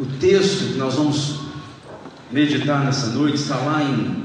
O 0.00 0.06
texto 0.18 0.72
que 0.72 0.78
nós 0.78 0.94
vamos 0.94 1.40
meditar 2.30 2.82
nessa 2.86 3.08
noite 3.08 3.34
está 3.34 3.56
lá 3.56 3.82
em 3.82 4.24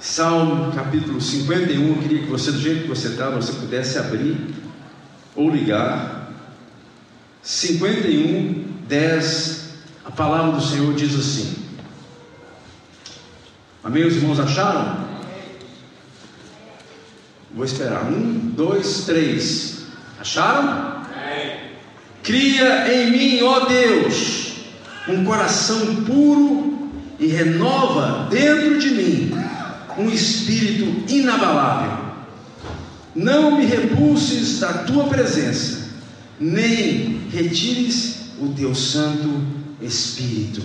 Salmo 0.00 0.72
capítulo 0.72 1.20
51. 1.20 1.86
Eu 1.86 1.96
queria 1.96 2.22
que 2.22 2.30
você, 2.30 2.50
do 2.50 2.58
jeito 2.58 2.84
que 2.84 2.88
você 2.88 3.08
está, 3.08 3.28
você 3.28 3.52
pudesse 3.52 3.98
abrir 3.98 4.38
ou 5.36 5.50
ligar. 5.50 6.32
51, 7.42 8.64
10. 8.88 9.74
A 10.06 10.10
palavra 10.10 10.52
do 10.52 10.62
Senhor 10.62 10.94
diz 10.94 11.14
assim. 11.14 11.56
Amém? 13.84 14.06
Os 14.06 14.16
irmãos 14.16 14.40
acharam? 14.40 14.96
Vou 17.54 17.66
esperar. 17.66 18.06
Um, 18.06 18.50
dois, 18.56 19.04
três. 19.04 19.88
Acharam? 20.18 21.02
Cria 22.22 22.90
em 22.94 23.10
mim, 23.10 23.42
ó 23.42 23.66
Deus, 23.66 24.41
um 25.08 25.24
coração 25.24 26.04
puro 26.04 26.90
e 27.18 27.26
renova 27.26 28.28
dentro 28.30 28.78
de 28.78 28.90
mim 28.90 29.32
um 29.98 30.08
espírito 30.08 31.12
inabalável. 31.12 32.12
Não 33.14 33.58
me 33.58 33.66
repulses 33.66 34.58
da 34.58 34.72
tua 34.72 35.04
presença, 35.04 35.90
nem 36.40 37.20
retires 37.30 38.16
o 38.40 38.48
teu 38.48 38.74
Santo 38.74 39.28
Espírito. 39.80 40.62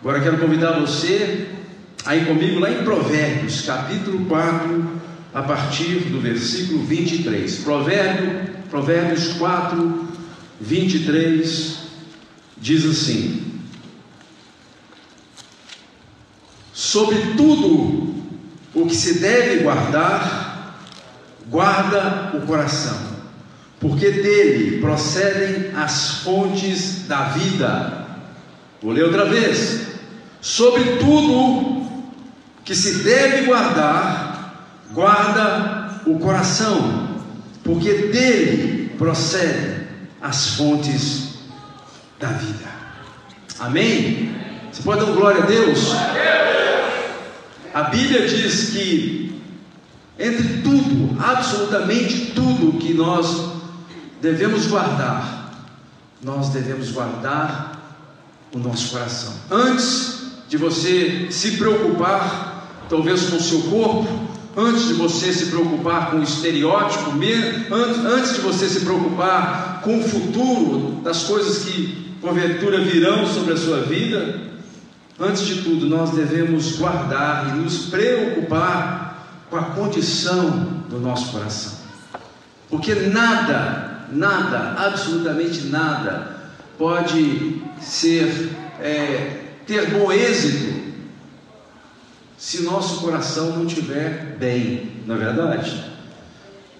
Agora 0.00 0.20
quero 0.20 0.38
convidar 0.38 0.78
você 0.78 1.48
aí 2.04 2.24
comigo 2.24 2.60
lá 2.60 2.70
em 2.70 2.84
Provérbios, 2.84 3.62
capítulo 3.62 4.24
4, 4.26 5.00
a 5.34 5.42
partir 5.42 6.04
do 6.10 6.20
versículo 6.20 6.84
23. 6.84 7.56
Provérbio, 7.56 8.48
Provérbios 8.70 9.32
4, 9.34 10.08
23 10.60 11.77
diz 12.60 12.84
assim: 12.84 13.60
Sobre 16.72 17.34
tudo 17.36 18.14
o 18.74 18.86
que 18.86 18.94
se 18.94 19.18
deve 19.18 19.62
guardar, 19.62 20.76
guarda 21.48 22.32
o 22.36 22.46
coração, 22.46 22.96
porque 23.80 24.10
dele 24.10 24.80
procedem 24.80 25.74
as 25.74 26.22
fontes 26.22 27.06
da 27.06 27.30
vida. 27.30 28.06
Vou 28.82 28.92
ler 28.92 29.04
outra 29.04 29.24
vez. 29.24 29.88
Sobre 30.40 30.98
tudo 30.98 31.90
que 32.64 32.74
se 32.74 33.02
deve 33.02 33.46
guardar, 33.46 34.64
guarda 34.92 36.00
o 36.06 36.18
coração, 36.18 37.18
porque 37.64 37.92
dele 37.92 38.94
procedem 38.96 39.88
as 40.20 40.50
fontes 40.50 41.37
da 42.18 42.28
vida. 42.28 42.68
Amém? 43.58 44.34
Você 44.72 44.82
pode 44.82 45.04
dar 45.04 45.12
glória 45.12 45.42
a 45.42 45.46
Deus? 45.46 45.92
A 47.74 47.82
Bíblia 47.84 48.26
diz 48.28 48.70
que 48.70 49.40
entre 50.18 50.62
tudo, 50.62 51.16
absolutamente 51.22 52.32
tudo 52.34 52.78
que 52.78 52.92
nós 52.92 53.52
devemos 54.20 54.66
guardar, 54.66 55.52
nós 56.22 56.48
devemos 56.48 56.90
guardar 56.90 57.78
o 58.52 58.58
nosso 58.58 58.90
coração. 58.90 59.32
Antes 59.50 60.32
de 60.48 60.56
você 60.56 61.28
se 61.30 61.52
preocupar, 61.52 62.66
talvez 62.88 63.30
com 63.30 63.36
o 63.36 63.40
seu 63.40 63.60
corpo, 63.62 64.08
antes 64.56 64.88
de 64.88 64.94
você 64.94 65.32
se 65.32 65.46
preocupar 65.46 66.10
com 66.10 66.18
o 66.18 66.22
estereótipo, 66.22 67.12
antes 67.12 68.34
de 68.34 68.40
você 68.40 68.68
se 68.68 68.80
preocupar 68.80 69.82
com 69.84 70.00
o 70.00 70.02
futuro, 70.02 71.00
das 71.04 71.24
coisas 71.24 71.64
que 71.64 72.07
porventura 72.20 72.80
virão 72.80 73.26
sobre 73.26 73.54
a 73.54 73.56
sua 73.56 73.80
vida, 73.82 74.48
Antes 75.20 75.46
de 75.46 75.62
tudo, 75.62 75.86
nós 75.86 76.10
devemos 76.10 76.76
guardar 76.76 77.48
e 77.48 77.58
nos 77.58 77.86
preocupar 77.86 79.26
com 79.50 79.56
a 79.56 79.62
condição 79.62 80.48
do 80.88 81.00
nosso 81.00 81.32
coração. 81.32 81.72
Porque 82.70 82.94
nada, 82.94 84.06
nada, 84.12 84.76
absolutamente 84.78 85.64
nada, 85.66 86.52
pode 86.78 87.60
ser, 87.80 88.52
é, 88.80 89.40
ter 89.66 89.90
bom 89.90 90.12
êxito 90.12 90.78
se 92.36 92.62
nosso 92.62 93.00
coração 93.00 93.56
não 93.56 93.66
estiver 93.66 94.36
bem, 94.38 95.02
não 95.04 95.16
é 95.16 95.18
verdade? 95.18 95.84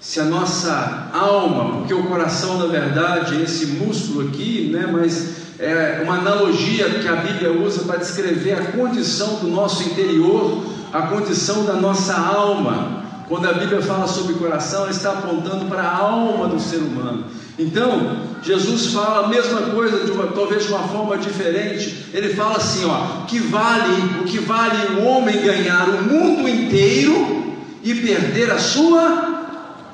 Se 0.00 0.20
a 0.20 0.24
nossa 0.24 1.08
alma, 1.12 1.78
porque 1.78 1.92
o 1.92 2.04
coração, 2.04 2.58
na 2.58 2.66
verdade, 2.66 3.36
é 3.36 3.42
esse 3.42 3.66
músculo 3.66 4.28
aqui, 4.28 4.70
né, 4.72 4.88
mas 4.90 5.38
é 5.58 6.02
uma 6.04 6.18
analogia 6.18 6.88
que 6.88 7.08
a 7.08 7.16
Bíblia 7.16 7.52
usa 7.52 7.82
para 7.82 7.96
descrever 7.96 8.52
a 8.52 8.72
condição 8.72 9.36
do 9.36 9.48
nosso 9.48 9.82
interior, 9.82 10.64
a 10.92 11.02
condição 11.02 11.64
da 11.64 11.74
nossa 11.74 12.14
alma. 12.16 13.02
Quando 13.28 13.46
a 13.48 13.52
Bíblia 13.52 13.82
fala 13.82 14.06
sobre 14.06 14.34
coração, 14.34 14.82
ela 14.82 14.90
está 14.90 15.12
apontando 15.12 15.66
para 15.66 15.82
a 15.82 15.96
alma 15.96 16.46
do 16.46 16.60
ser 16.60 16.78
humano. 16.78 17.24
Então, 17.58 18.18
Jesus 18.40 18.92
fala 18.92 19.26
a 19.26 19.28
mesma 19.28 19.62
coisa, 19.62 20.04
de 20.04 20.12
uma, 20.12 20.28
talvez 20.28 20.64
de 20.64 20.72
uma 20.72 20.86
forma 20.86 21.18
diferente. 21.18 22.06
Ele 22.14 22.34
fala 22.34 22.56
assim: 22.56 22.84
ó, 22.86 23.26
que 23.26 23.40
vale, 23.40 24.20
o 24.20 24.24
que 24.24 24.38
vale 24.38 25.00
o 25.00 25.04
homem 25.04 25.42
ganhar 25.42 25.88
o 25.88 26.02
mundo 26.04 26.48
inteiro 26.48 27.56
e 27.82 27.94
perder 27.96 28.50
a 28.52 28.58
sua 28.58 29.46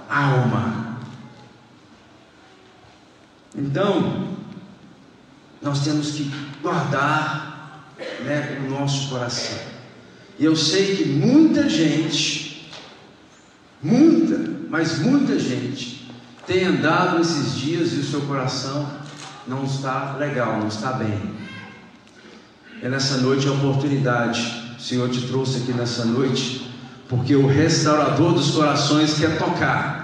alma. 0.09 0.85
Então, 3.75 4.29
nós 5.61 5.81
temos 5.83 6.13
que 6.13 6.33
guardar 6.63 7.91
né, 8.25 8.63
o 8.65 8.71
nosso 8.71 9.09
coração. 9.09 9.59
E 10.39 10.45
eu 10.45 10.55
sei 10.55 10.95
que 10.95 11.05
muita 11.07 11.69
gente, 11.69 12.71
muita, 13.83 14.49
mas 14.71 15.01
muita 15.01 15.37
gente, 15.41 16.09
tem 16.47 16.67
andado 16.67 17.21
esses 17.21 17.57
dias 17.57 17.95
e 17.95 17.97
o 17.97 18.05
seu 18.05 18.21
coração 18.21 18.89
não 19.45 19.65
está 19.65 20.19
legal, 20.21 20.61
não 20.61 20.69
está 20.69 20.93
bem. 20.93 21.35
É 22.81 22.89
nessa 22.89 23.17
noite 23.17 23.49
a 23.49 23.53
oportunidade, 23.55 24.77
o 24.79 24.81
Senhor 24.81 25.11
te 25.11 25.23
trouxe 25.23 25.63
aqui 25.63 25.73
nessa 25.73 26.05
noite, 26.05 26.71
porque 27.09 27.35
o 27.35 27.49
restaurador 27.49 28.35
dos 28.35 28.53
corações 28.53 29.19
quer 29.19 29.37
tocar. 29.37 30.04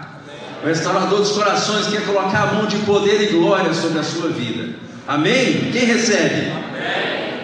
O 0.63 0.67
restaurador 0.67 1.21
dos 1.21 1.33
corações 1.33 1.87
quer 1.87 2.05
colocar 2.05 2.43
a 2.43 2.55
mão 2.55 2.67
de 2.67 2.77
poder 2.81 3.23
e 3.23 3.33
glória 3.33 3.73
sobre 3.73 3.99
a 3.99 4.03
sua 4.03 4.29
vida. 4.29 4.75
Amém? 5.09 5.71
Quem 5.73 5.87
recebe? 5.87 6.51
Amém. 6.51 7.41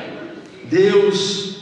Deus, 0.71 1.57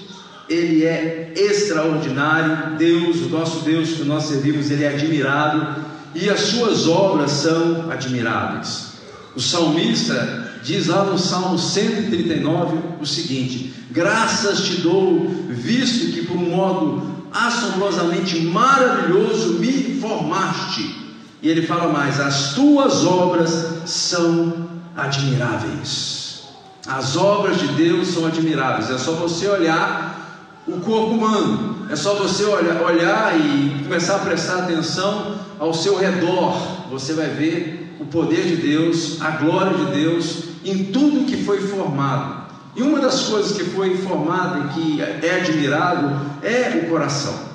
Ele 0.48 0.84
é 0.84 1.32
extraordinário. 1.36 2.76
Deus, 2.76 3.18
o 3.18 3.28
nosso 3.28 3.64
Deus 3.64 3.90
que 3.90 4.02
nós 4.02 4.24
servimos, 4.24 4.68
Ele 4.68 4.82
é 4.82 4.88
admirado 4.88 5.84
e 6.12 6.28
as 6.28 6.40
suas 6.40 6.88
obras 6.88 7.30
são 7.30 7.88
admiráveis. 7.88 8.94
O 9.36 9.40
salmista 9.40 10.58
diz 10.64 10.88
lá 10.88 11.04
no 11.04 11.18
Salmo 11.18 11.56
139 11.56 12.78
o 13.00 13.06
seguinte: 13.06 13.72
Graças 13.92 14.64
te 14.64 14.80
dou, 14.80 15.28
visto 15.48 16.12
que 16.12 16.26
por 16.26 16.36
um 16.36 16.50
modo 16.50 17.14
assombrosamente 17.32 18.40
maravilhoso 18.40 19.54
me 19.60 20.00
formaste. 20.00 21.03
E 21.44 21.48
ele 21.50 21.66
fala 21.66 21.92
mais: 21.92 22.18
As 22.18 22.54
tuas 22.54 23.04
obras 23.04 23.66
são 23.84 24.66
admiráveis. 24.96 26.44
As 26.86 27.16
obras 27.16 27.58
de 27.58 27.68
Deus 27.68 28.08
são 28.08 28.24
admiráveis. 28.26 28.90
É 28.90 28.96
só 28.96 29.12
você 29.12 29.46
olhar 29.46 30.42
o 30.66 30.80
corpo 30.80 31.10
humano, 31.10 31.86
é 31.90 31.96
só 31.96 32.14
você 32.14 32.44
olhar, 32.44 32.80
olhar 32.80 33.38
e 33.38 33.84
começar 33.84 34.16
a 34.16 34.18
prestar 34.20 34.60
atenção 34.60 35.36
ao 35.58 35.74
seu 35.74 35.98
redor. 35.98 36.56
Você 36.90 37.12
vai 37.12 37.28
ver 37.28 37.94
o 38.00 38.06
poder 38.06 38.46
de 38.46 38.56
Deus, 38.56 39.20
a 39.20 39.32
glória 39.32 39.74
de 39.74 39.92
Deus 39.92 40.44
em 40.64 40.84
tudo 40.86 41.26
que 41.26 41.44
foi 41.44 41.60
formado. 41.60 42.44
E 42.74 42.82
uma 42.82 43.00
das 43.00 43.24
coisas 43.24 43.52
que 43.54 43.64
foi 43.64 43.98
formada 43.98 44.60
e 44.60 44.68
que 44.68 45.02
é 45.02 45.40
admirável 45.40 46.16
é 46.42 46.84
o 46.84 46.88
coração. 46.88 47.53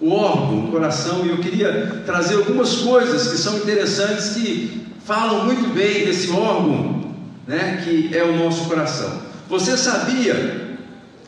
O 0.00 0.12
órgão, 0.12 0.64
o 0.64 0.70
coração, 0.70 1.26
e 1.26 1.28
eu 1.28 1.38
queria 1.38 2.02
trazer 2.06 2.36
algumas 2.36 2.76
coisas 2.76 3.30
que 3.30 3.36
são 3.36 3.58
interessantes 3.58 4.30
que 4.30 4.86
falam 5.04 5.44
muito 5.44 5.74
bem 5.74 6.06
desse 6.06 6.30
órgão, 6.30 7.14
né, 7.46 7.82
que 7.84 8.16
é 8.16 8.24
o 8.24 8.36
nosso 8.36 8.64
coração. 8.64 9.20
Você 9.48 9.76
sabia 9.76 10.78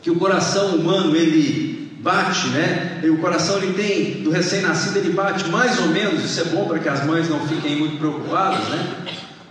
que 0.01 0.09
o 0.09 0.15
coração 0.15 0.75
humano 0.75 1.15
ele 1.15 1.73
bate, 2.03 2.47
né? 2.49 2.99
E 3.01 3.09
o 3.09 3.17
coração 3.17 3.57
ele 3.57 3.73
tem 3.73 4.23
do 4.23 4.29
recém-nascido 4.29 4.97
ele 4.97 5.13
bate 5.13 5.49
mais 5.49 5.79
ou 5.79 5.87
menos. 5.87 6.23
Isso 6.23 6.41
é 6.41 6.43
bom 6.45 6.65
para 6.65 6.79
que 6.79 6.89
as 6.89 7.05
mães 7.05 7.29
não 7.29 7.39
fiquem 7.47 7.77
muito 7.77 7.97
preocupadas, 7.97 8.67
né? 8.67 8.95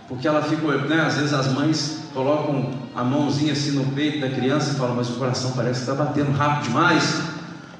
Porque 0.07 0.27
ela 0.27 0.43
fica, 0.43 0.67
né? 0.77 1.01
Às 1.01 1.17
vezes 1.17 1.33
as 1.33 1.51
mães 1.51 2.03
colocam 2.13 2.71
a 2.95 3.03
mãozinha 3.03 3.53
assim 3.53 3.71
no 3.71 3.85
peito 3.93 4.19
da 4.19 4.29
criança 4.29 4.71
e 4.71 4.75
falam, 4.75 4.95
mas 4.95 5.09
o 5.09 5.13
coração 5.13 5.51
parece 5.53 5.83
que 5.83 5.91
está 5.91 6.03
batendo 6.03 6.31
rápido 6.31 6.65
demais. 6.65 7.32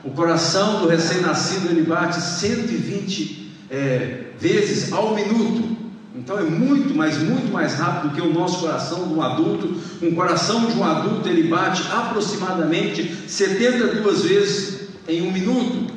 O 0.04 0.12
coração 0.12 0.82
do 0.82 0.88
recém-nascido 0.88 1.70
ele 1.70 1.84
bate 1.84 2.20
120 2.20 3.52
é, 3.70 4.24
vezes 4.38 4.92
ao 4.92 5.16
minuto. 5.16 5.78
Então 6.16 6.38
é 6.38 6.44
muito, 6.44 6.94
mas 6.94 7.18
muito 7.18 7.52
mais 7.52 7.74
rápido 7.76 8.10
do 8.10 8.16
que 8.16 8.22
o 8.22 8.34
nosso 8.34 8.60
coração 8.60 9.08
de 9.08 9.14
um 9.14 9.22
adulto. 9.22 9.76
Um 10.02 10.14
coração 10.14 10.66
de 10.66 10.78
um 10.78 10.84
adulto 10.84 11.28
ele 11.28 11.48
bate 11.48 11.84
aproximadamente 11.92 13.16
72 13.28 14.24
vezes 14.24 14.90
em 15.08 15.22
um 15.22 15.32
minuto. 15.32 15.94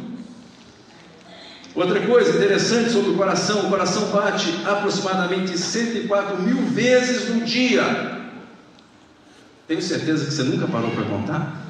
Outra 1.75 2.01
coisa 2.01 2.31
interessante 2.31 2.91
sobre 2.91 3.11
o 3.11 3.15
coração: 3.15 3.67
o 3.67 3.69
coração 3.69 4.09
bate 4.11 4.49
aproximadamente 4.65 5.59
104 5.59 6.41
mil 6.41 6.63
vezes 6.69 7.29
no 7.29 7.45
dia. 7.45 8.17
Tenho 9.69 9.83
certeza 9.83 10.27
que 10.27 10.33
você 10.33 10.45
nunca 10.45 10.67
parou 10.67 10.93
para 10.93 11.05
contar? 11.05 11.67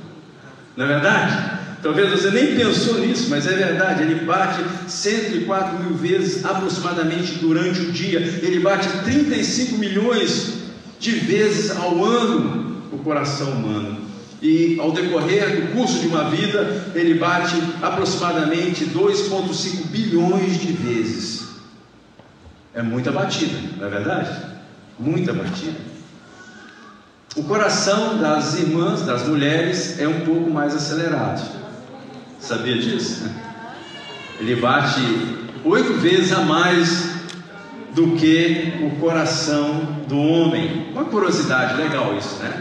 Não 0.76 0.84
é 0.84 0.88
verdade? 0.88 1.55
Talvez 1.86 2.10
você 2.10 2.32
nem 2.32 2.56
pensou 2.56 2.98
nisso, 2.98 3.30
mas 3.30 3.46
é 3.46 3.52
verdade. 3.52 4.02
Ele 4.02 4.24
bate 4.24 4.60
104 4.88 5.84
mil 5.84 5.96
vezes 5.96 6.44
aproximadamente 6.44 7.34
durante 7.34 7.80
o 7.80 7.92
dia. 7.92 8.18
Ele 8.18 8.58
bate 8.58 8.88
35 9.04 9.78
milhões 9.78 10.54
de 10.98 11.12
vezes 11.12 11.70
ao 11.76 12.04
ano 12.04 12.82
o 12.90 12.98
coração 12.98 13.52
humano. 13.52 14.00
E 14.42 14.76
ao 14.80 14.90
decorrer 14.90 15.60
do 15.60 15.74
curso 15.74 16.00
de 16.00 16.08
uma 16.08 16.28
vida, 16.28 16.90
ele 16.92 17.14
bate 17.14 17.54
aproximadamente 17.80 18.86
2,5 18.86 19.86
bilhões 19.86 20.60
de 20.60 20.72
vezes. 20.72 21.50
É 22.74 22.82
muita 22.82 23.12
batida, 23.12 23.56
não 23.78 23.86
é 23.86 23.90
verdade? 23.90 24.36
Muita 24.98 25.32
batida. 25.32 25.78
O 27.36 27.44
coração 27.44 28.18
das 28.18 28.58
irmãs, 28.58 29.02
das 29.02 29.28
mulheres, 29.28 30.00
é 30.00 30.08
um 30.08 30.22
pouco 30.22 30.50
mais 30.50 30.74
acelerado. 30.74 31.65
Sabia 32.46 32.78
disso? 32.78 33.28
Ele 34.38 34.54
bate 34.54 35.00
oito 35.64 35.94
vezes 35.94 36.32
a 36.32 36.42
mais 36.42 37.10
do 37.92 38.12
que 38.12 38.74
o 38.82 39.00
coração 39.00 40.04
do 40.06 40.16
homem. 40.16 40.90
Uma 40.92 41.06
curiosidade 41.06 41.74
legal 41.74 42.16
isso, 42.16 42.36
né? 42.36 42.52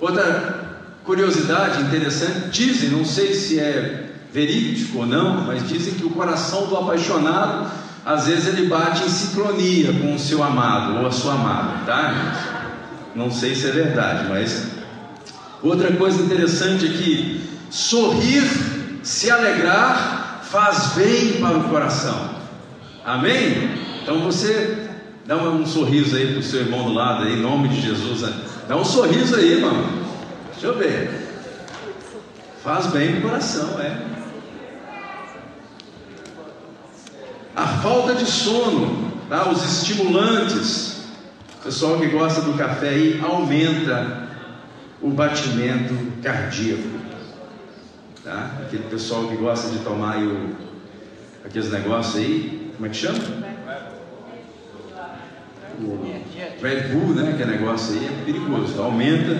Outra 0.00 0.80
curiosidade 1.04 1.80
interessante, 1.80 2.48
dizem, 2.50 2.88
não 2.88 3.04
sei 3.04 3.32
se 3.34 3.60
é 3.60 4.10
verídico 4.32 4.98
ou 4.98 5.06
não, 5.06 5.42
mas 5.42 5.68
dizem 5.68 5.94
que 5.94 6.04
o 6.04 6.10
coração 6.10 6.66
do 6.66 6.76
apaixonado, 6.76 7.70
às 8.04 8.26
vezes 8.26 8.48
ele 8.48 8.66
bate 8.66 9.04
em 9.04 9.08
sincronia 9.08 9.92
com 9.92 10.16
o 10.16 10.18
seu 10.18 10.42
amado 10.42 10.98
ou 10.98 11.06
a 11.06 11.12
sua 11.12 11.34
amada, 11.34 11.84
tá? 11.86 12.64
Não 13.14 13.30
sei 13.30 13.54
se 13.54 13.68
é 13.68 13.70
verdade, 13.70 14.28
mas 14.28 14.66
outra 15.62 15.92
coisa 15.92 16.20
interessante 16.20 16.86
é 16.86 16.88
que 16.88 17.52
sorrir, 17.72 18.42
se 19.02 19.30
alegrar, 19.30 20.40
faz 20.44 20.92
bem 20.94 21.40
para 21.40 21.58
o 21.58 21.68
coração. 21.68 22.30
Amém? 23.04 23.70
Então 24.02 24.20
você 24.20 24.88
dá 25.26 25.36
um, 25.36 25.66
sorriso 25.66 26.16
aí 26.16 26.32
para 26.32 26.40
o 26.40 26.42
seu 26.42 26.60
irmão 26.60 26.84
do 26.84 26.92
lado, 26.92 27.24
aí, 27.24 27.34
em 27.34 27.40
nome 27.40 27.68
de 27.68 27.80
Jesus. 27.80 28.22
Né? 28.22 28.32
Dá 28.68 28.76
um 28.76 28.84
sorriso 28.84 29.36
aí, 29.36 29.52
irmão. 29.52 29.84
Deixa 30.52 30.66
eu 30.66 30.78
ver. 30.78 31.22
Faz 32.62 32.86
bem 32.86 33.12
para 33.12 33.18
o 33.18 33.22
coração, 33.22 33.80
é. 33.80 34.00
A 37.54 37.66
falta 37.66 38.14
de 38.14 38.24
sono, 38.24 39.12
tá? 39.28 39.48
os 39.48 39.64
estimulantes. 39.64 41.02
O 41.60 41.64
pessoal 41.64 41.98
que 41.98 42.06
gosta 42.06 42.40
do 42.40 42.54
café 42.54 42.88
aí 42.88 43.20
aumenta 43.22 44.28
o 45.00 45.10
batimento 45.10 45.94
cardíaco. 46.22 47.01
Tá? 48.24 48.52
Aquele 48.62 48.84
pessoal 48.84 49.26
que 49.26 49.34
gosta 49.34 49.68
de 49.70 49.78
tomar 49.80 50.18
o, 50.22 50.50
aqueles 51.44 51.72
negócios 51.72 52.16
aí, 52.22 52.70
como 52.76 52.86
é 52.86 52.88
que 52.88 52.96
chama? 52.96 53.18
O 55.80 55.98
Red 56.62 56.80
Bull, 56.92 57.14
né? 57.16 57.34
Que 57.36 57.44
negócio 57.44 57.94
aí 57.94 58.06
é 58.06 58.24
perigoso, 58.24 58.80
aumenta 58.80 59.36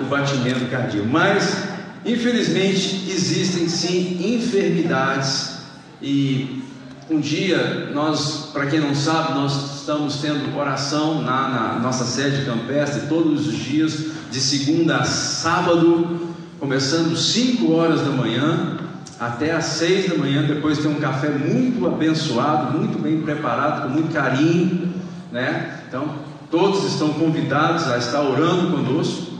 o 0.00 0.04
batimento 0.04 0.64
cardíaco. 0.70 1.08
Mas, 1.08 1.64
infelizmente, 2.06 3.10
existem 3.10 3.68
sim 3.68 4.36
enfermidades 4.36 5.62
e 6.00 6.62
um 7.10 7.18
dia 7.18 7.90
nós, 7.92 8.50
para 8.52 8.66
quem 8.66 8.78
não 8.78 8.94
sabe, 8.94 9.34
nós 9.34 9.80
estamos 9.80 10.20
tendo 10.20 10.56
oração 10.56 11.20
na, 11.20 11.48
na 11.48 11.78
nossa 11.80 12.04
sede 12.04 12.44
campestre 12.44 13.08
todos 13.08 13.48
os 13.48 13.54
dias, 13.54 14.06
de 14.30 14.38
segunda 14.38 14.98
a 14.98 15.04
sábado 15.04 16.30
começando 16.60 17.16
5 17.16 17.72
horas 17.72 18.02
da 18.02 18.10
manhã 18.10 18.76
até 19.18 19.52
às 19.52 19.64
6 19.64 20.10
da 20.10 20.16
manhã, 20.16 20.42
depois 20.42 20.78
tem 20.78 20.90
um 20.90 21.00
café 21.00 21.30
muito 21.30 21.86
abençoado, 21.86 22.78
muito 22.78 22.98
bem 22.98 23.22
preparado, 23.22 23.82
com 23.82 23.88
muito 23.88 24.12
carinho, 24.12 24.92
né? 25.32 25.80
Então, 25.88 26.16
todos 26.50 26.84
estão 26.84 27.14
convidados 27.14 27.88
a 27.88 27.96
estar 27.96 28.20
orando 28.20 28.76
conosco. 28.76 29.32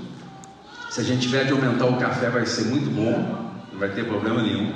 Se 0.91 1.01
a 1.01 1.05
gente 1.05 1.21
tiver 1.21 1.45
de 1.45 1.53
aumentar 1.53 1.87
o 1.87 1.97
café, 1.97 2.31
vai 2.31 2.47
ser 2.47 2.65
muito 2.65 2.91
bom, 2.91 3.53
não 3.71 3.79
vai 3.79 3.91
ter 3.91 4.07
problema 4.07 4.43
nenhum. 4.43 4.73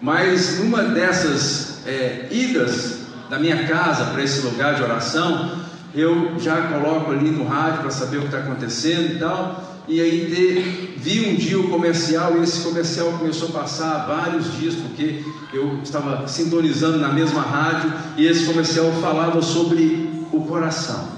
Mas 0.00 0.60
numa 0.60 0.82
dessas 0.82 1.86
é, 1.86 2.28
idas 2.30 3.00
da 3.30 3.38
minha 3.38 3.66
casa 3.66 4.06
para 4.12 4.22
esse 4.22 4.42
lugar 4.42 4.74
de 4.74 4.82
oração, 4.82 5.52
eu 5.94 6.38
já 6.38 6.68
coloco 6.68 7.12
ali 7.12 7.30
no 7.30 7.46
rádio 7.46 7.80
para 7.80 7.90
saber 7.90 8.18
o 8.18 8.20
que 8.20 8.26
está 8.26 8.38
acontecendo 8.38 9.14
e 9.14 9.18
tal 9.18 9.71
e 9.88 10.00
aí 10.00 10.94
vi 10.96 11.26
um 11.28 11.34
dia 11.34 11.58
o 11.58 11.68
comercial 11.68 12.36
e 12.38 12.42
esse 12.42 12.60
comercial 12.60 13.12
começou 13.18 13.48
a 13.48 13.60
passar 13.62 14.06
vários 14.06 14.56
dias 14.56 14.74
porque 14.74 15.22
eu 15.52 15.80
estava 15.82 16.28
sintonizando 16.28 16.98
na 16.98 17.12
mesma 17.12 17.42
rádio 17.42 17.92
e 18.16 18.26
esse 18.26 18.44
comercial 18.44 18.92
falava 19.00 19.42
sobre 19.42 20.08
o 20.32 20.40
coração. 20.42 21.08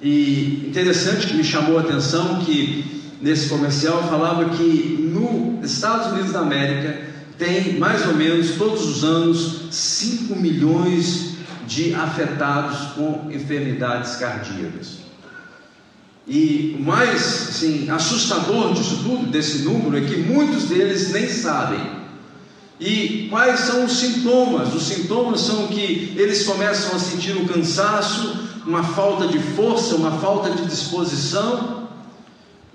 E 0.00 0.64
interessante 0.68 1.26
que 1.26 1.34
me 1.34 1.44
chamou 1.44 1.76
a 1.78 1.82
atenção 1.82 2.40
que 2.40 3.02
nesse 3.20 3.48
comercial 3.48 4.02
falava 4.08 4.56
que 4.56 5.10
nos 5.12 5.70
Estados 5.70 6.12
Unidos 6.12 6.32
da 6.32 6.40
América 6.40 7.08
tem 7.36 7.78
mais 7.78 8.06
ou 8.06 8.14
menos 8.14 8.52
todos 8.52 8.84
os 8.84 9.04
anos 9.04 9.68
5 9.70 10.34
milhões 10.36 11.36
de 11.66 11.94
afetados 11.94 12.92
com 12.94 13.30
enfermidades 13.30 14.16
cardíacas. 14.16 15.07
E 16.28 16.76
o 16.78 16.82
mais 16.82 17.48
assim, 17.48 17.88
assustador 17.88 18.74
disso 18.74 19.00
tudo, 19.02 19.26
desse 19.26 19.60
número, 19.60 19.96
é 19.96 20.02
que 20.02 20.18
muitos 20.18 20.64
deles 20.64 21.10
nem 21.10 21.26
sabem. 21.28 21.80
E 22.78 23.26
quais 23.30 23.60
são 23.60 23.86
os 23.86 23.92
sintomas? 23.92 24.74
Os 24.74 24.84
sintomas 24.84 25.40
são 25.40 25.66
que 25.68 26.14
eles 26.16 26.44
começam 26.44 26.94
a 26.94 26.98
sentir 26.98 27.36
um 27.36 27.46
cansaço, 27.46 28.46
uma 28.66 28.84
falta 28.84 29.26
de 29.26 29.38
força, 29.38 29.96
uma 29.96 30.12
falta 30.12 30.50
de 30.50 30.66
disposição, 30.66 31.88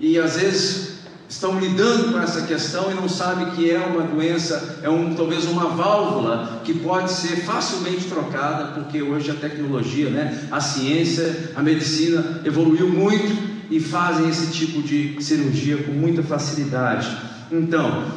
e 0.00 0.18
às 0.18 0.36
vezes 0.36 0.94
estão 1.28 1.58
lidando 1.58 2.12
com 2.12 2.20
essa 2.20 2.42
questão 2.42 2.90
e 2.90 2.94
não 2.94 3.08
sabem 3.08 3.50
que 3.52 3.70
é 3.70 3.78
uma 3.78 4.02
doença, 4.02 4.80
é 4.82 4.90
um, 4.90 5.14
talvez 5.14 5.46
uma 5.46 5.68
válvula 5.68 6.60
que 6.64 6.74
pode 6.74 7.10
ser 7.10 7.36
facilmente 7.44 8.04
trocada, 8.04 8.72
porque 8.72 9.00
hoje 9.00 9.30
a 9.30 9.34
tecnologia, 9.34 10.10
né, 10.10 10.48
a 10.50 10.60
ciência, 10.60 11.52
a 11.56 11.62
medicina 11.62 12.42
evoluiu 12.44 12.88
muito 12.88 13.53
e 13.70 13.80
fazem 13.80 14.28
esse 14.28 14.52
tipo 14.52 14.82
de 14.82 15.16
cirurgia 15.22 15.82
com 15.82 15.92
muita 15.92 16.22
facilidade. 16.22 17.08
Então, 17.50 18.12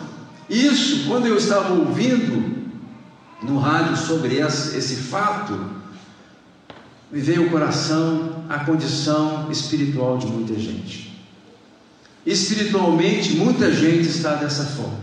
isso, 0.49 1.05
quando 1.07 1.25
eu 1.27 1.37
estava 1.37 1.73
ouvindo 1.73 2.57
no 3.43 3.59
rádio 3.59 3.97
sobre 3.97 4.35
esse, 4.35 4.95
fato, 4.95 5.59
me 7.11 7.19
veio 7.19 7.43
ao 7.43 7.49
coração 7.49 8.45
a 8.49 8.59
condição 8.59 9.51
espiritual 9.51 10.17
de 10.17 10.27
muita 10.27 10.55
gente. 10.55 11.07
Espiritualmente, 12.25 13.35
muita 13.35 13.71
gente 13.71 14.07
está 14.07 14.35
dessa 14.35 14.65
forma, 14.65 14.99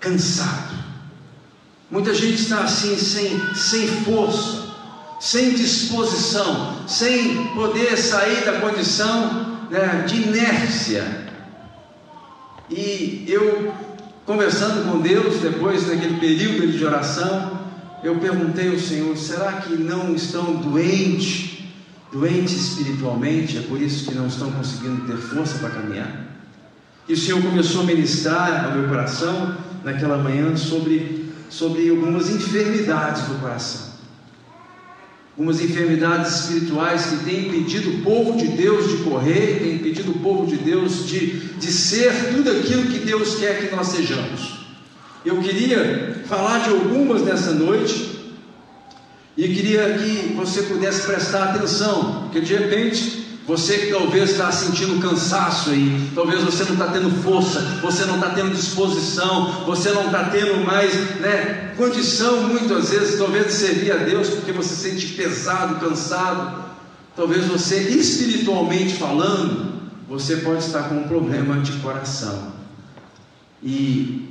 cansado. 0.00 0.74
Muita 1.90 2.14
gente 2.14 2.40
está 2.40 2.64
assim, 2.64 2.96
sem, 2.96 3.54
sem 3.54 3.86
força, 3.86 4.65
sem 5.18 5.54
disposição, 5.54 6.86
sem 6.86 7.48
poder 7.48 7.96
sair 7.96 8.44
da 8.44 8.60
condição 8.60 9.68
né, 9.70 10.04
de 10.06 10.22
inércia. 10.22 11.26
E 12.70 13.24
eu, 13.28 13.72
conversando 14.24 14.90
com 14.90 15.00
Deus, 15.00 15.40
depois 15.40 15.86
daquele 15.86 16.18
período 16.18 16.72
de 16.72 16.84
oração, 16.84 17.60
eu 18.02 18.16
perguntei 18.16 18.70
ao 18.70 18.78
Senhor: 18.78 19.16
será 19.16 19.52
que 19.52 19.74
não 19.74 20.14
estão 20.14 20.56
doentes? 20.56 21.56
doentes 22.12 22.54
espiritualmente, 22.54 23.58
é 23.58 23.62
por 23.62 23.80
isso 23.80 24.08
que 24.08 24.14
não 24.14 24.26
estão 24.26 24.50
conseguindo 24.52 25.06
ter 25.06 25.16
força 25.16 25.58
para 25.58 25.70
caminhar. 25.70 26.26
E 27.08 27.12
o 27.12 27.16
Senhor 27.16 27.42
começou 27.42 27.82
a 27.82 27.84
ministrar 27.84 28.66
ao 28.66 28.72
meu 28.72 28.88
coração 28.88 29.56
naquela 29.84 30.18
manhã 30.18 30.56
sobre, 30.56 31.32
sobre 31.48 31.88
algumas 31.90 32.28
enfermidades 32.30 33.22
do 33.22 33.40
coração. 33.40 33.95
Algumas 35.36 35.60
enfermidades 35.60 36.40
espirituais 36.40 37.04
que 37.04 37.24
têm 37.24 37.48
impedido 37.48 37.90
o 37.90 38.02
povo 38.02 38.38
de 38.38 38.48
Deus 38.48 38.88
de 38.88 39.04
correr, 39.04 39.58
têm 39.60 39.74
impedido 39.74 40.12
o 40.12 40.18
povo 40.20 40.46
de 40.46 40.56
Deus 40.56 41.06
de, 41.06 41.26
de 41.58 41.70
ser 41.70 42.32
tudo 42.34 42.50
aquilo 42.50 42.90
que 42.90 43.00
Deus 43.00 43.34
quer 43.34 43.68
que 43.68 43.76
nós 43.76 43.88
sejamos. 43.88 44.56
Eu 45.26 45.42
queria 45.42 46.22
falar 46.26 46.60
de 46.60 46.70
algumas 46.70 47.22
nessa 47.22 47.52
noite, 47.52 48.16
E 49.36 49.48
queria 49.48 49.98
que 49.98 50.32
você 50.32 50.62
pudesse 50.62 51.02
prestar 51.06 51.50
atenção, 51.50 52.22
porque 52.22 52.40
de 52.40 52.54
repente 52.54 53.25
você 53.46 53.78
que 53.78 53.92
talvez 53.92 54.30
está 54.30 54.50
sentindo 54.50 55.00
cansaço 55.00 55.70
aí, 55.70 56.10
talvez 56.16 56.42
você 56.42 56.64
não 56.64 56.72
está 56.72 56.88
tendo 56.88 57.10
força, 57.22 57.60
você 57.80 58.04
não 58.04 58.16
está 58.16 58.30
tendo 58.30 58.50
disposição, 58.50 59.64
você 59.64 59.90
não 59.90 60.06
está 60.06 60.24
tendo 60.24 60.64
mais 60.64 60.92
né, 61.20 61.72
condição 61.76 62.48
muitas 62.48 62.90
vezes, 62.90 63.16
talvez 63.16 63.46
de 63.46 63.52
servir 63.52 63.92
a 63.92 63.98
Deus, 63.98 64.30
porque 64.30 64.50
você 64.50 64.74
se 64.74 64.90
sente 64.90 65.06
pesado, 65.12 65.76
cansado. 65.76 66.64
Talvez 67.14 67.46
você, 67.46 67.76
espiritualmente 67.82 68.94
falando, 68.94 69.80
você 70.08 70.38
pode 70.38 70.64
estar 70.64 70.88
com 70.88 70.96
um 70.96 71.08
problema 71.08 71.60
de 71.60 71.70
coração. 71.74 72.52
E 73.62 74.28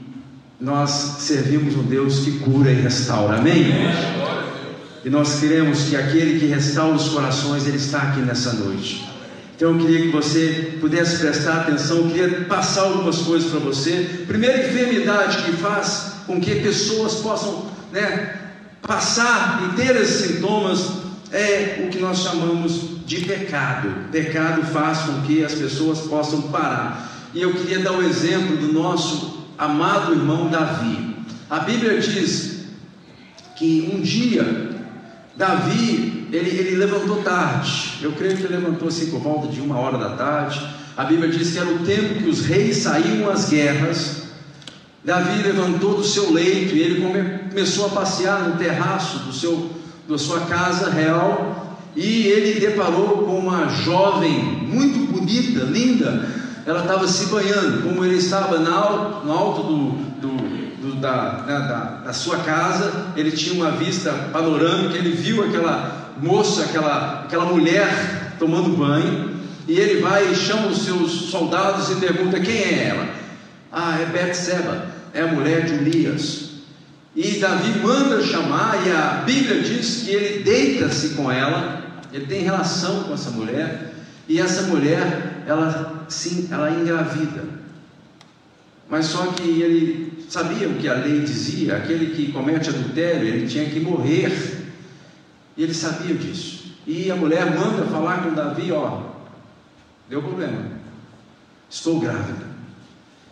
nós 0.60 0.90
servimos 1.20 1.76
um 1.76 1.84
Deus 1.84 2.20
que 2.20 2.40
cura 2.40 2.70
e 2.70 2.76
restaura, 2.76 3.38
amém? 3.38 3.66
E 5.06 5.10
nós 5.10 5.40
queremos 5.40 5.84
que 5.84 5.96
aquele 5.96 6.40
que 6.40 6.48
restaura 6.48 6.96
os 6.96 7.10
corações, 7.10 7.68
ele 7.68 7.78
está 7.78 8.02
aqui 8.02 8.22
nessa 8.22 8.54
noite. 8.54 9.08
Então 9.56 9.72
eu 9.72 9.78
queria 9.78 10.02
que 10.02 10.08
você 10.08 10.80
pudesse 10.82 11.20
prestar 11.20 11.62
atenção, 11.62 11.98
eu 11.98 12.10
queria 12.10 12.42
passar 12.46 12.82
algumas 12.82 13.20
coisas 13.20 13.52
para 13.52 13.60
você. 13.60 14.26
Primeira 14.28 14.68
enfermidade 14.68 15.44
que 15.44 15.52
faz 15.58 16.14
com 16.26 16.42
que 16.42 16.56
pessoas 16.56 17.16
possam 17.22 17.68
né, 17.94 18.36
passar 18.82 19.70
e 19.70 19.76
ter 19.80 19.96
esses 19.96 20.26
sintomas 20.26 20.90
é 21.32 21.84
o 21.86 21.90
que 21.90 22.00
nós 22.00 22.24
chamamos 22.24 23.06
de 23.06 23.22
pecado. 23.22 24.10
Pecado 24.12 24.64
faz 24.64 25.02
com 25.02 25.22
que 25.22 25.46
as 25.46 25.54
pessoas 25.54 26.00
possam 26.00 26.42
parar. 26.44 27.12
E 27.32 27.44
eu 27.44 27.54
queria 27.54 27.78
dar 27.80 27.92
o 27.92 28.00
um 28.00 28.10
exemplo 28.10 28.58
do 28.58 28.74
nosso 28.74 29.46
amado 29.56 30.14
irmão 30.14 30.50
Davi. 30.50 31.16
A 31.48 31.60
Bíblia 31.60 32.00
diz 32.00 32.66
que 33.56 33.90
um 33.94 34.02
dia 34.02 34.75
Davi, 35.36 36.28
ele, 36.32 36.50
ele 36.50 36.76
levantou 36.78 37.22
tarde. 37.22 38.00
Eu 38.02 38.14
creio 38.14 38.38
que 38.38 38.44
ele 38.44 38.56
levantou 38.56 38.88
assim 38.88 39.12
por 39.12 39.20
volta 39.20 39.48
de 39.48 39.60
uma 39.60 39.78
hora 39.78 39.98
da 39.98 40.16
tarde. 40.16 40.66
A 40.96 41.04
Bíblia 41.04 41.30
diz 41.30 41.52
que 41.52 41.60
era 41.60 41.70
o 41.70 41.80
tempo 41.80 42.16
que 42.16 42.30
os 42.30 42.46
reis 42.46 42.78
saíam 42.78 43.30
às 43.30 43.50
guerras. 43.50 44.24
Davi 45.04 45.44
levantou 45.44 45.96
do 45.96 46.04
seu 46.04 46.32
leito 46.32 46.74
e 46.76 46.82
ele 46.82 47.02
come, 47.02 47.50
começou 47.50 47.88
a 47.88 47.90
passear 47.90 48.48
no 48.48 48.58
terraço 48.58 49.20
do 49.20 49.34
seu, 49.34 49.72
da 50.08 50.18
sua 50.18 50.42
casa 50.42 50.90
real. 50.90 51.78
E 51.96 52.28
ele 52.28 52.60
deparou 52.60 53.26
com 53.26 53.38
uma 53.38 53.68
jovem 53.68 54.42
muito 54.42 55.12
bonita, 55.12 55.66
linda. 55.66 56.28
Ela 56.66 56.82
estava 56.82 57.08
se 57.08 57.28
banhando, 57.28 57.84
como 57.84 58.04
ele 58.04 58.16
estava 58.16 58.58
no 58.58 59.32
alto 59.32 59.64
do, 59.64 60.05
do 60.86 60.96
da, 60.96 61.30
da, 61.30 61.60
da, 62.06 62.14
sua 62.14 62.38
casa, 62.40 63.08
ele 63.16 63.32
tinha 63.32 63.56
uma 63.56 63.72
vista 63.72 64.12
panorâmica, 64.32 64.96
ele 64.96 65.12
viu 65.12 65.44
aquela 65.44 66.14
moça, 66.22 66.64
aquela, 66.64 67.24
aquela 67.24 67.46
mulher 67.46 68.36
tomando 68.38 68.78
banho, 68.78 69.36
e 69.68 69.80
ele 69.80 70.02
vai 70.02 70.32
e 70.32 70.36
chama 70.36 70.68
os 70.68 70.86
seus 70.86 71.12
soldados 71.32 71.90
e 71.90 71.96
pergunta 71.96 72.40
quem 72.40 72.56
é 72.56 72.88
ela. 72.90 73.08
Ah, 73.72 73.98
é 74.00 74.06
Betseba, 74.06 74.86
é 75.14 75.22
a 75.22 75.28
mulher 75.28 75.66
de 75.66 75.74
Urias. 75.74 76.46
E 77.16 77.40
Davi 77.40 77.80
manda 77.80 78.22
chamar, 78.22 78.86
e 78.86 78.92
a 78.92 79.24
Bíblia 79.26 79.62
diz 79.62 80.04
que 80.04 80.12
ele 80.12 80.44
deita-se 80.44 81.10
com 81.10 81.32
ela, 81.32 81.82
ele 82.14 82.28
tem 82.28 82.44
relação 82.44 83.04
com 83.04 83.14
essa 83.14 83.32
mulher, 83.32 83.94
e 84.28 84.40
essa 84.40 84.64
mulher, 84.64 85.44
ela 85.48 86.06
sim, 86.08 86.48
ela 86.52 86.70
engravida. 86.70 87.65
Mas 88.90 89.08
só 89.08 89.28
que 89.28 89.62
ele 89.62 90.26
sabia 90.30 90.70
o 90.70 90.76
que 90.76 90.88
a 90.88 90.94
lei 90.94 91.22
dizia: 91.22 91.78
aquele 91.78 92.16
que 92.16 92.32
comete 92.32 92.70
adultério, 92.70 93.28
ele 93.28 93.48
tinha 93.48 93.66
que 93.66 93.80
morrer. 93.80 94.64
E 95.58 95.64
ele 95.64 95.74
sabia 95.74 96.14
disso. 96.14 96.76
E 96.86 97.10
a 97.10 97.16
mulher 97.16 97.58
manda 97.58 97.86
falar 97.86 98.24
com 98.24 98.34
Davi: 98.34 98.72
Ó, 98.72 99.02
deu 100.10 100.22
problema, 100.22 100.72
estou 101.70 102.00
grávida. 102.00 102.56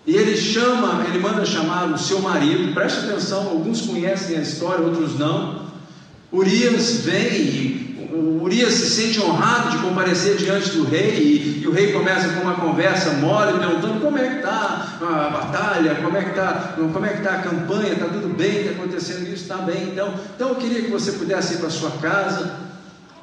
E 0.06 0.16
ele 0.16 0.36
chama, 0.36 1.06
ele 1.08 1.20
manda 1.20 1.46
chamar 1.46 1.90
o 1.90 1.98
seu 1.98 2.20
marido, 2.20 2.74
preste 2.74 3.06
atenção, 3.06 3.48
alguns 3.48 3.82
conhecem 3.82 4.38
a 4.38 4.42
história, 4.42 4.84
outros 4.84 5.18
não. 5.18 5.64
Urias 6.32 7.02
vem 7.06 7.42
e 7.42 7.83
o 8.13 8.43
Urias 8.43 8.74
se 8.75 8.89
sente 8.89 9.20
honrado 9.20 9.72
de 9.72 9.77
comparecer 9.79 10.36
diante 10.38 10.70
do 10.72 10.84
rei, 10.84 11.17
e, 11.17 11.62
e 11.63 11.67
o 11.67 11.72
rei 11.72 11.91
começa 11.91 12.29
com 12.29 12.41
uma 12.41 12.53
conversa 12.53 13.12
mole, 13.13 13.58
perguntando 13.58 14.00
como 14.00 14.17
é 14.20 14.29
que 14.29 14.36
está 14.36 15.00
a 15.01 15.29
batalha, 15.29 15.96
como 15.96 16.15
é 16.15 16.22
que 16.22 16.29
está 16.29 16.75
como 16.77 17.05
é 17.05 17.10
que 17.10 17.24
tá 17.24 17.32
a 17.32 17.41
campanha, 17.41 17.93
está 17.93 18.05
tudo 18.05 18.36
bem, 18.38 18.62
está 18.62 18.72
acontecendo 18.72 19.24
isso, 19.24 19.43
está 19.43 19.58
bem. 19.58 19.89
Então, 19.91 20.13
então 20.36 20.50
eu 20.50 20.55
queria 20.55 20.84
que 20.84 20.91
você 20.91 21.13
pudesse 21.13 21.55
ir 21.55 21.58
para 21.58 21.72
sua 21.72 21.89
casa, 21.91 22.60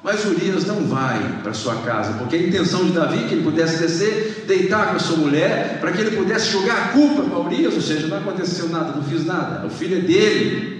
mas 0.02 0.24
Urias 0.24 0.64
não 0.64 0.84
vai 0.86 1.40
para 1.42 1.52
sua 1.54 1.76
casa, 1.82 2.14
porque 2.14 2.34
a 2.34 2.42
intenção 2.42 2.84
de 2.84 2.92
Davi 2.92 3.24
é 3.24 3.28
que 3.28 3.34
ele 3.34 3.44
pudesse 3.44 3.78
descer, 3.78 4.44
deitar 4.48 4.88
com 4.88 4.96
a 4.96 4.98
sua 4.98 5.18
mulher, 5.18 5.78
para 5.80 5.92
que 5.92 6.00
ele 6.00 6.16
pudesse 6.16 6.50
jogar 6.50 6.74
a 6.74 6.88
culpa 6.88 7.22
para 7.22 7.38
Urias, 7.38 7.74
ou 7.74 7.80
seja, 7.80 8.08
não 8.08 8.18
aconteceu 8.18 8.68
nada, 8.68 8.92
não 8.96 9.04
fiz 9.04 9.24
nada, 9.24 9.64
o 9.64 9.70
filho 9.70 9.98
é 9.98 10.00
dele, 10.00 10.79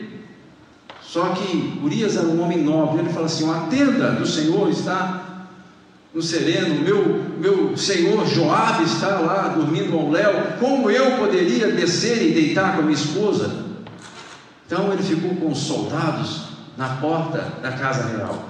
só 1.11 1.31
que 1.31 1.81
Urias 1.83 2.17
era 2.17 2.29
um 2.29 2.41
homem 2.41 2.63
nobre, 2.63 3.01
ele 3.01 3.13
fala 3.13 3.27
assim: 3.27 3.51
a 3.51 3.63
tenda 3.63 4.13
do 4.13 4.25
Senhor 4.25 4.71
está 4.71 5.49
no 6.15 6.23
sereno, 6.23 6.85
meu, 6.85 7.25
meu 7.37 7.77
senhor 7.77 8.25
Joabe 8.29 8.85
está 8.85 9.19
lá 9.19 9.49
dormindo 9.49 9.97
ao 9.97 10.09
léu, 10.09 10.33
como 10.61 10.89
eu 10.89 11.17
poderia 11.19 11.73
descer 11.73 12.23
e 12.23 12.33
deitar 12.33 12.75
com 12.75 12.83
a 12.83 12.83
minha 12.83 12.95
esposa? 12.95 13.65
Então 14.65 14.93
ele 14.93 15.03
ficou 15.03 15.35
com 15.35 15.51
os 15.51 15.59
soldados 15.59 16.43
na 16.77 16.91
porta 17.01 17.55
da 17.61 17.73
casa 17.73 18.17
real. 18.17 18.49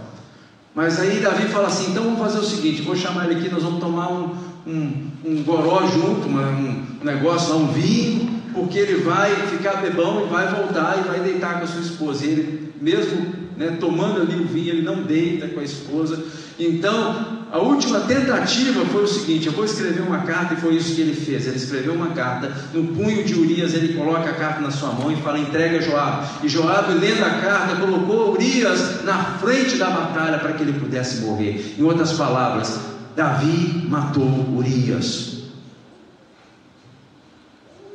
Mas 0.74 1.00
aí 1.00 1.18
Davi 1.18 1.48
fala 1.48 1.68
assim: 1.68 1.92
então 1.92 2.04
vamos 2.04 2.20
fazer 2.20 2.40
o 2.40 2.44
seguinte, 2.44 2.82
vou 2.82 2.94
chamar 2.94 3.24
ele 3.24 3.40
aqui, 3.40 3.48
nós 3.48 3.62
vamos 3.62 3.80
tomar 3.80 4.12
um, 4.12 4.34
um, 4.66 5.10
um 5.24 5.42
goró 5.44 5.86
junto, 5.86 6.28
uma, 6.28 6.42
um 6.42 7.04
negócio 7.04 7.54
lá, 7.54 7.56
um 7.56 7.68
vinho, 7.68 8.39
porque 8.52 8.78
ele 8.78 9.02
vai 9.02 9.35
ficar 9.47 9.80
bebão 9.83 10.25
e 10.25 10.28
vai 10.28 10.49
voltar 10.49 10.99
e 10.99 11.09
vai 11.09 11.21
deitar 11.21 11.59
com 11.59 11.64
a 11.64 11.66
sua 11.66 11.80
esposa. 11.80 12.25
E 12.25 12.28
ele, 12.28 12.73
mesmo 12.80 13.40
né, 13.57 13.76
tomando 13.78 14.23
ali 14.23 14.42
o 14.42 14.47
vinho, 14.47 14.71
ele 14.71 14.83
não 14.83 15.02
deita 15.02 15.49
com 15.49 15.61
a 15.61 15.62
esposa. 15.62 16.25
Então, 16.59 17.40
a 17.52 17.59
última 17.59 18.00
tentativa 18.00 18.85
foi 18.87 19.04
o 19.04 19.09
seguinte: 19.09 19.47
eu 19.47 19.52
vou 19.52 19.64
escrever 19.64 20.00
uma 20.00 20.21
carta, 20.21 20.54
e 20.54 20.57
foi 20.57 20.76
isso 20.76 20.95
que 20.95 21.00
ele 21.00 21.14
fez. 21.14 21.47
Ele 21.47 21.57
escreveu 21.57 21.95
uma 21.95 22.09
carta, 22.09 22.52
no 22.73 22.88
punho 22.88 23.25
de 23.25 23.35
Urias, 23.35 23.75
ele 23.75 23.95
coloca 23.95 24.30
a 24.30 24.35
carta 24.35 24.61
na 24.61 24.71
sua 24.71 24.92
mão 24.92 25.11
e 25.11 25.16
fala: 25.16 25.38
entrega 25.38 25.78
a 25.78 25.80
Joab. 25.80 26.26
E 26.42 26.49
Joab, 26.49 26.92
lendo 26.95 27.25
a 27.25 27.30
carta, 27.30 27.76
colocou 27.76 28.33
Urias 28.33 29.04
na 29.04 29.16
frente 29.38 29.76
da 29.76 29.90
batalha 29.90 30.38
para 30.38 30.52
que 30.52 30.62
ele 30.62 30.78
pudesse 30.78 31.23
morrer. 31.23 31.75
Em 31.78 31.83
outras 31.83 32.12
palavras, 32.12 32.80
Davi 33.16 33.87
matou 33.88 34.57
Urias. 34.57 35.29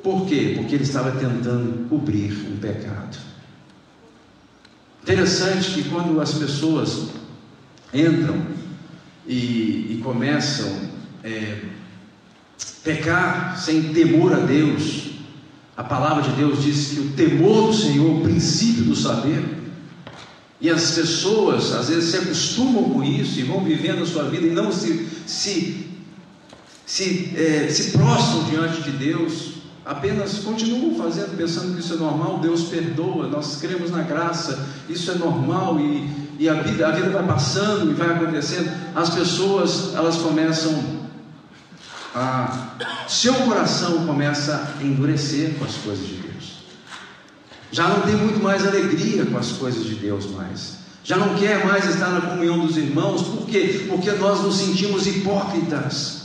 Por 0.05 0.27
quê? 0.27 0.53
Porque 0.55 0.75
ele 0.75 0.83
estava 0.83 1.13
tentando 1.13 1.89
cobrir 1.89 2.31
um 2.47 2.57
pecado. 2.57 3.17
Interessante 5.01 5.71
que 5.71 5.89
quando 5.89 6.21
as 6.21 6.35
pessoas 6.35 7.07
entram 7.91 8.39
e, 9.25 9.93
e 9.93 10.01
começam 10.03 10.71
a 11.23 11.27
é, 11.27 11.59
pecar 12.83 13.59
sem 13.59 13.93
temor 13.95 14.31
a 14.33 14.41
Deus, 14.41 15.07
a 15.75 15.83
palavra 15.83 16.21
de 16.21 16.35
Deus 16.35 16.61
diz 16.61 16.89
que 16.89 16.99
o 16.99 17.11
temor 17.13 17.69
do 17.69 17.73
Senhor 17.73 18.07
é 18.07 18.19
o 18.19 18.21
princípio 18.21 18.83
do 18.83 18.95
saber. 18.95 19.43
E 20.61 20.69
as 20.69 20.91
pessoas 20.91 21.71
às 21.71 21.89
vezes 21.89 22.11
se 22.11 22.17
acostumam 22.17 22.91
com 22.91 23.03
isso 23.03 23.39
e 23.39 23.43
vão 23.43 23.63
vivendo 23.63 24.03
a 24.03 24.05
sua 24.05 24.25
vida 24.25 24.45
e 24.45 24.51
não 24.51 24.71
se, 24.71 25.07
se, 25.25 25.87
se, 26.85 27.33
é, 27.35 27.69
se 27.71 27.97
prostram 27.97 28.43
diante 28.43 28.83
de 28.83 28.91
Deus, 28.91 29.54
apenas 29.85 30.39
continuam 30.39 30.95
fazendo, 30.95 31.37
pensando 31.37 31.73
que 31.73 31.79
isso 31.79 31.93
é 31.93 31.97
normal, 31.97 32.39
Deus 32.39 32.63
perdoa, 32.63 33.27
nós 33.27 33.57
cremos 33.57 33.91
na 33.91 34.01
graça, 34.01 34.67
isso 34.89 35.11
é 35.11 35.15
normal 35.15 35.79
e, 35.79 36.09
e 36.39 36.49
a, 36.49 36.55
vida, 36.55 36.87
a 36.87 36.91
vida 36.91 37.09
vai 37.11 37.25
passando 37.25 37.91
e 37.91 37.93
vai 37.93 38.09
acontecendo, 38.09 38.71
as 38.95 39.11
pessoas 39.11 39.93
elas 39.93 40.17
começam 40.17 41.05
a. 42.15 42.71
Seu 43.07 43.33
coração 43.33 44.07
começa 44.07 44.73
a 44.79 44.83
endurecer 44.83 45.53
com 45.59 45.65
as 45.65 45.75
coisas 45.75 46.07
de 46.07 46.15
Deus. 46.15 46.55
Já 47.71 47.87
não 47.87 48.01
tem 48.01 48.15
muito 48.15 48.41
mais 48.41 48.65
alegria 48.65 49.25
com 49.25 49.37
as 49.37 49.51
coisas 49.51 49.83
de 49.83 49.95
Deus 49.95 50.25
mais. 50.31 50.77
Já 51.03 51.17
não 51.17 51.35
quer 51.35 51.63
mais 51.65 51.85
estar 51.85 52.09
na 52.09 52.21
comunhão 52.21 52.65
dos 52.65 52.77
irmãos, 52.77 53.21
por 53.21 53.45
quê? 53.45 53.85
Porque 53.87 54.11
nós 54.13 54.41
nos 54.41 54.55
sentimos 54.55 55.05
hipócritas. 55.05 56.24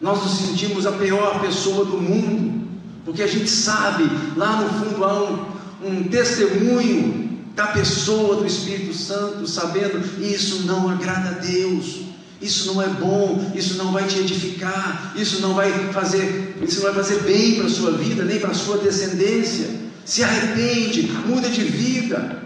Nós 0.00 0.22
nos 0.22 0.38
sentimos 0.38 0.86
a 0.86 0.92
pior 0.92 1.40
pessoa 1.40 1.84
do 1.84 1.98
mundo 1.98 2.64
porque 3.04 3.22
a 3.22 3.26
gente 3.26 3.48
sabe, 3.48 4.04
lá 4.36 4.62
no 4.62 4.68
fundo 4.80 5.04
há 5.04 5.22
um, 5.22 5.46
um 5.84 6.04
testemunho 6.04 7.38
da 7.54 7.66
pessoa 7.68 8.36
do 8.36 8.46
Espírito 8.46 8.94
Santo, 8.94 9.46
sabendo 9.46 10.02
isso 10.20 10.62
não 10.64 10.88
agrada 10.88 11.28
a 11.28 11.32
Deus, 11.32 12.00
isso 12.40 12.72
não 12.72 12.82
é 12.82 12.88
bom, 12.88 13.52
isso 13.54 13.74
não 13.74 13.92
vai 13.92 14.04
te 14.04 14.18
edificar, 14.18 15.12
isso 15.16 15.40
não 15.40 15.54
vai 15.54 15.70
fazer, 15.92 16.56
isso 16.62 16.76
não 16.76 16.92
vai 16.92 17.04
fazer 17.04 17.22
bem 17.22 17.56
para 17.56 17.66
a 17.66 17.70
sua 17.70 17.92
vida, 17.92 18.24
nem 18.24 18.40
para 18.40 18.50
a 18.50 18.54
sua 18.54 18.78
descendência. 18.78 19.68
Se 20.04 20.24
arrepende, 20.24 21.02
muda 21.26 21.48
de 21.48 21.62
vida. 21.62 22.42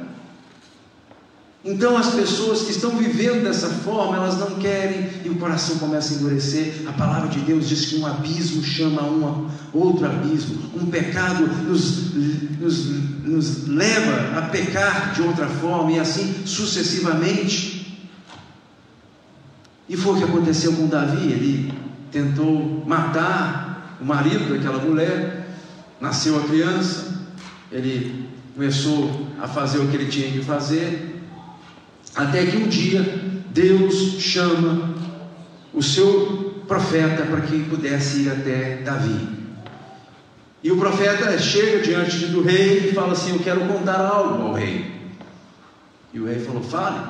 Então 1.65 1.97
as 1.97 2.15
pessoas 2.15 2.63
que 2.63 2.71
estão 2.71 2.97
vivendo 2.97 3.43
dessa 3.43 3.69
forma, 3.69 4.17
elas 4.17 4.39
não 4.39 4.59
querem 4.59 5.11
e 5.25 5.29
o 5.29 5.35
coração 5.37 5.79
começa 5.79 6.15
a 6.15 6.17
endurecer. 6.17 6.83
A 6.87 6.93
palavra 6.93 7.29
de 7.29 7.41
Deus 7.41 7.69
diz 7.69 7.87
que 7.87 7.97
um 7.97 8.07
abismo 8.07 8.63
chama 8.63 9.03
um 9.03 9.49
outro 9.73 10.07
abismo. 10.07 10.57
Um 10.75 10.87
pecado 10.87 11.47
nos, 11.47 12.15
nos, 12.61 12.87
nos 13.25 13.67
leva 13.67 14.39
a 14.39 14.43
pecar 14.43 15.13
de 15.15 15.23
outra 15.23 15.49
forma 15.49 15.93
e 15.93 15.99
assim 15.99 16.47
sucessivamente. 16.47 17.79
E 19.89 19.97
foi 19.97 20.13
o 20.13 20.17
que 20.17 20.25
aconteceu 20.25 20.73
com 20.75 20.87
Davi. 20.87 21.33
Ele 21.33 21.75
tentou 22.13 22.85
matar 22.87 23.97
o 24.01 24.05
marido 24.05 24.55
daquela 24.55 24.79
mulher, 24.79 25.49
nasceu 26.01 26.39
a 26.39 26.43
criança, 26.43 27.19
ele 27.73 28.29
começou 28.55 29.27
a 29.41 29.49
fazer 29.49 29.79
o 29.79 29.89
que 29.89 29.97
ele 29.97 30.07
tinha 30.07 30.31
que 30.31 30.43
fazer, 30.43 31.08
até 32.19 32.45
que 32.45 32.57
um 32.57 32.67
dia 32.67 33.01
Deus 33.51 34.21
chama 34.21 34.93
o 35.73 35.81
seu 35.81 36.65
profeta 36.67 37.25
para 37.25 37.43
que 37.43 37.63
pudesse 37.71 38.23
ir 38.23 38.31
até 38.31 38.79
Davi. 38.79 39.39
E 40.61 40.73
o 40.73 40.77
profeta 40.77 41.39
chega 41.39 41.81
diante 41.81 42.27
do 42.27 42.43
rei 42.43 42.89
e 42.89 42.93
fala 42.93 43.13
assim: 43.13 43.35
Eu 43.35 43.39
quero 43.39 43.61
contar 43.69 44.01
algo 44.01 44.49
ao 44.49 44.53
rei. 44.53 44.85
E 46.13 46.19
o 46.19 46.27
rei 46.27 46.41
falou: 46.41 46.61
Fale. 46.61 47.07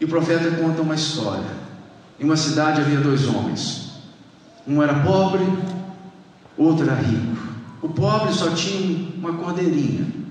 E 0.00 0.06
o 0.06 0.08
profeta 0.08 0.50
conta 0.52 0.80
uma 0.80 0.94
história. 0.94 1.64
Em 2.18 2.24
uma 2.24 2.38
cidade 2.38 2.80
havia 2.80 3.00
dois 3.00 3.28
homens. 3.28 3.98
Um 4.66 4.82
era 4.82 4.94
pobre, 5.00 5.46
outro 6.56 6.86
era 6.86 6.94
rico. 6.94 7.36
O 7.82 7.88
pobre 7.90 8.32
só 8.32 8.48
tinha 8.54 9.10
uma 9.18 9.34
cordeirinha 9.34 10.23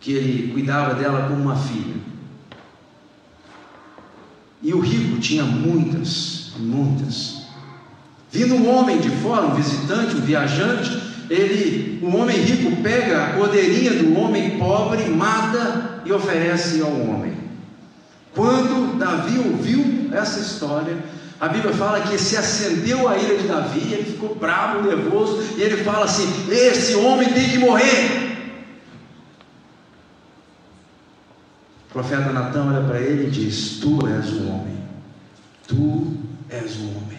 que 0.00 0.12
ele 0.12 0.52
cuidava 0.52 0.94
dela 0.94 1.28
como 1.28 1.42
uma 1.42 1.56
filha. 1.56 2.00
E 4.62 4.72
o 4.72 4.80
rico 4.80 5.18
tinha 5.20 5.44
muitas, 5.44 6.52
muitas. 6.58 7.42
Vindo 8.30 8.54
um 8.54 8.74
homem 8.74 8.98
de 8.98 9.10
fora, 9.10 9.46
um 9.46 9.54
visitante, 9.54 10.16
um 10.16 10.20
viajante, 10.20 10.90
ele, 11.28 12.00
o 12.02 12.16
homem 12.16 12.38
rico 12.38 12.82
pega 12.82 13.24
a 13.24 13.32
cordeirinha 13.34 13.92
do 13.92 14.18
homem 14.18 14.58
pobre, 14.58 15.04
mata 15.04 16.02
e 16.04 16.12
oferece 16.12 16.80
ao 16.80 16.90
homem. 16.90 17.34
Quando 18.34 18.98
Davi 18.98 19.38
ouviu 19.38 20.10
essa 20.12 20.40
história, 20.40 20.96
a 21.40 21.48
Bíblia 21.48 21.72
fala 21.72 22.00
que 22.00 22.18
se 22.18 22.36
acendeu 22.36 23.08
a 23.08 23.16
ira 23.16 23.38
de 23.38 23.48
Davi, 23.48 23.92
ele 23.92 24.04
ficou 24.04 24.34
bravo, 24.34 24.86
nervoso, 24.86 25.42
e 25.56 25.62
ele 25.62 25.82
fala 25.82 26.04
assim: 26.04 26.28
Esse 26.50 26.94
homem 26.94 27.32
tem 27.32 27.48
que 27.48 27.58
morrer. 27.58 28.29
O 31.90 31.92
profeta 31.92 32.32
Natan 32.32 32.66
olha 32.66 32.86
para 32.86 33.00
ele 33.00 33.26
e 33.26 33.30
diz: 33.30 33.80
Tu 33.80 34.06
és 34.06 34.32
um 34.32 34.48
homem, 34.48 34.78
tu 35.66 36.16
és 36.48 36.76
um 36.78 36.96
homem. 36.96 37.18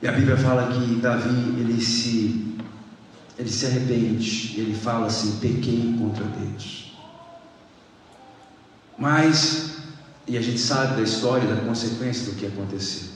E 0.00 0.06
a 0.06 0.12
Bíblia 0.12 0.36
fala 0.36 0.72
que 0.72 0.94
Davi 0.96 1.60
ele 1.60 1.80
se 1.82 2.56
ele 3.36 3.50
se 3.50 3.66
arrepende, 3.66 4.60
ele 4.60 4.74
fala 4.74 5.06
assim: 5.08 5.38
pequei 5.40 5.96
contra 5.98 6.24
Deus. 6.24 6.96
Mas 8.96 9.72
e 10.28 10.38
a 10.38 10.40
gente 10.40 10.60
sabe 10.60 10.94
da 10.94 11.02
história, 11.02 11.52
da 11.52 11.62
consequência 11.62 12.26
do 12.26 12.38
que 12.38 12.46
aconteceu. 12.46 13.10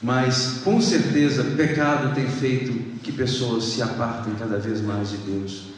Mas 0.00 0.62
com 0.64 0.80
certeza 0.80 1.44
pecado 1.44 2.14
tem 2.14 2.26
feito 2.26 2.98
que 3.00 3.12
pessoas 3.12 3.64
se 3.64 3.82
apartem 3.82 4.34
cada 4.36 4.58
vez 4.58 4.80
mais 4.80 5.10
de 5.10 5.18
Deus. 5.18 5.69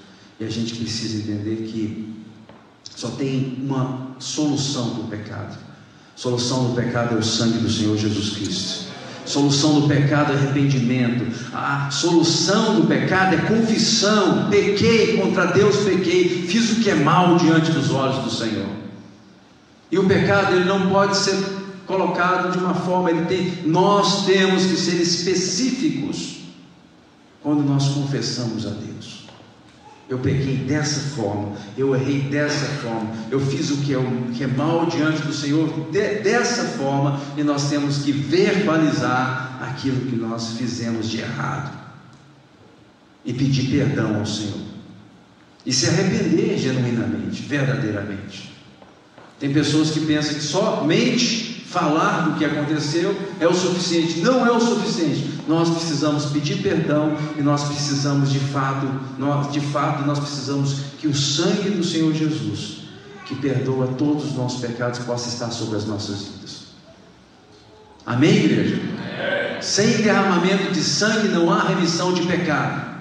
E 0.42 0.44
a 0.44 0.50
gente 0.50 0.75
precisa 0.75 1.18
entender 1.18 1.68
que 1.68 2.12
só 2.96 3.11
tem 3.11 3.58
uma 3.62 4.16
solução 4.18 4.90
para 4.90 5.04
o 5.04 5.06
pecado. 5.06 5.56
Solução 6.16 6.70
do 6.70 6.75
pecado 6.75 7.14
é 7.14 7.18
o 7.18 7.22
sangue 7.22 7.58
do 7.58 7.70
Senhor 7.70 7.96
Jesus 7.96 8.30
Cristo. 8.30 8.92
Solução 9.24 9.83
do 9.83 9.87
pecado 9.87 10.33
é 10.33 10.35
arrependimento. 10.35 11.33
A 11.55 11.88
solução 11.92 12.81
do 12.81 12.88
pecado 12.88 13.37
é 13.37 13.38
confissão. 13.38 14.50
Pequei 14.50 15.16
contra 15.16 15.46
Deus, 15.46 15.76
pequei, 15.76 16.44
fiz 16.48 16.72
o 16.72 16.81
que 16.81 16.90
é 16.90 16.96
mal 16.96 17.37
diante 17.37 17.70
dos 17.70 17.92
olhos 17.92 18.24
do 18.24 18.31
Senhor. 18.31 18.66
E 19.92 19.98
o 19.98 20.09
pecado 20.09 20.57
ele 20.57 20.64
não 20.64 20.90
pode 20.90 21.16
ser 21.18 21.37
colocado 21.87 22.50
de 22.50 22.59
uma 22.59 22.74
forma, 22.74 23.12
ele 23.12 23.26
tem, 23.26 23.62
nós 23.64 24.24
temos 24.26 24.64
que 24.64 24.76
ser 24.76 25.00
específicos 25.00 26.38
quando 27.40 27.62
nós 27.62 27.90
confessamos 27.90 28.66
a 28.66 28.70
Deus. 28.70 29.21
Eu 30.12 30.18
peguei 30.18 30.57
dessa 30.57 31.01
forma, 31.16 31.57
eu 31.75 31.96
errei 31.96 32.20
dessa 32.20 32.66
forma, 32.83 33.11
eu 33.31 33.40
fiz 33.40 33.70
o 33.70 33.79
que 33.79 33.94
é, 33.94 33.96
o, 33.96 34.31
que 34.35 34.44
é 34.44 34.46
mal 34.46 34.85
diante 34.85 35.22
do 35.22 35.33
Senhor 35.33 35.88
de, 35.90 36.16
dessa 36.18 36.64
forma, 36.64 37.18
e 37.35 37.42
nós 37.42 37.70
temos 37.70 38.03
que 38.03 38.12
verbalizar 38.12 39.59
aquilo 39.62 39.98
que 40.03 40.14
nós 40.14 40.59
fizemos 40.59 41.09
de 41.09 41.20
errado 41.20 41.72
e 43.25 43.33
pedir 43.33 43.70
perdão 43.70 44.18
ao 44.18 44.27
Senhor 44.27 44.61
e 45.64 45.72
se 45.72 45.88
arrepender 45.88 46.59
genuinamente, 46.59 47.40
verdadeiramente. 47.44 48.53
Tem 49.40 49.51
pessoas 49.51 49.92
que 49.92 50.01
pensam 50.01 50.35
que 50.35 50.42
somente 50.42 51.51
falar 51.72 52.28
do 52.28 52.38
que 52.38 52.44
aconteceu 52.44 53.16
é 53.40 53.48
o 53.48 53.54
suficiente. 53.54 54.20
Não 54.20 54.46
é 54.46 54.52
o 54.52 54.61
suficiente. 54.61 55.40
Nós 55.48 55.70
precisamos 55.70 56.26
pedir 56.26 56.62
perdão 56.62 57.16
e 57.37 57.42
nós 57.42 57.64
precisamos 57.64 58.30
de 58.30 58.38
fato, 58.38 58.87
nós, 59.18 59.50
de 59.50 59.61
fato, 59.61 60.06
nós 60.06 60.18
precisamos 60.18 60.76
que 60.98 61.08
o 61.08 61.14
sangue 61.14 61.70
do 61.70 61.82
Senhor 61.82 62.12
Jesus, 62.12 62.82
que 63.26 63.35
perdoa 63.35 63.88
todos 63.98 64.26
os 64.26 64.35
nossos 64.35 64.61
pecados, 64.61 65.00
possa 65.00 65.28
estar 65.28 65.50
sobre 65.50 65.78
as 65.78 65.87
nossas 65.87 66.22
vidas. 66.22 66.62
Amém, 68.04 68.44
igreja? 68.44 68.80
Sem 69.61 70.02
derramamento 70.02 70.72
de 70.72 70.82
sangue 70.82 71.28
não 71.28 71.52
há 71.52 71.62
remissão 71.62 72.12
de 72.12 72.22
pecado. 72.26 72.92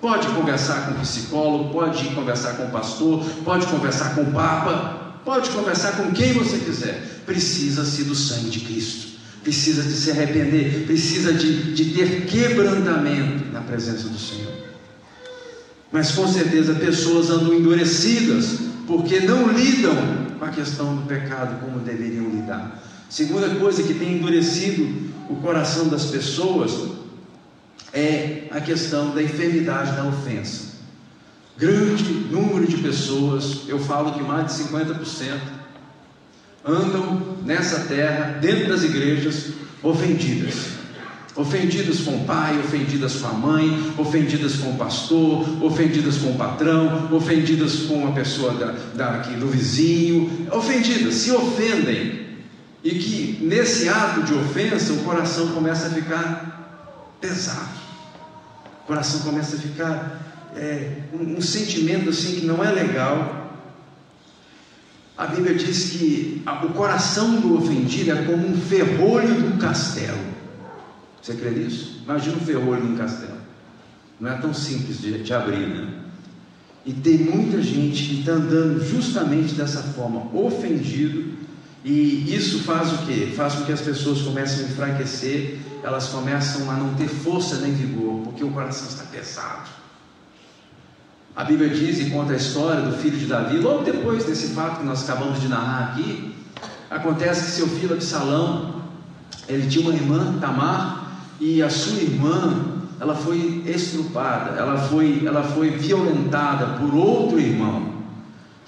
Pode 0.00 0.28
conversar 0.28 0.86
com 0.86 0.92
o 0.92 1.00
psicólogo, 1.00 1.72
pode 1.72 2.04
conversar 2.14 2.54
com 2.54 2.64
o 2.64 2.70
pastor, 2.70 3.22
pode 3.44 3.66
conversar 3.66 4.14
com 4.14 4.22
o 4.22 4.32
Papa, 4.32 5.09
Pode 5.24 5.50
conversar 5.50 5.92
com 5.92 6.12
quem 6.12 6.32
você 6.32 6.58
quiser. 6.58 7.22
Precisa-se 7.26 8.04
do 8.04 8.14
sangue 8.14 8.50
de 8.50 8.60
Cristo. 8.60 9.08
Precisa 9.42 9.82
de 9.82 9.92
se 9.92 10.10
arrepender. 10.10 10.84
Precisa 10.86 11.32
de, 11.32 11.74
de 11.74 11.94
ter 11.94 12.26
quebrantamento 12.26 13.52
na 13.52 13.60
presença 13.60 14.08
do 14.08 14.18
Senhor. 14.18 14.52
Mas 15.92 16.12
com 16.12 16.26
certeza 16.26 16.74
pessoas 16.74 17.30
andam 17.30 17.52
endurecidas 17.52 18.58
porque 18.86 19.20
não 19.20 19.52
lidam 19.52 19.94
com 20.38 20.44
a 20.44 20.48
questão 20.48 20.96
do 20.96 21.02
pecado 21.02 21.60
como 21.60 21.80
deveriam 21.80 22.28
lidar. 22.30 22.82
Segunda 23.08 23.48
coisa 23.56 23.82
que 23.82 23.94
tem 23.94 24.14
endurecido 24.14 25.10
o 25.28 25.36
coração 25.36 25.88
das 25.88 26.06
pessoas 26.06 26.72
é 27.92 28.44
a 28.50 28.60
questão 28.60 29.10
da 29.10 29.22
enfermidade 29.22 29.96
da 29.96 30.04
ofensa 30.04 30.69
grande 31.60 32.04
número 32.30 32.66
de 32.66 32.78
pessoas, 32.78 33.68
eu 33.68 33.78
falo 33.78 34.14
que 34.14 34.22
mais 34.22 34.46
de 34.46 34.64
50%, 34.64 35.38
andam 36.64 37.36
nessa 37.44 37.80
terra, 37.80 38.38
dentro 38.40 38.68
das 38.68 38.82
igrejas, 38.82 39.50
ofendidas. 39.82 40.80
Ofendidas 41.36 42.00
com 42.00 42.16
o 42.16 42.24
pai, 42.24 42.58
ofendidas 42.58 43.16
com 43.16 43.28
a 43.28 43.32
mãe, 43.32 43.92
ofendidas 43.98 44.56
com 44.56 44.70
o 44.70 44.76
pastor, 44.76 45.62
ofendidas 45.62 46.16
com 46.16 46.30
o 46.30 46.36
patrão, 46.36 47.14
ofendidas 47.14 47.80
com 47.80 48.08
a 48.08 48.12
pessoa 48.12 48.54
da, 48.94 49.18
do 49.18 49.46
vizinho, 49.46 50.48
ofendidas, 50.50 51.14
se 51.14 51.30
ofendem. 51.30 52.20
E 52.82 52.90
que 52.90 53.38
nesse 53.44 53.88
ato 53.88 54.22
de 54.22 54.32
ofensa 54.34 54.94
o 54.94 55.04
coração 55.04 55.48
começa 55.48 55.88
a 55.88 55.90
ficar 55.90 57.16
pesado, 57.20 57.78
o 58.82 58.86
coração 58.86 59.20
começa 59.20 59.56
a 59.56 59.58
ficar 59.58 60.29
é, 60.56 61.02
um, 61.12 61.36
um 61.36 61.40
sentimento 61.40 62.10
assim 62.10 62.40
que 62.40 62.46
não 62.46 62.64
é 62.64 62.70
legal. 62.70 63.58
A 65.16 65.26
Bíblia 65.26 65.54
diz 65.54 65.90
que 65.90 66.42
o 66.64 66.68
coração 66.70 67.40
do 67.40 67.58
ofendido 67.58 68.12
é 68.12 68.22
como 68.22 68.46
um 68.46 68.56
ferrolho 68.56 69.34
de 69.34 69.44
um 69.48 69.58
castelo. 69.58 70.18
Você 71.20 71.34
crê 71.34 71.50
nisso? 71.50 72.00
Imagina 72.04 72.36
um 72.36 72.40
ferrolho 72.40 72.80
de 72.82 72.92
um 72.92 72.96
castelo. 72.96 73.38
Não 74.18 74.30
é 74.30 74.38
tão 74.38 74.54
simples 74.54 75.00
de, 75.00 75.22
de 75.22 75.32
abrir, 75.34 75.66
né? 75.66 76.00
E 76.84 76.92
tem 76.94 77.18
muita 77.18 77.62
gente 77.62 78.04
que 78.04 78.20
está 78.20 78.32
andando 78.32 78.82
justamente 78.82 79.54
dessa 79.54 79.82
forma, 79.82 80.34
ofendido, 80.34 81.34
e 81.84 82.34
isso 82.34 82.60
faz 82.60 82.92
o 82.92 82.98
que? 83.06 83.32
Faz 83.32 83.54
com 83.54 83.64
que 83.64 83.72
as 83.72 83.80
pessoas 83.80 84.22
comecem 84.22 84.64
a 84.64 84.68
enfraquecer, 84.68 85.58
elas 85.82 86.08
começam 86.08 86.70
a 86.70 86.74
não 86.74 86.94
ter 86.94 87.08
força 87.08 87.56
nem 87.56 87.72
vigor, 87.72 88.22
porque 88.22 88.44
o 88.44 88.50
coração 88.50 88.88
está 88.88 89.04
pesado. 89.04 89.79
A 91.34 91.44
Bíblia 91.44 91.68
diz 91.68 92.00
e 92.00 92.10
conta 92.10 92.32
a 92.32 92.36
história 92.36 92.82
do 92.82 92.96
filho 92.98 93.16
de 93.16 93.26
Davi, 93.26 93.58
logo 93.58 93.84
depois 93.84 94.24
desse 94.24 94.48
fato 94.48 94.80
que 94.80 94.86
nós 94.86 95.08
acabamos 95.08 95.40
de 95.40 95.48
narrar 95.48 95.92
aqui, 95.92 96.34
acontece 96.90 97.44
que 97.44 97.50
seu 97.52 97.68
filho 97.68 97.94
Absalão, 97.94 98.82
ele 99.48 99.68
tinha 99.68 99.88
uma 99.88 99.94
irmã, 99.94 100.38
Tamar, 100.40 101.12
e 101.40 101.62
a 101.62 101.70
sua 101.70 102.00
irmã 102.00 102.80
ela 103.00 103.14
foi 103.14 103.62
estrupada, 103.66 104.58
ela 104.58 104.76
foi, 104.76 105.22
ela 105.24 105.42
foi 105.42 105.70
violentada 105.70 106.78
por 106.78 106.94
outro 106.94 107.38
irmão. 107.38 107.94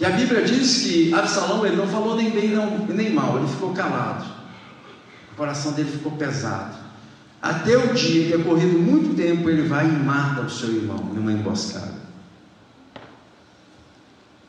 E 0.01 0.07
a 0.07 0.11
Bíblia 0.11 0.43
diz 0.43 0.83
que 0.83 1.13
Absalão 1.13 1.67
ele 1.67 1.77
não 1.77 1.87
falou 1.87 2.17
nem 2.17 2.31
bem 2.31 2.49
não, 2.49 2.87
nem 2.87 3.13
mal, 3.13 3.39
ele 3.39 3.49
ficou 3.49 3.73
calado. 3.73 4.25
O 5.33 5.37
coração 5.37 5.73
dele 5.73 5.91
ficou 5.91 6.13
pesado. 6.13 6.77
Até 7.43 7.77
o 7.77 7.93
dia 7.93 8.27
que 8.27 8.35
é 8.35 8.39
corrido 8.39 8.79
muito 8.79 9.15
tempo, 9.17 9.51
ele 9.51 9.69
vai 9.69 9.87
e 9.87 9.93
mata 9.93 10.43
o 10.43 10.51
seu 10.51 10.71
irmão 10.71 10.99
numa 11.13 11.33
emboscada. 11.33 11.92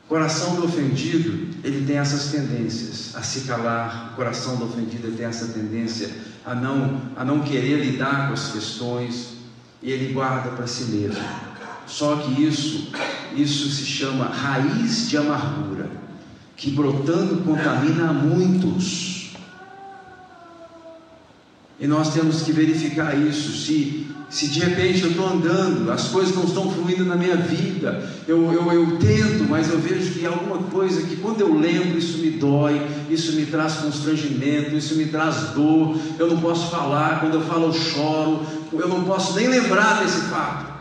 O 0.05 0.07
coração 0.09 0.55
do 0.55 0.65
ofendido, 0.65 1.49
ele 1.63 1.85
tem 1.85 1.97
essas 1.97 2.31
tendências 2.31 3.15
a 3.15 3.23
se 3.23 3.41
calar. 3.41 4.11
O 4.13 4.15
coração 4.15 4.57
do 4.57 4.65
ofendido 4.65 5.11
tem 5.15 5.25
essa 5.25 5.47
tendência 5.47 6.11
a 6.45 6.53
não, 6.53 7.01
a 7.15 7.23
não 7.23 7.39
querer 7.39 7.83
lidar 7.83 8.27
com 8.27 8.33
as 8.33 8.51
questões 8.51 9.29
e 9.81 9.91
ele 9.91 10.13
guarda 10.13 10.51
para 10.51 10.67
si 10.67 10.85
mesmo. 10.85 11.23
Só 11.85 12.17
que 12.17 12.43
isso, 12.43 12.91
isso 13.35 13.69
se 13.69 13.85
chama 13.85 14.25
raiz 14.25 15.09
de 15.09 15.17
amargura, 15.17 15.89
que 16.55 16.71
brotando 16.71 17.37
contamina 17.43 18.09
a 18.09 18.13
muitos. 18.13 19.33
E 21.79 21.87
nós 21.87 22.13
temos 22.13 22.43
que 22.43 22.51
verificar 22.51 23.17
isso. 23.17 23.51
Se, 23.51 24.02
se 24.33 24.47
de 24.47 24.61
repente 24.61 25.03
eu 25.03 25.11
estou 25.11 25.27
andando, 25.27 25.91
as 25.91 26.07
coisas 26.07 26.35
não 26.35 26.45
estão 26.45 26.67
fluindo 26.71 27.05
na 27.05 27.15
minha 27.15 27.35
vida, 27.35 28.03
eu, 28.27 28.51
eu, 28.51 28.71
eu 28.73 28.97
tento, 28.97 29.47
mas 29.47 29.69
eu 29.69 29.77
vejo 29.77 30.11
que 30.11 30.25
alguma 30.25 30.57
coisa 30.57 31.03
que 31.03 31.17
quando 31.17 31.41
eu 31.41 31.53
lembro, 31.53 31.99
isso 31.99 32.17
me 32.17 32.31
dói, 32.31 32.81
isso 33.11 33.33
me 33.33 33.45
traz 33.45 33.75
constrangimento, 33.75 34.75
isso 34.75 34.95
me 34.95 35.05
traz 35.05 35.51
dor. 35.53 35.95
Eu 36.17 36.27
não 36.27 36.41
posso 36.41 36.71
falar, 36.71 37.19
quando 37.19 37.35
eu 37.35 37.41
falo, 37.41 37.67
eu 37.67 37.73
choro, 37.73 38.41
eu 38.73 38.87
não 38.87 39.03
posso 39.03 39.35
nem 39.35 39.47
lembrar 39.47 40.01
desse 40.01 40.21
fato 40.21 40.73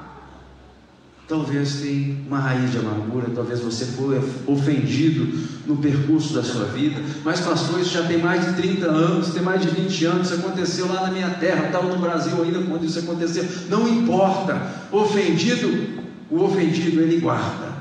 talvez 1.28 1.76
tenha 1.76 2.14
uma 2.26 2.38
raiz 2.38 2.70
de 2.72 2.78
amargura, 2.78 3.30
talvez 3.34 3.60
você 3.60 3.86
foi 3.86 4.20
ofendido 4.46 5.51
no 5.66 5.76
percurso 5.76 6.34
da 6.34 6.42
sua 6.42 6.64
vida, 6.66 7.00
mas 7.24 7.40
pastor, 7.40 7.80
isso 7.80 7.90
já 7.90 8.02
tem 8.02 8.18
mais 8.18 8.44
de 8.44 8.60
30 8.60 8.86
anos, 8.86 9.30
tem 9.30 9.42
mais 9.42 9.60
de 9.60 9.68
20 9.68 10.04
anos, 10.06 10.30
isso 10.30 10.40
aconteceu 10.40 10.88
lá 10.88 11.02
na 11.02 11.10
minha 11.10 11.30
terra, 11.30 11.66
estava 11.66 11.86
no 11.86 11.98
Brasil 11.98 12.42
ainda 12.42 12.60
quando 12.60 12.84
isso 12.84 12.98
aconteceu, 12.98 13.46
não 13.68 13.88
importa, 13.88 14.60
ofendido, 14.90 16.02
o 16.30 16.42
ofendido 16.42 17.00
ele 17.00 17.20
guarda, 17.20 17.72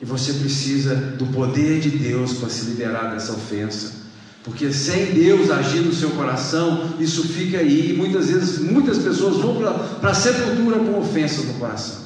e 0.00 0.04
você 0.04 0.34
precisa 0.34 0.94
do 0.94 1.26
poder 1.26 1.80
de 1.80 1.90
Deus 1.90 2.34
para 2.34 2.48
se 2.48 2.66
liberar 2.66 3.12
dessa 3.12 3.32
ofensa, 3.32 4.06
porque 4.46 4.72
sem 4.72 5.06
Deus 5.06 5.50
agir 5.50 5.80
no 5.80 5.92
seu 5.92 6.10
coração, 6.10 6.94
isso 7.00 7.26
fica 7.26 7.58
aí. 7.58 7.90
E 7.90 7.92
muitas 7.94 8.30
vezes, 8.30 8.60
muitas 8.60 8.96
pessoas 8.96 9.38
vão 9.38 9.56
para 10.00 10.10
a 10.10 10.14
sepultura 10.14 10.78
com 10.78 11.00
ofensas 11.00 11.46
no 11.46 11.54
coração. 11.54 12.05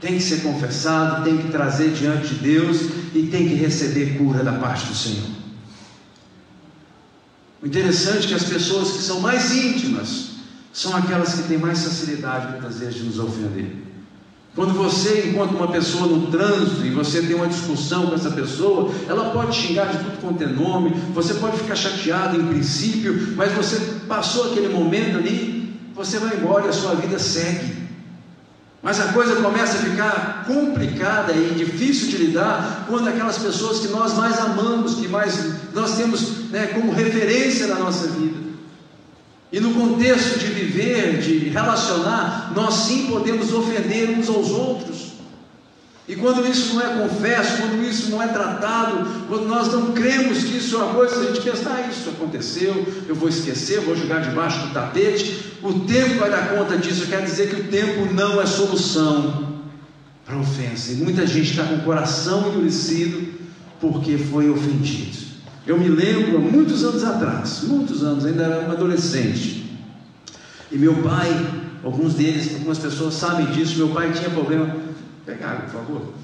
Tem 0.00 0.14
que 0.14 0.22
ser 0.22 0.42
confessado, 0.42 1.24
tem 1.24 1.38
que 1.38 1.48
trazer 1.48 1.90
diante 1.92 2.34
de 2.34 2.34
Deus 2.36 2.82
e 3.14 3.28
tem 3.30 3.48
que 3.48 3.54
receber 3.54 4.16
cura 4.16 4.44
da 4.44 4.52
parte 4.52 4.86
do 4.86 4.94
Senhor. 4.94 5.26
O 7.60 7.66
interessante 7.66 8.26
é 8.26 8.28
que 8.28 8.34
as 8.34 8.44
pessoas 8.44 8.92
que 8.92 9.02
são 9.02 9.20
mais 9.20 9.52
íntimas 9.52 10.28
são 10.72 10.94
aquelas 10.96 11.34
que 11.34 11.42
têm 11.48 11.58
mais 11.58 11.82
facilidade 11.82 12.52
muitas 12.52 12.78
vezes 12.78 12.94
de 12.94 13.02
nos 13.02 13.18
ofender. 13.18 13.88
Quando 14.54 14.74
você 14.74 15.28
encontra 15.28 15.56
uma 15.56 15.68
pessoa 15.68 16.06
no 16.06 16.28
trânsito 16.28 16.84
e 16.84 16.90
você 16.90 17.22
tem 17.22 17.34
uma 17.34 17.48
discussão 17.48 18.06
com 18.06 18.14
essa 18.14 18.30
pessoa, 18.30 18.92
ela 19.08 19.30
pode 19.30 19.56
xingar 19.56 19.86
de 19.86 19.98
tudo 19.98 20.20
quanto 20.20 20.42
é 20.42 20.46
nome, 20.46 20.90
você 21.14 21.34
pode 21.34 21.58
ficar 21.58 21.76
chateado 21.76 22.36
em 22.36 22.46
princípio, 22.46 23.34
mas 23.36 23.52
você 23.52 23.76
passou 24.08 24.50
aquele 24.50 24.68
momento 24.68 25.18
ali, 25.18 25.76
você 25.94 26.18
vai 26.18 26.36
embora 26.36 26.66
e 26.66 26.68
a 26.68 26.72
sua 26.72 26.94
vida 26.94 27.18
segue. 27.18 27.87
Mas 28.82 29.00
a 29.00 29.12
coisa 29.12 29.36
começa 29.36 29.78
a 29.78 29.80
ficar 29.82 30.44
complicada 30.46 31.32
e 31.32 31.54
difícil 31.54 32.08
de 32.08 32.16
lidar 32.18 32.84
quando 32.88 33.08
aquelas 33.08 33.38
pessoas 33.38 33.80
que 33.80 33.88
nós 33.88 34.14
mais 34.14 34.38
amamos, 34.38 34.94
que 34.94 35.08
mais 35.08 35.72
nós 35.74 35.96
temos 35.96 36.50
né, 36.50 36.68
como 36.68 36.92
referência 36.92 37.66
na 37.66 37.74
nossa 37.76 38.06
vida, 38.06 38.38
e 39.50 39.60
no 39.60 39.72
contexto 39.74 40.38
de 40.38 40.46
viver, 40.46 41.20
de 41.20 41.48
relacionar, 41.48 42.52
nós 42.54 42.74
sim 42.74 43.06
podemos 43.06 43.52
ofender 43.52 44.10
uns 44.10 44.28
aos 44.28 44.50
outros. 44.50 45.07
E 46.08 46.16
quando 46.16 46.48
isso 46.48 46.74
não 46.74 46.80
é 46.80 47.02
confesso, 47.02 47.58
quando 47.58 47.86
isso 47.86 48.10
não 48.10 48.22
é 48.22 48.28
tratado, 48.28 49.06
quando 49.28 49.46
nós 49.46 49.70
não 49.70 49.92
cremos 49.92 50.42
que 50.42 50.56
isso 50.56 50.76
é 50.76 50.78
uma 50.78 50.94
coisa, 50.94 51.20
a 51.20 51.24
gente 51.26 51.42
pensa, 51.42 51.70
ah, 51.70 51.86
isso 51.86 52.08
aconteceu, 52.08 52.86
eu 53.06 53.14
vou 53.14 53.28
esquecer, 53.28 53.80
vou 53.80 53.94
jogar 53.94 54.20
debaixo 54.20 54.66
do 54.66 54.72
tapete, 54.72 55.58
o 55.62 55.80
tempo 55.80 56.14
vai 56.18 56.30
dar 56.30 56.48
conta 56.56 56.78
disso. 56.78 57.06
Quer 57.06 57.22
dizer 57.22 57.50
que 57.50 57.60
o 57.60 57.64
tempo 57.64 58.10
não 58.14 58.40
é 58.40 58.46
solução 58.46 59.58
para 60.24 60.38
ofensa. 60.38 60.92
E 60.92 60.96
muita 60.96 61.26
gente 61.26 61.50
está 61.50 61.64
com 61.64 61.74
o 61.74 61.82
coração 61.82 62.48
endurecido 62.48 63.34
porque 63.78 64.16
foi 64.16 64.48
ofendido. 64.48 65.28
Eu 65.66 65.78
me 65.78 65.88
lembro, 65.88 66.40
muitos 66.40 66.84
anos 66.84 67.04
atrás, 67.04 67.64
muitos 67.64 68.02
anos, 68.02 68.24
ainda 68.24 68.44
era 68.44 68.72
adolescente. 68.72 69.78
E 70.72 70.78
meu 70.78 70.94
pai, 71.02 71.28
alguns 71.84 72.14
deles, 72.14 72.54
algumas 72.54 72.78
pessoas 72.78 73.12
sabem 73.12 73.46
disso, 73.46 73.76
meu 73.76 73.88
pai 73.88 74.10
tinha 74.12 74.30
problema. 74.30 74.87
Pega 75.28 75.46
água, 75.46 75.60
por 75.66 75.72
favor. 75.72 76.14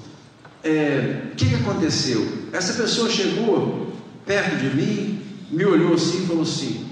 É, 0.63 1.29
o 1.31 1.35
que, 1.35 1.47
que 1.47 1.53
aconteceu? 1.53 2.49
Essa 2.51 2.73
pessoa 2.73 3.07
chegou 3.07 3.93
perto 4.25 4.55
de 4.57 4.75
mim, 4.75 5.21
me 5.51 5.63
olhou 5.63 5.93
assim 5.93 6.23
e 6.23 6.25
falou 6.25 6.41
assim: 6.41 6.89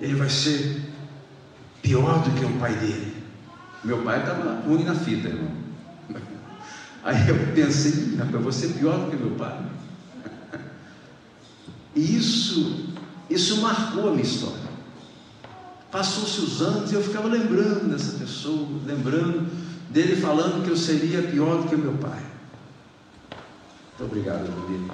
ele 0.00 0.16
vai 0.16 0.28
ser 0.28 0.80
pior 1.80 2.24
do 2.24 2.30
que 2.32 2.44
o 2.44 2.58
pai 2.58 2.74
dele. 2.74 3.14
Meu 3.84 4.02
pai 4.02 4.18
estava 4.18 4.62
ruim 4.66 4.82
na 4.82 4.96
fita, 4.96 5.28
irmão. 5.28 5.52
Aí 7.04 7.28
eu 7.28 7.36
pensei, 7.54 8.18
eu 8.32 8.40
vou 8.40 8.50
ser 8.50 8.72
pior 8.72 9.04
do 9.04 9.10
que 9.12 9.16
meu 9.16 9.36
pai. 9.36 9.60
E 11.94 12.16
isso, 12.16 12.86
isso 13.30 13.60
marcou 13.60 14.08
a 14.08 14.10
minha 14.10 14.24
história. 14.24 14.72
Passou-se 15.88 16.40
os 16.40 16.62
anos 16.62 16.90
e 16.90 16.94
eu 16.94 17.02
ficava 17.02 17.28
lembrando 17.28 17.90
dessa 17.90 18.18
pessoa, 18.18 18.66
lembrando 18.86 19.61
dele 19.92 20.16
falando 20.16 20.64
que 20.64 20.70
eu 20.70 20.76
seria 20.76 21.22
pior 21.22 21.62
do 21.62 21.68
que 21.68 21.76
meu 21.76 21.92
pai. 21.94 22.22
Muito 23.98 24.10
obrigado, 24.10 24.48
Davi. 24.48 24.90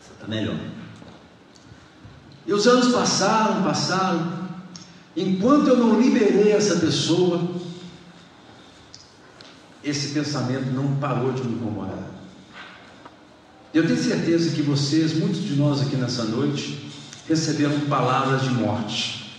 Está 0.00 0.26
melhor. 0.26 0.58
E 2.46 2.52
os 2.52 2.66
anos 2.66 2.92
passaram, 2.92 3.62
passaram. 3.62 4.46
Enquanto 5.14 5.68
eu 5.68 5.76
não 5.76 6.00
liberei 6.00 6.52
essa 6.52 6.76
pessoa, 6.76 7.54
esse 9.84 10.14
pensamento 10.14 10.70
não 10.72 10.96
parou 10.96 11.32
de 11.32 11.42
me 11.42 11.54
incomodar. 11.54 12.10
Eu 13.74 13.86
tenho 13.86 14.02
certeza 14.02 14.54
que 14.54 14.62
vocês, 14.62 15.14
muitos 15.14 15.42
de 15.42 15.54
nós 15.54 15.82
aqui 15.82 15.96
nessa 15.96 16.24
noite, 16.24 16.86
receberam 17.28 17.80
palavras 17.80 18.42
de 18.42 18.50
morte, 18.50 19.30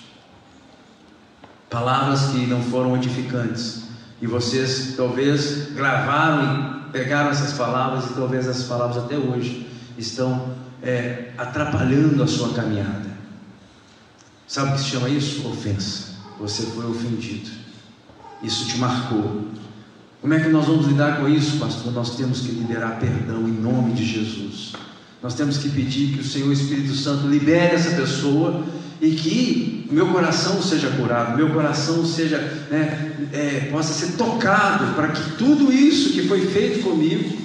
palavras 1.70 2.32
que 2.32 2.46
não 2.46 2.62
foram 2.62 2.96
edificantes, 2.98 3.84
e 4.22 4.28
vocês 4.28 4.96
talvez 4.98 5.74
gravaram 5.74 6.82
e 6.88 6.92
pegaram 6.92 7.30
essas 7.30 7.54
palavras, 7.54 8.10
e 8.10 8.14
talvez 8.14 8.48
essas 8.48 8.68
palavras 8.68 9.04
até 9.04 9.18
hoje 9.18 9.68
estão 9.98 10.56
é, 10.82 11.32
atrapalhando 11.38 12.24
a 12.24 12.28
sua 12.28 12.54
caminhada. 12.54 13.08
Sabe 14.48 14.72
o 14.72 14.74
que 14.74 14.80
se 14.80 14.90
chama 14.90 15.10
isso? 15.10 15.48
Ofensa. 15.48 16.16
Você 16.40 16.64
foi 16.68 16.86
ofendido. 16.86 17.50
Isso 18.42 18.66
te 18.68 18.78
marcou. 18.78 19.48
Como 20.22 20.34
é 20.34 20.40
que 20.40 20.50
nós 20.50 20.66
vamos 20.66 20.88
lidar 20.88 21.18
com 21.18 21.28
isso, 21.28 21.58
pastor? 21.58 21.92
Nós 21.92 22.16
temos 22.16 22.42
que 22.42 22.52
liberar 22.52 23.00
perdão 23.00 23.48
em 23.48 23.52
nome 23.52 23.94
de 23.94 24.06
Jesus. 24.06 24.74
Nós 25.22 25.34
temos 25.34 25.58
que 25.58 25.70
pedir 25.70 26.14
que 26.14 26.22
o 26.22 26.24
Senhor 26.24 26.52
Espírito 26.52 26.94
Santo 26.94 27.28
libere 27.28 27.76
essa 27.76 27.92
pessoa 27.96 28.64
e 29.02 29.12
que 29.12 29.88
meu 29.92 30.08
coração 30.08 30.62
seja 30.62 30.90
curado, 30.92 31.38
meu 31.38 31.52
coração 31.52 32.06
seja 32.06 32.38
né, 32.70 33.16
é, 33.32 33.70
possa 33.72 33.94
ser 33.94 34.18
tocado 34.18 34.94
para 34.96 35.10
que 35.10 35.38
tudo 35.38 35.72
isso 35.72 36.14
que 36.14 36.28
foi 36.28 36.46
feito 36.48 36.84
comigo, 36.84 37.38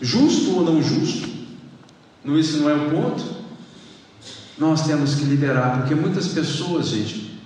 justo 0.00 0.56
ou 0.56 0.64
não 0.64 0.82
justo, 0.82 1.28
não 2.24 2.38
isso 2.38 2.58
não 2.58 2.70
é 2.70 2.74
o 2.74 2.90
ponto. 2.90 3.38
Nós 4.58 4.86
temos 4.86 5.14
que 5.14 5.24
liberar, 5.24 5.78
porque 5.78 5.94
muitas 5.94 6.28
pessoas, 6.28 6.88
gente, 6.88 7.38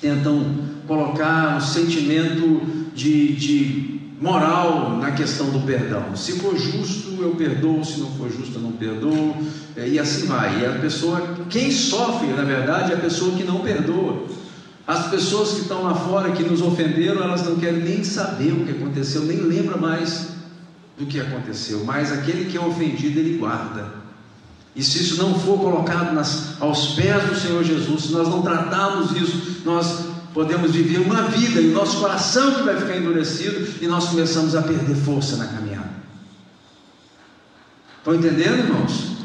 tentam 0.00 0.54
colocar 0.86 1.58
o 1.58 1.60
sentimento 1.60 2.62
de, 2.94 3.34
de 3.34 3.95
moral 4.20 4.96
na 4.98 5.12
questão 5.12 5.50
do 5.50 5.60
perdão. 5.60 6.16
Se 6.16 6.38
for 6.40 6.56
justo, 6.56 7.20
eu 7.20 7.34
perdoo, 7.34 7.84
se 7.84 8.00
não 8.00 8.10
for 8.12 8.30
justo, 8.30 8.56
eu 8.56 8.62
não 8.62 8.72
perdoo, 8.72 9.36
é, 9.76 9.88
e 9.88 9.98
assim 9.98 10.26
vai. 10.26 10.60
E 10.60 10.66
a 10.66 10.72
pessoa, 10.78 11.20
quem 11.50 11.70
sofre, 11.70 12.28
na 12.28 12.42
verdade, 12.42 12.92
é 12.92 12.94
a 12.94 13.00
pessoa 13.00 13.36
que 13.36 13.44
não 13.44 13.60
perdoa. 13.60 14.24
As 14.86 15.08
pessoas 15.08 15.52
que 15.52 15.60
estão 15.62 15.82
lá 15.82 15.94
fora, 15.94 16.30
que 16.30 16.44
nos 16.44 16.62
ofenderam, 16.62 17.22
elas 17.22 17.44
não 17.44 17.56
querem 17.56 17.82
nem 17.82 18.04
saber 18.04 18.52
o 18.52 18.64
que 18.64 18.70
aconteceu, 18.70 19.22
nem 19.22 19.38
lembra 19.38 19.76
mais 19.76 20.28
do 20.96 21.04
que 21.06 21.20
aconteceu. 21.20 21.84
Mas 21.84 22.12
aquele 22.12 22.44
que 22.50 22.56
é 22.56 22.60
ofendido, 22.60 23.18
ele 23.18 23.36
guarda. 23.36 24.06
E 24.76 24.82
se 24.82 24.98
isso 25.02 25.16
não 25.16 25.34
for 25.38 25.58
colocado 25.58 26.14
nas, 26.14 26.60
aos 26.60 26.88
pés 26.94 27.24
do 27.24 27.34
Senhor 27.34 27.64
Jesus, 27.64 28.04
se 28.04 28.12
nós 28.12 28.28
não 28.28 28.42
tratarmos 28.42 29.10
isso, 29.16 29.62
nós 29.64 30.05
podemos 30.36 30.72
viver 30.72 30.98
uma 30.98 31.22
vida 31.22 31.62
e 31.62 31.68
o 31.68 31.72
nosso 31.72 31.98
coração 31.98 32.56
que 32.56 32.62
vai 32.62 32.78
ficar 32.78 32.98
endurecido 32.98 33.66
e 33.80 33.86
nós 33.86 34.10
começamos 34.10 34.54
a 34.54 34.60
perder 34.60 34.94
força 34.94 35.34
na 35.36 35.46
caminhada. 35.46 35.88
Estão 37.96 38.14
entendendo, 38.14 38.58
irmãos? 38.58 39.16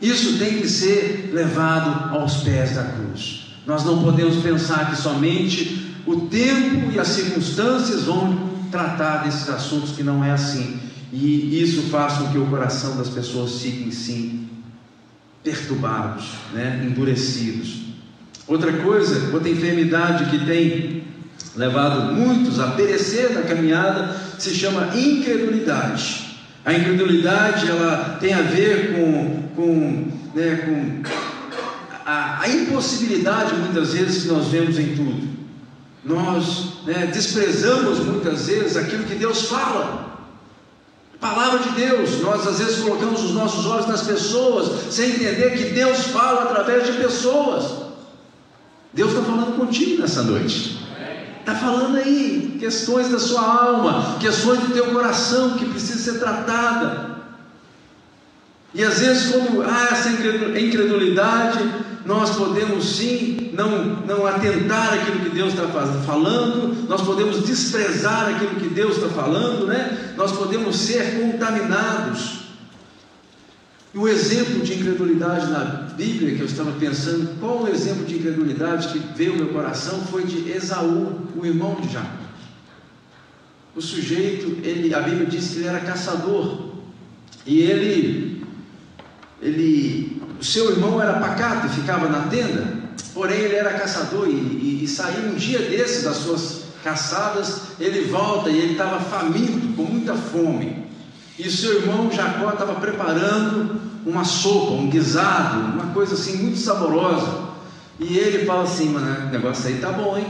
Isso 0.00 0.38
tem 0.38 0.60
que 0.60 0.68
ser 0.68 1.30
levado 1.32 2.14
aos 2.14 2.44
pés 2.44 2.76
da 2.76 2.84
cruz. 2.84 3.56
Nós 3.66 3.84
não 3.84 4.00
podemos 4.04 4.36
pensar 4.44 4.90
que 4.90 4.96
somente 4.96 5.92
o 6.06 6.20
tempo 6.28 6.92
e 6.92 7.00
as 7.00 7.08
circunstâncias 7.08 8.04
vão 8.04 8.48
tratar 8.70 9.24
desses 9.24 9.48
assuntos 9.48 9.90
que 9.90 10.04
não 10.04 10.22
é 10.22 10.30
assim. 10.30 10.78
E 11.12 11.60
isso 11.60 11.90
faz 11.90 12.12
com 12.12 12.28
que 12.28 12.38
o 12.38 12.46
coração 12.46 12.96
das 12.96 13.08
pessoas 13.08 13.60
fiquem 13.60 13.90
sim 13.90 14.48
perturbados, 15.42 16.26
né? 16.52 16.86
endurecidos. 16.88 17.93
Outra 18.46 18.72
coisa, 18.72 19.32
outra 19.32 19.48
enfermidade 19.48 20.26
que 20.26 20.44
tem 20.44 21.04
levado 21.56 22.12
muitos 22.12 22.60
a 22.60 22.68
perecer 22.68 23.32
na 23.32 23.42
caminhada 23.42 24.14
se 24.38 24.50
chama 24.50 24.90
incredulidade. 24.94 26.38
A 26.64 26.72
incredulidade 26.72 27.68
ela 27.68 28.18
tem 28.20 28.34
a 28.34 28.42
ver 28.42 28.94
com, 28.94 29.42
com, 29.54 30.08
né, 30.34 30.56
com 30.64 31.02
a, 32.04 32.42
a, 32.42 32.48
impossibilidade 32.48 33.54
muitas 33.54 33.92
vezes 33.92 34.22
que 34.22 34.28
nós 34.28 34.48
vemos 34.48 34.78
em 34.78 34.94
tudo. 34.94 35.34
Nós 36.04 36.84
né, 36.86 37.06
desprezamos 37.12 38.00
muitas 38.00 38.46
vezes 38.46 38.76
aquilo 38.76 39.04
que 39.04 39.14
Deus 39.14 39.48
fala. 39.48 40.12
Palavra 41.18 41.60
de 41.60 41.70
Deus, 41.70 42.20
nós 42.20 42.46
às 42.46 42.58
vezes 42.58 42.82
colocamos 42.82 43.22
os 43.24 43.32
nossos 43.32 43.64
olhos 43.64 43.86
nas 43.86 44.02
pessoas, 44.02 44.92
sem 44.92 45.10
entender 45.10 45.56
que 45.56 45.70
Deus 45.70 46.08
fala 46.08 46.42
através 46.42 46.86
de 46.86 46.92
pessoas. 46.92 47.83
Deus 48.94 49.10
está 49.10 49.22
falando 49.22 49.56
contigo 49.56 50.02
nessa 50.02 50.22
noite. 50.22 50.78
Está 51.40 51.54
falando 51.54 51.96
aí 51.96 52.56
questões 52.58 53.10
da 53.10 53.18
sua 53.18 53.42
alma, 53.42 54.16
questões 54.18 54.60
do 54.60 54.72
teu 54.72 54.86
coração 54.92 55.58
que 55.58 55.66
precisa 55.66 56.12
ser 56.12 56.18
tratada. 56.18 57.16
E 58.72 58.82
às 58.82 59.00
vezes, 59.00 59.30
quando 59.30 59.62
há 59.62 59.88
essa 59.92 60.08
incredulidade, 60.08 61.58
nós 62.06 62.30
podemos 62.36 62.96
sim 62.96 63.50
não, 63.52 63.96
não 64.06 64.26
atentar 64.26 64.94
aquilo 64.94 65.20
que 65.20 65.30
Deus 65.30 65.54
está 65.54 65.66
falando, 66.06 66.88
nós 66.88 67.02
podemos 67.02 67.44
desprezar 67.44 68.28
aquilo 68.28 68.56
que 68.56 68.68
Deus 68.68 68.96
está 68.96 69.08
falando, 69.08 69.66
né? 69.66 70.14
nós 70.16 70.32
podemos 70.32 70.76
ser 70.76 71.20
contaminados. 71.20 72.44
E 73.94 73.98
o 73.98 74.08
exemplo 74.08 74.60
de 74.60 74.74
incredulidade 74.74 75.50
na 75.50 75.83
Bíblia 75.96 76.34
que 76.34 76.40
eu 76.40 76.46
estava 76.46 76.72
pensando, 76.72 77.38
qual 77.38 77.62
o 77.62 77.68
exemplo 77.68 78.04
de 78.04 78.16
incredulidade 78.16 78.88
que 78.88 78.98
veio 79.16 79.32
ao 79.32 79.38
meu 79.38 79.48
coração 79.48 80.00
foi 80.06 80.24
de 80.24 80.50
Esaú, 80.50 81.20
o 81.36 81.46
irmão 81.46 81.76
de 81.80 81.92
Jacó. 81.92 82.24
O 83.74 83.80
sujeito, 83.80 84.58
ele, 84.66 84.94
a 84.94 85.00
Bíblia 85.00 85.26
diz 85.26 85.48
que 85.48 85.56
ele 85.58 85.66
era 85.66 85.80
caçador, 85.80 86.74
e 87.46 87.60
ele, 87.60 88.44
ele 89.42 90.22
o 90.40 90.44
seu 90.44 90.70
irmão 90.70 91.00
era 91.00 91.14
pacato 91.14 91.66
e 91.66 91.70
ficava 91.70 92.08
na 92.08 92.28
tenda, 92.28 92.66
porém 93.12 93.38
ele 93.38 93.54
era 93.54 93.74
caçador 93.74 94.28
e, 94.28 94.32
e, 94.32 94.84
e 94.84 94.88
saiu 94.88 95.30
um 95.30 95.34
dia 95.34 95.58
desses 95.58 96.04
das 96.04 96.16
suas 96.16 96.64
caçadas, 96.82 97.62
ele 97.80 98.02
volta 98.02 98.50
e 98.50 98.58
ele 98.58 98.72
estava 98.72 99.00
faminto, 99.00 99.74
com 99.74 99.84
muita 99.84 100.14
fome. 100.14 100.84
E 101.38 101.50
seu 101.50 101.80
irmão 101.80 102.10
Jacó 102.12 102.50
estava 102.50 102.74
preparando 102.74 103.93
uma 104.04 104.24
sopa, 104.24 104.72
um 104.72 104.88
guisado, 104.88 105.72
uma 105.72 105.92
coisa 105.92 106.14
assim 106.14 106.36
muito 106.42 106.58
saborosa. 106.58 107.44
E 107.98 108.18
ele 108.18 108.44
fala 108.44 108.64
assim, 108.64 108.90
mano, 108.90 109.28
o 109.28 109.30
negócio 109.30 109.68
aí 109.68 109.78
tá 109.78 109.92
bom, 109.92 110.18
hein? 110.18 110.26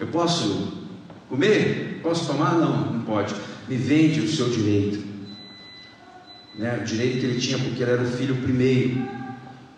Eu 0.00 0.06
posso 0.08 0.84
comer? 1.28 2.00
Posso 2.02 2.26
tomar? 2.26 2.54
Não, 2.54 2.92
não 2.92 3.00
pode. 3.02 3.34
Me 3.68 3.76
vende 3.76 4.20
o 4.20 4.28
seu 4.28 4.48
direito. 4.48 5.04
Né? 6.56 6.78
O 6.80 6.84
direito 6.84 7.20
que 7.20 7.26
ele 7.26 7.40
tinha, 7.40 7.58
porque 7.58 7.82
ele 7.82 7.92
era 7.92 8.02
o 8.02 8.06
filho 8.06 8.36
primeiro. 8.36 9.02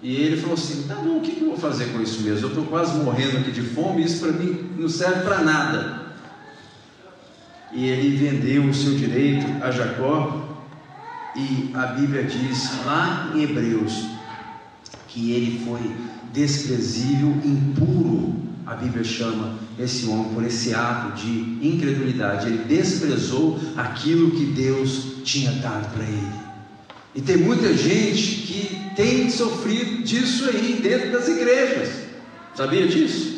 E 0.03 0.15
ele 0.17 0.37
falou 0.37 0.55
assim: 0.55 0.87
tá 0.87 0.95
bom, 0.97 1.19
o 1.19 1.21
que 1.21 1.41
eu 1.41 1.49
vou 1.49 1.57
fazer 1.57 1.87
com 1.87 2.01
isso 2.01 2.23
mesmo? 2.23 2.47
Eu 2.47 2.49
estou 2.49 2.65
quase 2.67 2.99
morrendo 2.99 3.39
aqui 3.39 3.51
de 3.51 3.63
fome, 3.63 4.05
isso 4.05 4.21
para 4.21 4.33
mim 4.33 4.71
não 4.79 4.89
serve 4.89 5.23
para 5.23 5.43
nada. 5.43 6.07
E 7.73 7.87
ele 7.87 8.17
vendeu 8.17 8.65
o 8.65 8.75
seu 8.75 8.95
direito 8.95 9.47
a 9.63 9.71
Jacó, 9.71 10.46
e 11.37 11.71
a 11.75 11.87
Bíblia 11.89 12.25
diz 12.25 12.71
lá 12.85 13.31
em 13.35 13.43
Hebreus 13.43 14.07
que 15.09 15.33
ele 15.33 15.65
foi 15.65 15.81
desprezível, 16.33 17.29
impuro. 17.45 18.35
A 18.67 18.75
Bíblia 18.75 19.05
chama 19.05 19.55
esse 19.79 20.07
homem 20.07 20.33
por 20.35 20.45
esse 20.45 20.75
ato 20.75 21.21
de 21.21 21.59
incredulidade. 21.63 22.47
Ele 22.47 22.65
desprezou 22.65 23.61
aquilo 23.77 24.33
que 24.33 24.47
Deus 24.47 25.19
tinha 25.25 25.53
dado 25.53 25.93
para 25.95 26.05
ele. 26.05 26.33
E 27.15 27.21
tem 27.21 27.37
muita 27.37 27.73
gente 27.75 28.43
que 28.43 28.93
tem 28.97 29.31
sofrido 29.31 30.03
disso 30.03 30.49
aí 30.49 30.81
dentro 30.83 31.13
das 31.13 31.29
igrejas. 31.29 31.91
Sabia 32.55 32.87
disso? 32.89 33.37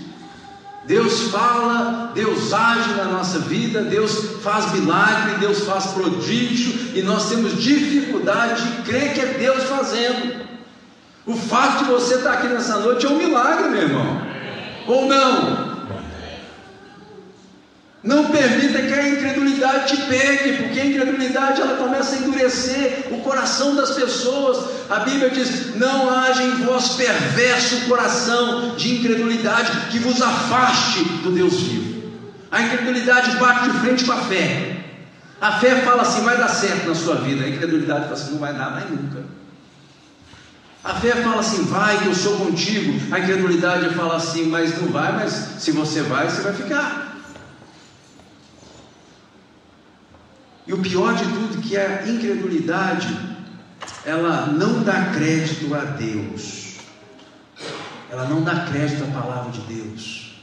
Deus 0.86 1.30
fala, 1.30 2.12
Deus 2.14 2.52
age 2.52 2.94
na 2.94 3.04
nossa 3.04 3.40
vida, 3.40 3.82
Deus 3.82 4.40
faz 4.42 4.72
milagre, 4.72 5.38
Deus 5.38 5.60
faz 5.64 5.88
prodígio, 5.88 6.72
e 6.98 7.02
nós 7.02 7.28
temos 7.28 7.62
dificuldade 7.62 8.60
de 8.60 8.82
crer 8.82 9.14
que 9.14 9.20
é 9.20 9.26
Deus 9.26 9.64
fazendo. 9.64 10.48
O 11.24 11.36
fato 11.36 11.84
de 11.84 11.90
você 11.90 12.16
estar 12.16 12.32
aqui 12.32 12.48
nessa 12.48 12.78
noite 12.78 13.06
é 13.06 13.08
um 13.08 13.18
milagre, 13.18 13.68
meu 13.68 13.82
irmão. 13.82 14.22
Ou 14.86 15.06
não? 15.06 15.68
Não 18.02 18.24
permita 18.26 18.82
que 18.82 18.94
a 18.94 19.08
incredulidade 19.08 19.94
te 19.94 20.02
pegue, 20.06 20.62
porque 20.62 20.80
a 20.80 20.86
incredulidade 20.86 21.60
ela 21.60 21.76
começa 21.76 22.16
a 22.16 22.18
endurecer 22.18 23.06
o 23.12 23.20
coração 23.20 23.76
das 23.76 23.92
pessoas. 23.92 24.90
A 24.90 25.00
Bíblia 25.00 25.30
diz: 25.30 25.76
Não 25.76 26.10
haja 26.10 26.42
em 26.42 26.64
vós 26.64 26.90
perverso 26.94 27.86
coração 27.86 28.74
de 28.76 28.94
incredulidade 28.96 29.70
que 29.90 29.98
vos 29.98 30.20
afaste 30.20 31.04
do 31.22 31.30
Deus 31.30 31.60
vivo. 31.60 32.10
A 32.50 32.62
incredulidade 32.62 33.36
bate 33.36 33.70
de 33.70 33.78
frente 33.78 34.04
com 34.04 34.12
a 34.12 34.22
fé. 34.22 34.67
A 35.40 35.52
fé 35.60 35.82
fala 35.82 36.02
assim: 36.02 36.22
vai 36.22 36.36
dar 36.36 36.48
certo 36.48 36.88
na 36.88 36.94
sua 36.94 37.16
vida. 37.16 37.44
A 37.44 37.48
incredulidade 37.48 38.02
fala 38.02 38.14
assim: 38.14 38.32
não 38.32 38.38
vai 38.38 38.54
dar 38.54 38.70
mais 38.70 38.90
nunca. 38.90 39.24
A 40.82 40.94
fé 40.94 41.14
fala 41.22 41.40
assim: 41.40 41.64
vai 41.64 41.98
que 42.02 42.06
eu 42.06 42.14
sou 42.14 42.36
contigo. 42.38 43.14
A 43.14 43.20
incredulidade 43.20 43.94
fala 43.94 44.16
assim: 44.16 44.46
mas 44.46 44.80
não 44.80 44.88
vai, 44.88 45.12
mas 45.12 45.32
se 45.58 45.70
você 45.70 46.02
vai, 46.02 46.28
você 46.28 46.42
vai 46.42 46.52
ficar. 46.52 47.08
E 50.66 50.72
o 50.72 50.78
pior 50.78 51.14
de 51.14 51.24
tudo 51.24 51.62
que 51.62 51.76
a 51.76 52.06
incredulidade, 52.06 53.08
ela 54.04 54.46
não 54.46 54.82
dá 54.82 55.12
crédito 55.14 55.74
a 55.74 55.84
Deus. 55.84 56.76
Ela 58.10 58.26
não 58.26 58.42
dá 58.42 58.66
crédito 58.66 59.04
à 59.04 59.20
palavra 59.20 59.50
de 59.52 59.60
Deus. 59.60 60.34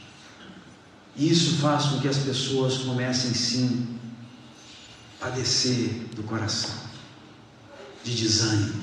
E 1.14 1.30
isso 1.30 1.60
faz 1.60 1.84
com 1.84 2.00
que 2.00 2.08
as 2.08 2.18
pessoas 2.18 2.78
comecem 2.78 3.32
sim 3.34 3.95
a 5.26 6.14
do 6.14 6.22
coração, 6.22 6.74
de 8.04 8.14
desânimo. 8.14 8.82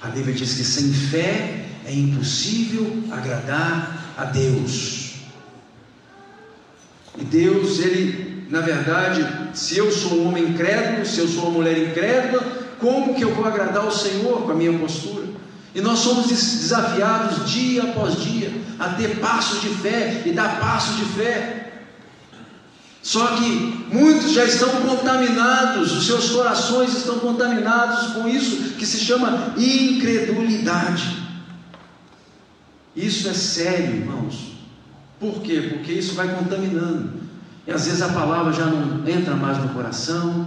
A 0.00 0.08
Bíblia 0.08 0.34
diz 0.34 0.54
que 0.54 0.64
sem 0.64 0.92
fé 0.92 1.66
é 1.84 1.92
impossível 1.92 3.04
agradar 3.10 4.14
a 4.16 4.24
Deus. 4.24 5.14
E 7.18 7.24
Deus, 7.24 7.78
Ele 7.80 8.30
na 8.50 8.60
verdade, 8.60 9.24
se 9.54 9.78
eu 9.78 9.92
sou 9.92 10.18
um 10.18 10.28
homem 10.28 10.48
incrédulo, 10.48 11.06
se 11.06 11.20
eu 11.20 11.28
sou 11.28 11.44
uma 11.44 11.52
mulher 11.52 11.78
incrédula, 11.78 12.42
como 12.80 13.14
que 13.14 13.22
eu 13.22 13.32
vou 13.32 13.46
agradar 13.46 13.86
o 13.86 13.92
Senhor 13.92 14.42
com 14.42 14.50
a 14.50 14.54
minha 14.54 14.76
postura? 14.76 15.26
E 15.72 15.80
nós 15.80 16.00
somos 16.00 16.26
desafiados 16.26 17.48
dia 17.48 17.84
após 17.84 18.20
dia 18.20 18.50
a 18.76 18.88
ter 18.88 19.20
passos 19.20 19.60
de 19.60 19.68
fé 19.68 20.22
e 20.26 20.32
dar 20.32 20.58
passos 20.58 20.96
de 20.96 21.04
fé. 21.12 21.69
Só 23.02 23.26
que 23.28 23.86
muitos 23.90 24.32
já 24.32 24.44
estão 24.44 24.68
contaminados, 24.82 25.96
os 25.96 26.06
seus 26.06 26.30
corações 26.30 26.96
estão 26.96 27.18
contaminados 27.18 28.12
com 28.12 28.28
isso 28.28 28.74
que 28.74 28.84
se 28.84 28.98
chama 28.98 29.54
incredulidade. 29.56 31.16
Isso 32.94 33.28
é 33.28 33.32
sério, 33.32 33.96
irmãos. 33.96 34.52
Por 35.18 35.40
quê? 35.40 35.68
Porque 35.70 35.92
isso 35.92 36.14
vai 36.14 36.28
contaminando. 36.28 37.20
E 37.66 37.72
às 37.72 37.86
vezes 37.86 38.02
a 38.02 38.08
palavra 38.08 38.52
já 38.52 38.66
não 38.66 39.08
entra 39.08 39.34
mais 39.34 39.58
no 39.58 39.70
coração, 39.70 40.46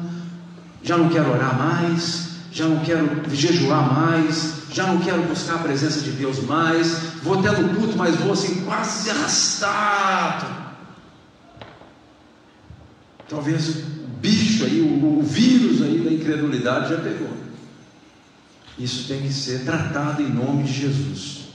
já 0.83 0.97
não 0.97 1.09
quero 1.09 1.31
orar 1.31 1.57
mais, 1.57 2.33
já 2.51 2.67
não 2.67 2.79
quero 2.79 3.23
jejuar 3.31 3.93
mais, 3.93 4.63
já 4.71 4.85
não 4.87 4.99
quero 4.99 5.23
buscar 5.23 5.55
a 5.55 5.59
presença 5.59 6.01
de 6.01 6.11
Deus 6.11 6.43
mais, 6.43 6.97
vou 7.23 7.39
até 7.39 7.51
no 7.51 7.69
culto, 7.75 7.97
mas 7.97 8.15
vou 8.15 8.33
assim 8.33 8.63
quase 8.65 9.09
arrastado. 9.09 10.62
Talvez 13.33 13.67
o 13.67 13.83
bicho 14.21 14.63
aí, 14.63 14.79
o, 14.79 15.19
o 15.19 15.23
vírus 15.23 15.81
aí 15.81 15.97
da 15.99 16.11
incredulidade 16.11 16.89
já 16.89 16.97
pegou. 16.97 17.31
Isso 18.77 19.07
tem 19.07 19.21
que 19.21 19.33
ser 19.33 19.65
tratado 19.65 20.21
em 20.21 20.29
nome 20.29 20.63
de 20.63 20.73
Jesus. 20.73 21.47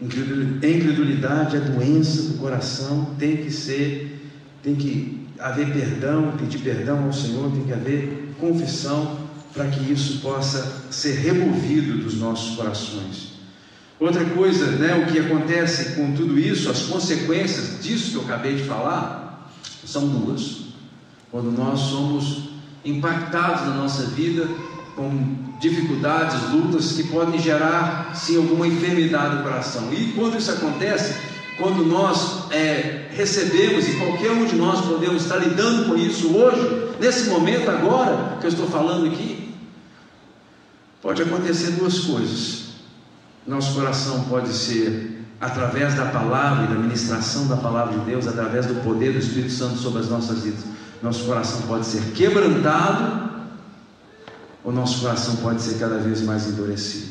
Incredulidade 0.00 1.56
é 1.56 1.60
doença 1.60 2.22
do 2.22 2.38
coração, 2.38 3.14
tem 3.18 3.36
que 3.36 3.50
ser, 3.50 4.30
tem 4.62 4.74
que 4.74 5.26
haver 5.38 5.70
perdão, 5.70 6.32
pedir 6.38 6.60
perdão 6.60 7.04
ao 7.04 7.12
Senhor, 7.12 7.50
tem 7.52 7.64
que 7.64 7.72
haver 7.74 8.34
confissão 8.40 9.18
para 9.52 9.68
que 9.68 9.92
isso 9.92 10.20
possa 10.20 10.82
ser 10.90 11.16
removido 11.16 11.98
dos 11.98 12.16
nossos 12.16 12.56
corações. 12.56 13.36
Outra 14.00 14.24
coisa, 14.24 14.66
né, 14.72 14.94
o 14.94 15.12
que 15.12 15.18
acontece 15.18 15.94
com 15.94 16.14
tudo 16.14 16.38
isso, 16.38 16.70
as 16.70 16.82
consequências 16.82 17.82
disso 17.82 18.10
que 18.10 18.16
eu 18.16 18.22
acabei 18.22 18.56
de 18.56 18.64
falar, 18.64 19.25
são 19.86 20.06
duas. 20.08 20.66
Quando 21.30 21.50
nós 21.50 21.80
somos 21.80 22.50
impactados 22.84 23.66
na 23.66 23.74
nossa 23.74 24.04
vida 24.06 24.48
com 24.94 25.36
dificuldades, 25.60 26.50
lutas 26.50 26.92
que 26.92 27.04
podem 27.04 27.38
gerar 27.40 28.12
sim 28.14 28.36
alguma 28.36 28.66
enfermidade 28.66 29.36
do 29.36 29.42
coração. 29.42 29.92
E 29.92 30.12
quando 30.12 30.38
isso 30.38 30.50
acontece, 30.50 31.14
quando 31.58 31.84
nós 31.84 32.50
é, 32.50 33.08
recebemos, 33.12 33.88
e 33.88 33.92
qualquer 33.96 34.32
um 34.32 34.44
de 34.44 34.56
nós 34.56 34.84
podemos 34.84 35.22
estar 35.22 35.36
lidando 35.36 35.88
com 35.88 35.96
isso 35.96 36.34
hoje, 36.34 36.94
nesse 37.00 37.28
momento 37.28 37.70
agora 37.70 38.36
que 38.40 38.46
eu 38.46 38.50
estou 38.50 38.66
falando 38.66 39.06
aqui, 39.06 39.54
pode 41.02 41.22
acontecer 41.22 41.72
duas 41.72 42.00
coisas. 42.00 42.66
Nosso 43.46 43.74
coração 43.74 44.24
pode 44.24 44.52
ser 44.52 45.24
através 45.40 45.94
da 45.94 46.06
palavra 46.06 46.64
e 46.64 46.68
da 46.68 46.80
ministração 46.80 47.46
da 47.46 47.56
palavra 47.56 47.98
de 47.98 48.04
Deus, 48.04 48.26
através 48.26 48.66
do 48.66 48.76
poder 48.82 49.12
do 49.12 49.18
Espírito 49.18 49.52
Santo 49.52 49.76
sobre 49.76 50.00
as 50.00 50.08
nossas 50.08 50.42
vidas. 50.42 50.64
Nosso 51.02 51.24
coração 51.24 51.62
pode 51.62 51.86
ser 51.86 52.02
quebrantado 52.14 53.26
o 54.66 54.72
nosso 54.72 55.00
coração 55.00 55.36
pode 55.36 55.62
ser 55.62 55.78
cada 55.78 55.96
vez 55.98 56.20
mais 56.22 56.48
endurecido. 56.48 57.06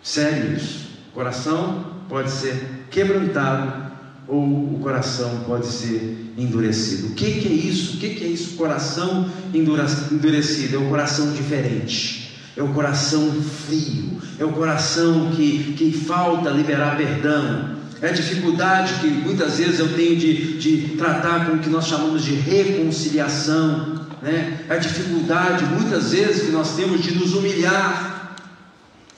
Sério 0.00 0.54
isso. 0.54 0.90
O 1.10 1.12
coração 1.12 1.86
pode 2.08 2.30
ser 2.30 2.86
quebrantado 2.88 3.90
ou 4.28 4.44
o 4.44 4.78
coração 4.80 5.42
pode 5.44 5.66
ser 5.66 6.32
endurecido. 6.38 7.08
O 7.08 7.14
que, 7.14 7.40
que 7.40 7.48
é 7.48 7.50
isso? 7.50 7.96
O 7.96 7.98
que, 7.98 8.10
que 8.10 8.22
é 8.22 8.28
isso? 8.28 8.54
Coração 8.56 9.28
endurecido. 9.52 10.76
É 10.76 10.78
o 10.78 10.88
coração 10.88 11.32
diferente. 11.32 12.23
É 12.56 12.62
o 12.62 12.68
coração 12.68 13.32
frio. 13.66 14.20
É 14.38 14.44
o 14.44 14.52
coração 14.52 15.30
que, 15.34 15.74
que 15.76 15.92
falta 15.92 16.50
liberar 16.50 16.96
perdão. 16.96 17.74
É 18.00 18.08
a 18.08 18.12
dificuldade 18.12 18.94
que 19.00 19.08
muitas 19.08 19.58
vezes 19.58 19.78
eu 19.78 19.94
tenho 19.94 20.16
de, 20.16 20.58
de 20.58 20.96
tratar 20.96 21.46
com 21.46 21.56
o 21.56 21.58
que 21.58 21.70
nós 21.70 21.86
chamamos 21.86 22.22
de 22.22 22.34
reconciliação 22.34 24.04
né? 24.24 24.64
a 24.70 24.76
dificuldade 24.76 25.66
muitas 25.66 26.12
vezes 26.12 26.44
que 26.44 26.50
nós 26.50 26.74
temos 26.74 27.02
de 27.02 27.14
nos 27.14 27.34
humilhar, 27.34 28.34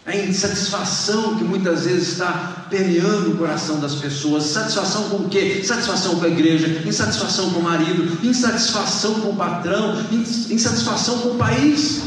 a 0.04 0.16
insatisfação 0.16 1.36
que 1.36 1.44
muitas 1.44 1.84
vezes 1.84 2.12
está 2.12 2.66
permeando 2.68 3.30
o 3.30 3.36
coração 3.36 3.80
das 3.80 3.96
pessoas. 3.96 4.44
Satisfação 4.44 5.08
com 5.08 5.16
o 5.16 5.28
quê? 5.28 5.62
Satisfação 5.64 6.16
com 6.16 6.24
a 6.24 6.28
igreja, 6.28 6.82
insatisfação 6.86 7.50
com 7.50 7.60
o 7.60 7.62
marido, 7.62 8.18
insatisfação 8.24 9.14
com 9.20 9.30
o 9.30 9.36
patrão, 9.36 9.96
insatisfação 10.12 11.18
com 11.18 11.30
o 11.30 11.34
país. 11.34 12.02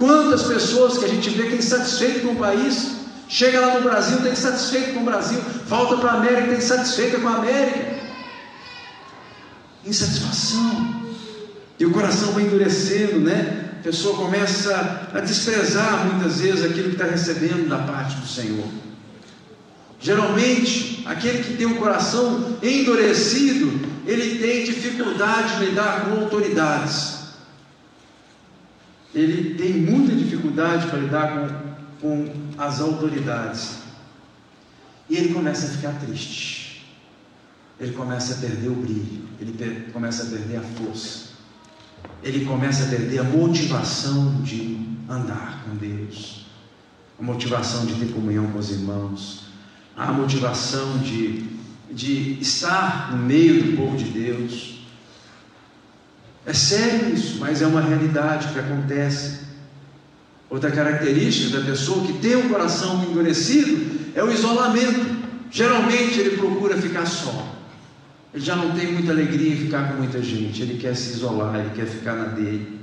Quantas 0.00 0.44
pessoas 0.44 0.96
que 0.96 1.04
a 1.04 1.08
gente 1.08 1.28
vê 1.28 1.42
que 1.42 1.56
é 1.56 1.58
insatisfeito 1.58 2.20
com 2.20 2.32
o 2.32 2.36
país, 2.36 2.92
chega 3.28 3.60
lá 3.60 3.74
no 3.74 3.82
Brasil, 3.82 4.16
está 4.16 4.30
insatisfeito 4.30 4.94
com 4.94 5.00
o 5.00 5.04
Brasil, 5.04 5.38
volta 5.66 5.98
para 5.98 6.12
a 6.12 6.14
América, 6.14 6.54
está 6.54 6.76
insatisfeita 6.76 7.18
com 7.18 7.28
a 7.28 7.34
América. 7.34 8.00
Insatisfação. 9.84 11.02
E 11.78 11.84
o 11.84 11.90
coração 11.90 12.32
vai 12.32 12.44
endurecendo, 12.44 13.20
né? 13.20 13.72
A 13.78 13.82
pessoa 13.82 14.16
começa 14.16 15.06
a 15.12 15.20
desprezar 15.20 16.06
muitas 16.06 16.40
vezes 16.40 16.64
aquilo 16.64 16.88
que 16.88 16.94
está 16.94 17.04
recebendo 17.04 17.68
da 17.68 17.80
parte 17.80 18.16
do 18.16 18.26
Senhor. 18.26 18.68
Geralmente, 20.00 21.02
aquele 21.04 21.44
que 21.44 21.58
tem 21.58 21.66
o 21.66 21.76
coração 21.76 22.56
endurecido, 22.62 23.86
ele 24.06 24.38
tem 24.38 24.64
dificuldade 24.64 25.58
de 25.58 25.66
lidar 25.66 26.06
com 26.06 26.22
autoridades. 26.22 27.19
Ele 29.14 29.54
tem 29.54 29.72
muita 29.72 30.14
dificuldade 30.14 30.86
para 30.86 30.98
lidar 30.98 31.74
com, 32.00 32.24
com 32.24 32.32
as 32.56 32.80
autoridades. 32.80 33.80
E 35.08 35.16
ele 35.16 35.34
começa 35.34 35.66
a 35.66 35.70
ficar 35.70 35.92
triste. 36.00 36.86
Ele 37.78 37.92
começa 37.92 38.34
a 38.34 38.36
perder 38.36 38.68
o 38.68 38.74
brilho. 38.74 39.28
Ele 39.40 39.52
per 39.52 39.92
começa 39.92 40.24
a 40.24 40.26
perder 40.26 40.58
a 40.58 40.62
força 40.62 41.30
ele 42.22 42.44
começa 42.44 42.84
a 42.84 42.88
perder 42.88 43.18
a 43.18 43.24
motivação 43.24 44.42
de 44.42 44.78
andar 45.08 45.64
com 45.64 45.76
Deus, 45.76 46.46
a 47.18 47.22
motivação 47.22 47.86
de 47.86 47.94
ter 47.94 48.12
comunhão 48.12 48.50
com 48.50 48.58
os 48.58 48.70
irmãos, 48.70 49.44
a 49.96 50.12
motivação 50.12 50.98
de, 50.98 51.46
de 51.90 52.38
estar 52.40 53.12
no 53.12 53.18
meio 53.18 53.62
do 53.64 53.76
povo 53.76 53.96
de 53.96 54.04
Deus. 54.04 54.79
É 56.46 56.54
sério 56.54 57.14
isso, 57.14 57.38
mas 57.38 57.60
é 57.60 57.66
uma 57.66 57.80
realidade 57.80 58.52
que 58.52 58.58
acontece. 58.58 59.40
Outra 60.48 60.70
característica 60.70 61.58
da 61.58 61.64
pessoa 61.64 62.04
que 62.06 62.14
tem 62.14 62.34
o 62.34 62.46
um 62.46 62.48
coração 62.48 63.04
endurecido 63.04 64.12
é 64.14 64.24
o 64.24 64.32
isolamento. 64.32 65.20
Geralmente 65.50 66.18
ele 66.18 66.36
procura 66.36 66.76
ficar 66.76 67.06
só. 67.06 67.46
Ele 68.32 68.44
já 68.44 68.56
não 68.56 68.72
tem 68.72 68.92
muita 68.92 69.12
alegria 69.12 69.52
em 69.52 69.56
ficar 69.56 69.88
com 69.88 69.98
muita 69.98 70.22
gente, 70.22 70.62
ele 70.62 70.78
quer 70.78 70.94
se 70.94 71.14
isolar, 71.14 71.58
ele 71.58 71.70
quer 71.70 71.86
ficar 71.86 72.14
na 72.14 72.26
dele. 72.26 72.80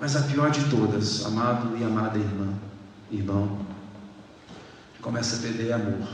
Mas 0.00 0.16
a 0.16 0.22
pior 0.22 0.50
de 0.50 0.64
todas, 0.64 1.24
amado 1.24 1.76
e 1.78 1.84
amada 1.84 2.18
irmã, 2.18 2.52
irmão, 3.10 3.58
começa 5.00 5.36
a 5.36 5.38
perder 5.40 5.72
amor. 5.72 6.08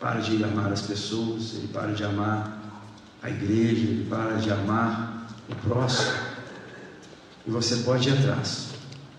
Para 0.00 0.20
de 0.20 0.42
amar 0.42 0.72
as 0.72 0.82
pessoas, 0.82 1.54
ele 1.54 1.68
para 1.68 1.92
de 1.92 2.02
amar 2.02 2.61
a 3.22 3.30
igreja, 3.30 3.82
ele 3.82 4.06
para 4.08 4.36
de 4.36 4.50
amar 4.50 5.28
o 5.48 5.54
próximo. 5.54 6.12
E 7.46 7.50
você 7.50 7.76
pode 7.76 8.08
ir 8.08 8.12
atrás, 8.12 8.68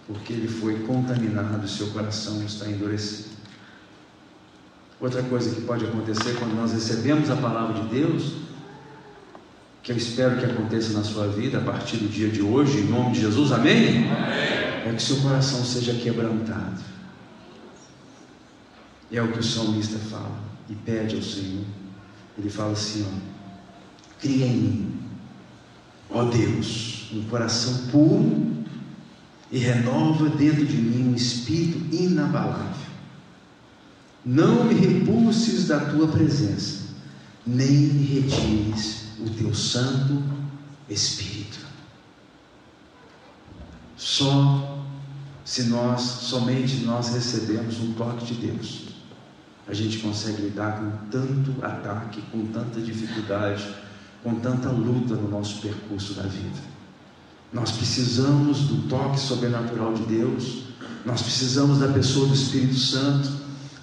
porque 0.08 0.34
ele 0.34 0.48
foi 0.48 0.80
contaminado, 0.80 1.68
seu 1.68 1.88
coração 1.88 2.44
está 2.44 2.70
endurecido. 2.70 3.30
Outra 5.00 5.22
coisa 5.24 5.54
que 5.54 5.62
pode 5.62 5.86
acontecer 5.86 6.38
quando 6.40 6.56
nós 6.56 6.72
recebemos 6.72 7.30
a 7.30 7.36
palavra 7.36 7.82
de 7.82 7.90
Deus, 7.90 8.34
que 9.82 9.92
eu 9.92 9.98
espero 9.98 10.38
que 10.38 10.46
aconteça 10.46 10.94
na 10.94 11.04
sua 11.04 11.28
vida 11.28 11.58
a 11.58 11.62
partir 11.62 11.98
do 11.98 12.08
dia 12.08 12.30
de 12.30 12.42
hoje, 12.42 12.80
em 12.80 12.86
nome 12.86 13.12
de 13.12 13.22
Jesus, 13.22 13.52
amém? 13.52 14.10
amém. 14.10 14.64
É 14.86 14.94
que 14.96 15.02
seu 15.02 15.18
coração 15.18 15.64
seja 15.64 15.94
quebrantado. 15.94 16.82
E 19.12 19.18
é 19.18 19.22
o 19.22 19.32
que 19.32 19.40
o 19.40 19.44
salmista 19.44 20.00
fala 20.00 20.40
e 20.70 20.76
pede 20.76 21.16
ao 21.16 21.22
Senhor. 21.22 21.66
Ele 22.38 22.50
fala 22.50 22.72
assim: 22.72 23.06
ó, 23.06 23.33
cria 24.24 24.48
em 24.48 24.58
mim, 24.58 25.00
ó 26.10 26.24
Deus, 26.24 27.10
um 27.14 27.24
coração 27.26 27.88
puro 27.92 28.54
e 29.52 29.58
renova 29.60 30.30
dentro 30.30 30.66
de 30.66 30.78
mim 30.78 31.10
um 31.10 31.16
espírito 31.16 31.94
inabalável. 31.94 32.88
Não 34.26 34.64
me 34.64 34.74
repulses 34.74 35.68
da 35.68 35.82
tua 35.82 36.08
presença, 36.08 36.86
nem 37.46 37.70
me 37.70 38.06
retires 38.06 39.08
o 39.20 39.30
teu 39.30 39.54
Santo 39.54 40.24
Espírito. 40.90 41.60
Só 43.98 44.86
se 45.44 45.64
nós, 45.64 46.02
somente 46.02 46.78
nós 46.86 47.10
recebemos 47.10 47.80
um 47.82 47.94
toque 47.94 48.34
de 48.34 48.48
Deus, 48.48 48.94
a 49.68 49.74
gente 49.74 50.00
consegue 50.00 50.42
lidar 50.42 50.80
com 50.80 51.10
tanto 51.10 51.54
ataque, 51.64 52.22
com 52.32 52.46
tanta 52.48 52.80
dificuldade, 52.80 53.66
com 54.24 54.36
tanta 54.36 54.70
luta 54.70 55.16
no 55.16 55.30
nosso 55.30 55.62
percurso 55.62 56.14
da 56.14 56.24
vida. 56.24 56.74
Nós 57.52 57.72
precisamos 57.72 58.62
do 58.62 58.88
toque 58.88 59.20
sobrenatural 59.20 59.94
de 59.94 60.04
Deus, 60.04 60.64
nós 61.06 61.22
precisamos 61.22 61.80
da 61.80 61.90
pessoa 61.90 62.28
do 62.28 62.34
Espírito 62.34 62.76
Santo, 62.76 63.30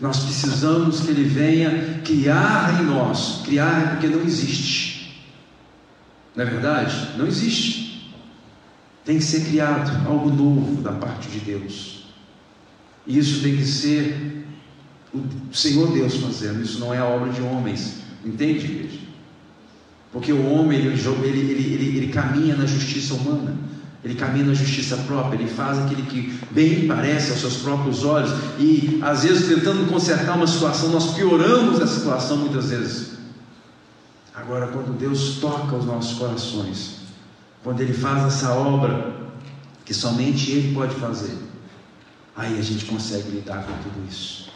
nós 0.01 0.21
precisamos 0.21 1.01
que 1.01 1.11
Ele 1.11 1.25
venha 1.25 2.01
criar 2.03 2.81
em 2.81 2.87
nós. 2.87 3.43
Criar 3.45 3.83
é 3.83 3.87
porque 3.91 4.09
não 4.09 4.23
existe. 4.23 5.23
Não 6.35 6.43
é 6.43 6.47
verdade? 6.47 7.19
Não 7.19 7.27
existe. 7.27 8.11
Tem 9.05 9.19
que 9.19 9.25
ser 9.25 9.45
criado 9.45 10.09
algo 10.09 10.31
novo 10.31 10.81
da 10.81 10.93
parte 10.93 11.29
de 11.29 11.41
Deus. 11.41 12.05
E 13.07 13.19
isso 13.19 13.43
tem 13.43 13.57
que 13.57 13.67
ser 13.67 14.47
o 15.13 15.23
Senhor 15.53 15.93
Deus 15.93 16.17
fazendo. 16.17 16.63
Isso 16.63 16.79
não 16.79 16.95
é 16.95 16.99
a 16.99 17.05
obra 17.05 17.31
de 17.31 17.43
homens. 17.43 18.01
Entende, 18.25 18.65
igreja? 18.65 19.00
Porque 20.13 20.33
o 20.33 20.51
homem, 20.51 20.79
ele, 20.79 20.89
ele, 20.89 21.41
ele, 21.51 21.97
ele 21.99 22.13
caminha 22.13 22.57
na 22.57 22.67
justiça 22.67 23.15
humana. 23.15 23.57
Ele 24.03 24.15
caminha 24.15 24.47
na 24.47 24.55
justiça 24.55 24.97
própria, 24.97 25.37
ele 25.37 25.49
faz 25.49 25.79
aquilo 25.79 26.03
que 26.05 26.39
bem 26.51 26.87
parece 26.87 27.33
aos 27.33 27.41
seus 27.41 27.59
próprios 27.59 28.03
olhos, 28.03 28.31
e 28.59 28.99
às 29.03 29.25
vezes 29.25 29.47
tentando 29.47 29.91
consertar 29.91 30.37
uma 30.37 30.47
situação, 30.47 30.89
nós 30.89 31.13
pioramos 31.15 31.81
a 31.83 31.87
situação 31.87 32.39
muitas 32.39 32.71
vezes. 32.71 33.19
Agora, 34.35 34.69
quando 34.69 34.97
Deus 34.97 35.37
toca 35.39 35.77
os 35.77 35.85
nossos 35.85 36.19
corações, 36.19 37.01
quando 37.63 37.83
Ele 37.83 37.93
faz 37.93 38.25
essa 38.25 38.55
obra 38.55 39.15
que 39.85 39.93
somente 39.93 40.51
Ele 40.51 40.75
pode 40.75 40.95
fazer, 40.95 41.37
aí 42.35 42.59
a 42.59 42.63
gente 42.63 42.87
consegue 42.87 43.29
lidar 43.31 43.65
com 43.65 43.73
tudo 43.83 44.09
isso. 44.09 44.51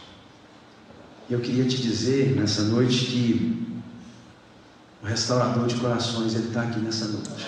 E 1.29 1.35
eu 1.35 1.41
queria 1.41 1.65
te 1.65 1.83
dizer 1.83 2.35
nessa 2.35 2.63
noite 2.63 3.05
que 3.05 3.74
o 5.05 5.07
restaurador 5.07 5.67
de 5.67 5.75
corações, 5.75 6.35
Ele 6.35 6.49
está 6.49 6.63
aqui 6.63 6.81
nessa 6.81 7.07
noite. 7.09 7.47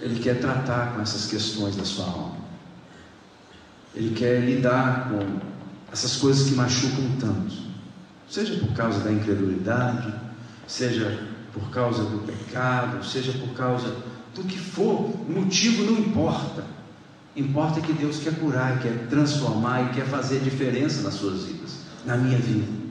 Ele 0.00 0.18
quer 0.18 0.40
tratar 0.40 0.94
com 0.94 1.02
essas 1.02 1.26
questões 1.26 1.76
da 1.76 1.84
sua 1.84 2.06
alma. 2.06 2.38
Ele 3.94 4.14
quer 4.14 4.40
lidar 4.40 5.10
com 5.10 5.38
essas 5.92 6.16
coisas 6.16 6.48
que 6.48 6.54
machucam 6.54 7.16
tanto, 7.20 7.54
seja 8.28 8.58
por 8.58 8.72
causa 8.72 9.00
da 9.00 9.12
incredulidade, 9.12 10.14
seja 10.66 11.28
por 11.52 11.68
causa 11.70 12.02
do 12.04 12.24
pecado, 12.26 13.04
seja 13.04 13.32
por 13.32 13.50
causa 13.54 13.94
do 14.34 14.44
que 14.44 14.58
for, 14.58 15.10
o 15.10 15.26
motivo 15.28 15.84
não 15.84 15.98
importa. 15.98 16.64
Importa 17.36 17.80
que 17.80 17.92
Deus 17.92 18.18
quer 18.18 18.34
curar, 18.38 18.80
quer 18.80 19.08
transformar 19.08 19.82
e 19.82 19.94
quer 19.94 20.06
fazer 20.06 20.40
diferença 20.40 21.02
nas 21.02 21.14
suas 21.14 21.44
vidas, 21.44 21.80
na 22.06 22.16
minha 22.16 22.38
vida. 22.38 22.87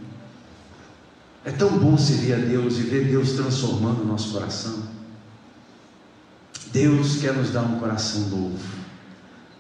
É 1.48 1.52
tão 1.52 1.70
bom 1.80 1.98
servir 1.98 2.34
a 2.34 2.38
Deus 2.40 2.78
e 2.78 2.82
ver 2.82 3.06
Deus 3.06 3.32
transformando 3.32 4.02
o 4.02 4.06
nosso 4.06 4.34
coração. 4.34 4.84
Deus 6.74 7.22
quer 7.22 7.34
nos 7.34 7.52
dar 7.52 7.62
um 7.62 7.80
coração 7.80 8.20
novo. 8.24 8.60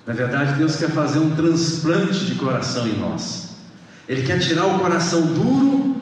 Na 0.06 0.12
verdade, 0.12 0.58
Deus 0.58 0.76
quer 0.76 0.90
fazer 0.90 1.20
um 1.20 1.34
transplante 1.34 2.26
de 2.26 2.36
coração 2.36 2.86
em 2.86 3.00
nós. 3.00 3.52
Ele 4.06 4.24
quer 4.24 4.38
tirar 4.40 4.66
o 4.66 4.80
coração 4.80 5.28
duro, 5.28 5.96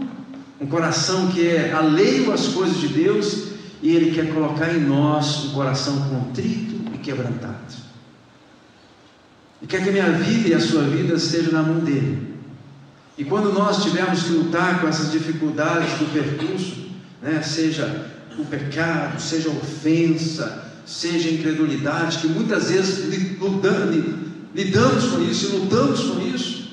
um 0.60 0.66
coração 0.66 1.28
que 1.28 1.48
é 1.48 1.72
alheio 1.72 2.34
às 2.34 2.48
coisas 2.48 2.78
de 2.78 2.88
Deus, 2.88 3.50
e 3.80 3.96
Ele 3.96 4.10
quer 4.10 4.34
colocar 4.34 4.74
em 4.74 4.80
nós 4.80 5.46
um 5.46 5.54
coração 5.54 6.10
contrito 6.10 6.96
e 6.96 6.98
quebrantado. 6.98 7.76
E 9.62 9.68
quer 9.68 9.84
que 9.84 9.90
a 9.90 9.92
minha 9.92 10.12
vida 10.14 10.50
e 10.50 10.54
a 10.56 10.60
sua 10.60 10.82
vida 10.82 11.14
estejam 11.14 11.54
na 11.54 11.62
mão 11.62 11.78
dele. 11.82 12.35
E 13.18 13.24
quando 13.24 13.54
nós 13.54 13.82
tivermos 13.84 14.24
que 14.24 14.34
lutar 14.34 14.82
com 14.82 14.88
essas 14.88 15.12
dificuldades 15.12 15.98
do 16.00 16.12
percurso, 16.12 16.88
né, 17.22 17.42
seja 17.42 18.12
o 18.38 18.44
pecado, 18.46 19.22
seja 19.22 19.50
a 19.50 19.54
ofensa, 19.54 20.66
seja 20.86 21.30
a 21.30 21.32
incredulidade, 21.32 22.18
que 22.20 22.28
muitas 22.28 22.70
vezes 22.70 23.06
lidamos 24.54 25.06
com 25.06 25.22
isso 25.22 25.46
e 25.46 25.60
lutamos 25.60 26.02
com 26.02 26.22
isso, 26.22 26.72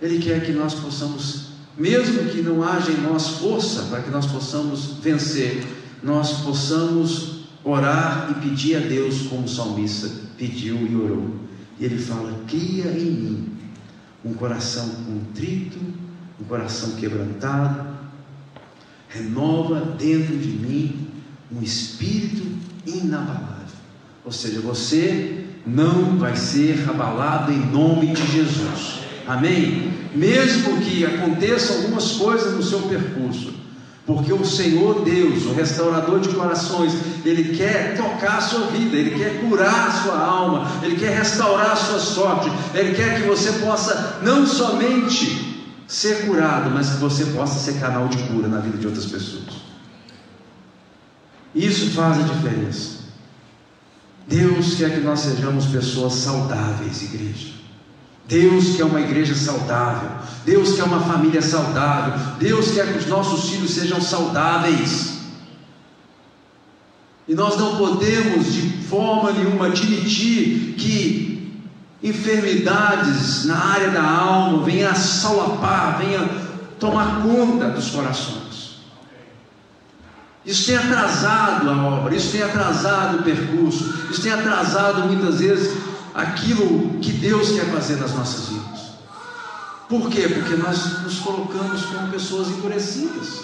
Ele 0.00 0.18
quer 0.18 0.44
que 0.44 0.52
nós 0.52 0.74
possamos, 0.74 1.48
mesmo 1.76 2.30
que 2.30 2.40
não 2.40 2.62
haja 2.62 2.90
em 2.90 3.02
nós 3.02 3.28
força 3.28 3.82
para 3.82 4.00
que 4.00 4.10
nós 4.10 4.24
possamos 4.24 4.94
vencer, 5.02 5.64
nós 6.02 6.40
possamos 6.40 7.42
orar 7.62 8.28
e 8.30 8.48
pedir 8.48 8.76
a 8.76 8.80
Deus, 8.80 9.26
como 9.28 9.44
o 9.44 9.48
salmista 9.48 10.10
pediu 10.36 10.76
e 10.86 10.96
orou. 10.96 11.36
E 11.78 11.84
ele 11.84 11.98
fala: 11.98 12.40
Cria 12.48 12.86
em 12.86 13.10
mim 13.10 13.51
um 14.24 14.34
coração 14.34 14.88
contrito, 15.06 15.78
um 16.40 16.44
coração 16.44 16.92
quebrantado, 16.92 17.92
renova 19.08 19.80
dentro 19.98 20.36
de 20.36 20.48
mim 20.48 21.08
um 21.50 21.62
espírito 21.62 22.46
inabalável. 22.86 23.52
Ou 24.24 24.32
seja, 24.32 24.60
você 24.60 25.44
não 25.66 26.16
vai 26.18 26.36
ser 26.36 26.88
abalado 26.88 27.52
em 27.52 27.66
nome 27.66 28.08
de 28.08 28.26
Jesus. 28.32 29.00
Amém? 29.26 29.92
Mesmo 30.14 30.80
que 30.80 31.04
aconteçam 31.04 31.76
algumas 31.76 32.12
coisas 32.12 32.54
no 32.54 32.62
seu 32.62 32.82
percurso, 32.82 33.54
porque 34.06 34.32
o 34.32 34.44
Senhor 34.44 35.04
Deus, 35.04 35.44
o 35.46 35.52
restaurador 35.52 36.20
de 36.20 36.30
corações, 36.30 36.92
Ele 37.24 37.56
quer 37.56 37.96
tocar 37.96 38.38
a 38.38 38.40
sua 38.40 38.66
vida, 38.66 38.96
Ele 38.96 39.16
quer 39.16 39.40
curar 39.40 39.88
a 39.88 39.92
sua 39.92 40.18
alma, 40.18 40.66
Ele 40.82 40.96
quer 40.96 41.16
restaurar 41.16 41.72
a 41.72 41.76
sua 41.76 42.00
sorte, 42.00 42.50
Ele 42.74 42.94
quer 42.94 43.20
que 43.20 43.28
você 43.28 43.52
possa 43.64 44.18
não 44.22 44.44
somente 44.44 45.70
ser 45.86 46.26
curado, 46.26 46.70
mas 46.70 46.90
que 46.90 46.96
você 46.96 47.26
possa 47.26 47.58
ser 47.58 47.78
canal 47.78 48.08
de 48.08 48.18
cura 48.24 48.48
na 48.48 48.58
vida 48.58 48.78
de 48.78 48.86
outras 48.86 49.06
pessoas. 49.06 49.62
Isso 51.54 51.90
faz 51.90 52.18
a 52.18 52.22
diferença. 52.22 53.02
Deus 54.26 54.74
quer 54.74 54.94
que 54.94 55.00
nós 55.00 55.20
sejamos 55.20 55.66
pessoas 55.66 56.14
saudáveis, 56.14 57.02
igreja. 57.02 57.61
Deus 58.32 58.76
quer 58.76 58.84
uma 58.84 58.98
igreja 58.98 59.34
saudável. 59.34 60.08
Deus 60.46 60.74
quer 60.74 60.84
uma 60.84 61.00
família 61.00 61.42
saudável. 61.42 62.14
Deus 62.38 62.70
quer 62.70 62.90
que 62.90 62.98
os 63.00 63.06
nossos 63.06 63.50
filhos 63.50 63.72
sejam 63.72 64.00
saudáveis. 64.00 65.18
E 67.28 67.34
nós 67.34 67.58
não 67.58 67.76
podemos 67.76 68.54
de 68.54 68.84
forma 68.84 69.32
nenhuma 69.32 69.66
admitir 69.66 70.74
que 70.78 71.62
enfermidades 72.02 73.44
na 73.44 73.56
área 73.56 73.90
da 73.90 74.02
alma 74.02 74.64
venham 74.64 74.90
a 74.90 74.94
salapar, 74.94 75.98
venham 75.98 76.26
tomar 76.80 77.22
conta 77.22 77.68
dos 77.68 77.90
corações. 77.90 78.78
Isso 80.44 80.66
tem 80.66 80.76
atrasado 80.76 81.68
a 81.68 81.82
obra, 81.84 82.16
isso 82.16 82.32
tem 82.32 82.42
atrasado 82.42 83.18
o 83.18 83.22
percurso, 83.22 84.08
isso 84.10 84.22
tem 84.22 84.32
atrasado 84.32 85.06
muitas 85.06 85.38
vezes 85.38 85.91
aquilo 86.14 86.98
que 87.00 87.12
Deus 87.12 87.52
quer 87.52 87.66
fazer 87.66 87.96
nas 87.96 88.14
nossas 88.14 88.48
vidas. 88.48 88.92
Por 89.88 90.08
quê? 90.08 90.28
Porque 90.28 90.56
nós 90.56 91.02
nos 91.02 91.18
colocamos 91.18 91.84
como 91.84 92.08
pessoas 92.08 92.48
endurecidas, 92.48 93.42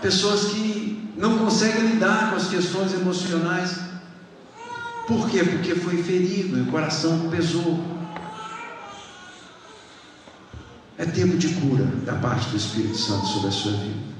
pessoas 0.00 0.52
que 0.52 1.10
não 1.16 1.38
conseguem 1.38 1.86
lidar 1.88 2.30
com 2.30 2.36
as 2.36 2.48
questões 2.48 2.92
emocionais. 2.92 3.76
Por 5.06 5.28
quê? 5.28 5.42
Porque 5.42 5.74
foi 5.74 6.02
ferido 6.02 6.58
e 6.58 6.62
o 6.62 6.66
coração 6.66 7.28
pesou. 7.28 7.82
É 10.96 11.04
tempo 11.04 11.36
de 11.36 11.48
cura 11.48 11.84
da 12.04 12.14
parte 12.14 12.48
do 12.50 12.56
Espírito 12.56 12.96
Santo 12.96 13.26
sobre 13.26 13.48
a 13.48 13.52
sua 13.52 13.72
vida. 13.72 14.12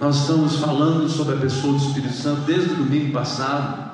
Nós 0.00 0.20
estamos 0.20 0.56
falando 0.56 1.08
sobre 1.08 1.34
a 1.34 1.38
pessoa 1.38 1.72
do 1.72 1.84
Espírito 1.84 2.14
Santo 2.14 2.40
desde 2.42 2.72
o 2.72 2.76
domingo 2.76 3.12
passado, 3.12 3.87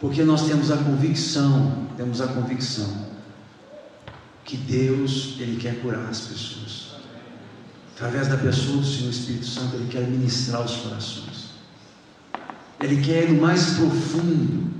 porque 0.00 0.24
nós 0.24 0.46
temos 0.46 0.70
a 0.70 0.78
convicção, 0.78 1.86
temos 1.96 2.20
a 2.22 2.28
convicção 2.28 3.10
que 4.44 4.56
Deus, 4.56 5.36
Ele 5.38 5.60
quer 5.60 5.80
curar 5.80 6.08
as 6.08 6.20
pessoas. 6.22 6.94
Através 7.94 8.28
da 8.28 8.38
pessoa 8.38 8.78
do 8.78 8.84
Senhor 8.84 9.10
Espírito 9.10 9.46
Santo, 9.46 9.76
Ele 9.76 9.88
quer 9.88 10.08
ministrar 10.08 10.64
os 10.64 10.76
corações. 10.76 11.50
Ele 12.80 13.02
quer 13.02 13.24
ir 13.24 13.32
no 13.32 13.42
mais 13.42 13.74
profundo, 13.74 14.70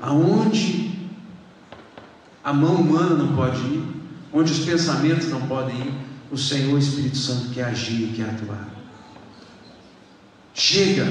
aonde 0.00 1.08
a 2.42 2.52
mão 2.52 2.76
humana 2.76 3.14
não 3.14 3.36
pode 3.36 3.60
ir, 3.60 3.84
onde 4.32 4.52
os 4.52 4.60
pensamentos 4.60 5.28
não 5.28 5.46
podem 5.46 5.76
ir, 5.76 5.94
o 6.30 6.38
Senhor 6.38 6.78
Espírito 6.78 7.18
Santo 7.18 7.50
quer 7.50 7.66
agir, 7.66 8.12
quer 8.16 8.30
atuar. 8.30 8.68
Chega, 10.54 11.04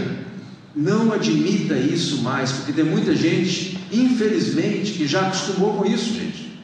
não 0.76 1.14
admita 1.14 1.76
isso 1.76 2.22
mais, 2.22 2.52
porque 2.52 2.74
tem 2.74 2.84
muita 2.84 3.16
gente, 3.16 3.80
infelizmente, 3.92 4.92
que 4.92 5.08
já 5.08 5.28
acostumou 5.28 5.78
com 5.78 5.86
isso, 5.86 6.14
gente. 6.14 6.60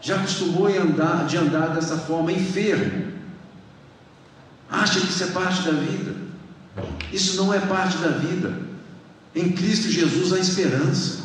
Já 0.00 0.16
acostumou 0.16 0.68
andar, 0.68 1.26
de 1.26 1.36
andar 1.36 1.74
dessa 1.74 1.96
forma, 1.96 2.30
enfermo. 2.30 3.08
Acha 4.70 5.00
que 5.00 5.08
isso 5.08 5.24
é 5.24 5.26
parte 5.28 5.62
da 5.62 5.72
vida. 5.72 6.14
Isso 7.12 7.36
não 7.36 7.52
é 7.52 7.58
parte 7.58 7.98
da 7.98 8.10
vida. 8.10 8.60
Em 9.34 9.50
Cristo 9.50 9.90
Jesus 9.90 10.32
há 10.32 10.38
esperança. 10.38 11.18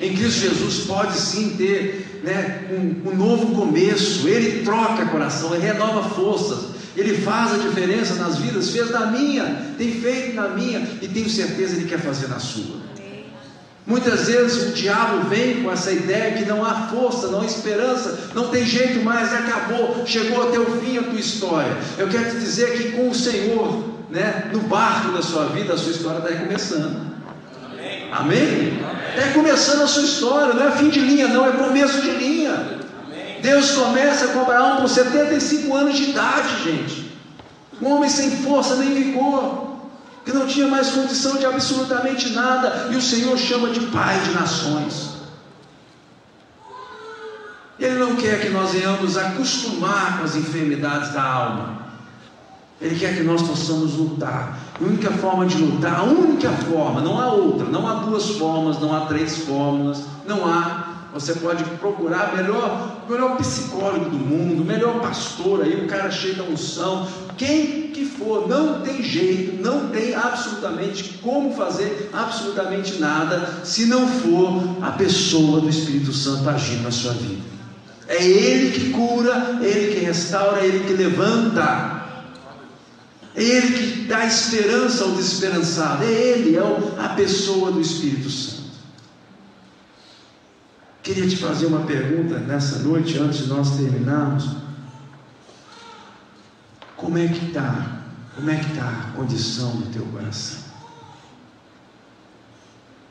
Em 0.00 0.14
Cristo 0.14 0.40
Jesus 0.40 0.86
pode 0.86 1.18
sim 1.18 1.56
ter 1.56 2.20
né, 2.22 2.68
um, 2.70 3.10
um 3.10 3.16
novo 3.16 3.54
começo. 3.54 4.26
Ele 4.26 4.62
troca 4.62 5.06
coração, 5.06 5.54
ele 5.54 5.66
renova 5.66 6.08
forças, 6.10 6.75
ele 6.96 7.18
faz 7.18 7.52
a 7.52 7.58
diferença 7.58 8.14
nas 8.14 8.38
vidas, 8.38 8.70
fez 8.70 8.90
na 8.90 9.06
minha, 9.06 9.44
tem 9.76 9.92
feito 9.92 10.34
na 10.34 10.48
minha 10.48 10.80
e 11.02 11.08
tenho 11.08 11.28
certeza 11.28 11.76
Ele 11.76 11.88
quer 11.88 12.00
fazer 12.00 12.28
na 12.28 12.38
sua. 12.38 12.86
Muitas 13.86 14.26
vezes 14.26 14.70
o 14.70 14.72
diabo 14.72 15.28
vem 15.28 15.62
com 15.62 15.70
essa 15.70 15.92
ideia 15.92 16.32
que 16.32 16.44
não 16.44 16.64
há 16.64 16.88
força, 16.88 17.28
não 17.28 17.42
há 17.42 17.44
esperança, 17.44 18.30
não 18.34 18.48
tem 18.48 18.66
jeito 18.66 19.04
mais, 19.04 19.32
acabou, 19.32 20.04
chegou 20.04 20.48
até 20.48 20.58
o 20.58 20.66
fim 20.80 20.98
a 20.98 21.04
tua 21.04 21.20
história. 21.20 21.76
Eu 21.96 22.08
quero 22.08 22.30
te 22.30 22.40
dizer 22.40 22.72
que 22.72 22.92
com 22.92 23.10
o 23.10 23.14
Senhor, 23.14 23.84
né, 24.10 24.50
no 24.52 24.60
barco 24.62 25.12
da 25.12 25.22
sua 25.22 25.44
vida, 25.46 25.74
a 25.74 25.78
sua 25.78 25.92
história 25.92 26.18
está 26.18 26.30
recomeçando. 26.30 27.00
Amém? 28.10 28.80
Está 29.16 29.32
começando 29.34 29.82
a 29.82 29.86
sua 29.86 30.02
história, 30.02 30.54
não 30.54 30.66
é 30.66 30.72
fim 30.72 30.88
de 30.88 30.98
linha, 30.98 31.28
não, 31.28 31.46
é 31.46 31.52
começo 31.52 32.00
de 32.00 32.10
linha. 32.10 32.85
Deus 33.46 33.70
começa 33.70 34.26
com 34.28 34.40
Abraão 34.40 34.78
com 34.78 34.88
75 34.88 35.72
anos 35.72 35.96
de 35.96 36.10
idade, 36.10 36.64
gente. 36.64 37.12
Um 37.80 37.92
homem 37.92 38.10
sem 38.10 38.28
força 38.38 38.74
nem 38.74 38.92
vigor, 38.92 39.76
que 40.24 40.32
não 40.32 40.48
tinha 40.48 40.66
mais 40.66 40.90
condição 40.90 41.36
de 41.36 41.46
absolutamente 41.46 42.30
nada, 42.30 42.88
e 42.90 42.96
o 42.96 43.00
Senhor 43.00 43.38
chama 43.38 43.70
de 43.70 43.78
pai 43.86 44.18
de 44.18 44.30
nações. 44.32 45.10
Ele 47.78 48.00
não 48.00 48.16
quer 48.16 48.40
que 48.40 48.48
nós 48.48 48.72
venhamos 48.72 49.16
acostumar 49.16 50.18
com 50.18 50.24
as 50.24 50.34
enfermidades 50.34 51.12
da 51.12 51.22
alma. 51.22 51.86
Ele 52.80 52.98
quer 52.98 53.14
que 53.14 53.22
nós 53.22 53.42
possamos 53.42 53.94
lutar. 53.94 54.58
A 54.80 54.82
única 54.82 55.12
forma 55.12 55.46
de 55.46 55.56
lutar, 55.56 56.00
a 56.00 56.02
única 56.02 56.50
forma, 56.50 57.00
não 57.00 57.20
há 57.20 57.28
outra, 57.28 57.64
não 57.68 57.86
há 57.86 57.94
duas 57.94 58.30
formas, 58.30 58.80
não 58.80 58.92
há 58.92 59.06
três 59.06 59.38
fórmulas, 59.44 60.02
não 60.26 60.44
há. 60.44 60.85
Você 61.16 61.32
pode 61.32 61.64
procurar 61.78 62.36
melhor, 62.36 63.04
melhor 63.08 63.38
psicólogo 63.38 64.10
do 64.10 64.18
mundo, 64.18 64.62
melhor 64.62 65.00
pastor 65.00 65.62
aí, 65.62 65.82
o 65.82 65.86
cara 65.86 66.10
cheio 66.10 66.34
da 66.34 66.42
unção, 66.42 67.08
quem 67.38 67.88
que 67.88 68.04
for, 68.04 68.46
não 68.46 68.82
tem 68.82 69.02
jeito, 69.02 69.62
não 69.62 69.88
tem 69.88 70.14
absolutamente 70.14 71.18
como 71.22 71.54
fazer 71.54 72.10
absolutamente 72.12 72.98
nada 72.98 73.60
se 73.64 73.86
não 73.86 74.06
for 74.06 74.62
a 74.82 74.90
pessoa 74.90 75.62
do 75.62 75.70
Espírito 75.70 76.12
Santo 76.12 76.46
agindo 76.50 76.82
na 76.82 76.90
sua 76.90 77.14
vida. 77.14 77.40
É 78.08 78.22
Ele 78.22 78.70
que 78.72 78.90
cura, 78.90 79.58
é 79.62 79.64
Ele 79.64 79.94
que 79.94 80.04
restaura, 80.04 80.60
é 80.60 80.66
Ele 80.66 80.84
que 80.84 80.92
levanta. 80.92 82.04
É 83.34 83.42
Ele 83.42 83.72
que 83.72 84.00
dá 84.02 84.26
esperança 84.26 85.04
ao 85.04 85.12
desesperançado. 85.12 86.04
É 86.04 86.12
Ele, 86.12 86.56
é 86.56 86.60
a 86.98 87.08
pessoa 87.08 87.72
do 87.72 87.80
Espírito 87.80 88.28
Santo. 88.28 88.55
Queria 91.06 91.28
te 91.28 91.36
fazer 91.36 91.66
uma 91.66 91.86
pergunta 91.86 92.36
nessa 92.40 92.80
noite, 92.80 93.16
antes 93.16 93.44
de 93.44 93.46
nós 93.46 93.76
terminarmos. 93.76 94.56
Como 96.96 97.16
é 97.16 97.28
que 97.28 97.46
está? 97.46 98.02
Como 98.34 98.50
é 98.50 98.56
que 98.56 98.72
está 98.72 98.88
a 98.88 99.12
condição 99.12 99.76
do 99.76 99.92
teu 99.92 100.04
coração? 100.06 100.64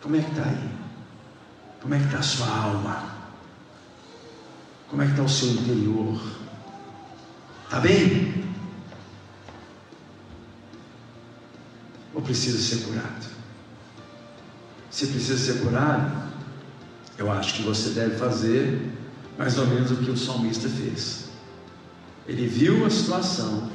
Como 0.01 0.17
é 0.17 0.21
que 0.21 0.29
está 0.29 0.43
aí? 0.43 0.69
Como 1.81 1.93
é 1.93 1.99
que 1.99 2.03
está 2.03 2.19
a 2.19 2.21
sua 2.21 2.47
alma? 2.49 3.15
Como 4.89 5.01
é 5.01 5.05
que 5.05 5.11
está 5.11 5.23
o 5.23 5.29
seu 5.29 5.51
interior? 5.51 6.21
Está 7.63 7.79
bem? 7.79 8.43
ou 12.13 12.21
precisa 12.21 12.57
ser 12.57 12.83
curado? 12.83 13.25
Se 14.91 15.07
precisa 15.07 15.37
ser 15.37 15.61
curado, 15.61 16.34
eu 17.17 17.31
acho 17.31 17.55
que 17.55 17.63
você 17.63 17.89
deve 17.89 18.15
fazer 18.17 18.91
mais 19.37 19.57
ou 19.57 19.67
menos 19.67 19.91
o 19.91 19.97
que 19.97 20.11
o 20.11 20.17
salmista 20.17 20.67
fez. 20.69 21.25
Ele 22.27 22.47
viu 22.47 22.85
a 22.85 22.89
situação, 22.89 23.69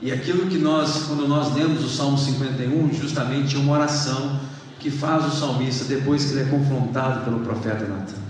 e 0.00 0.12
aquilo 0.12 0.46
que 0.46 0.58
nós, 0.58 1.04
quando 1.04 1.26
nós 1.26 1.54
lemos 1.54 1.84
o 1.84 1.88
Salmo 1.88 2.18
51, 2.18 2.92
justamente 2.92 3.56
é 3.56 3.58
uma 3.58 3.72
oração 3.72 4.40
que 4.78 4.90
faz 4.90 5.24
o 5.26 5.30
salmista 5.30 5.84
depois 5.84 6.24
que 6.24 6.32
ele 6.32 6.42
é 6.42 6.44
confrontado 6.44 7.24
pelo 7.24 7.40
profeta 7.40 7.86
Natan. 7.86 8.22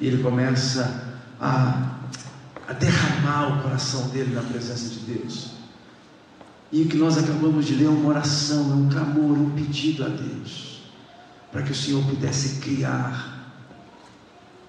E 0.00 0.06
ele 0.06 0.22
começa 0.22 1.16
a, 1.40 1.98
a 2.66 2.72
derramar 2.72 3.58
o 3.58 3.62
coração 3.62 4.08
dele 4.08 4.34
na 4.34 4.42
presença 4.42 4.88
de 4.88 4.98
Deus. 5.00 5.50
E 6.72 6.82
o 6.82 6.88
que 6.88 6.96
nós 6.96 7.18
acabamos 7.18 7.66
de 7.66 7.74
ler 7.74 7.86
é 7.86 7.88
uma 7.88 8.08
oração, 8.08 8.70
é 8.70 8.74
um 8.74 8.88
clamor, 8.88 9.38
um 9.38 9.50
pedido 9.50 10.04
a 10.04 10.08
Deus, 10.08 10.82
para 11.52 11.62
que 11.62 11.72
o 11.72 11.74
Senhor 11.74 12.02
pudesse 12.04 12.60
criar 12.60 13.39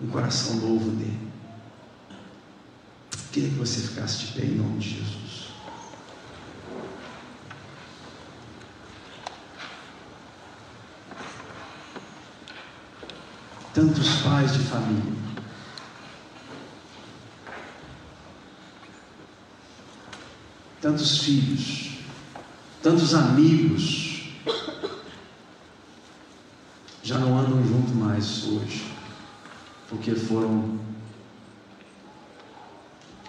um 0.01 0.07
coração 0.09 0.55
novo 0.55 0.91
nele. 0.91 1.31
Queria 3.31 3.49
que 3.49 3.55
você 3.55 3.79
ficasse 3.81 4.25
de 4.25 4.33
pé 4.33 4.45
em 4.45 4.55
nome 4.55 4.79
de 4.79 4.89
Jesus. 4.89 5.51
Tantos 13.73 14.15
pais 14.21 14.53
de 14.53 14.59
família 14.65 15.21
tantos 20.81 21.19
filhos, 21.19 21.91
tantos 22.81 23.13
amigos 23.13 24.31
já 27.03 27.19
não 27.19 27.37
andam 27.37 27.63
junto 27.63 27.93
mais 27.93 28.45
hoje, 28.45 28.90
porque 29.91 30.15
foram 30.15 30.79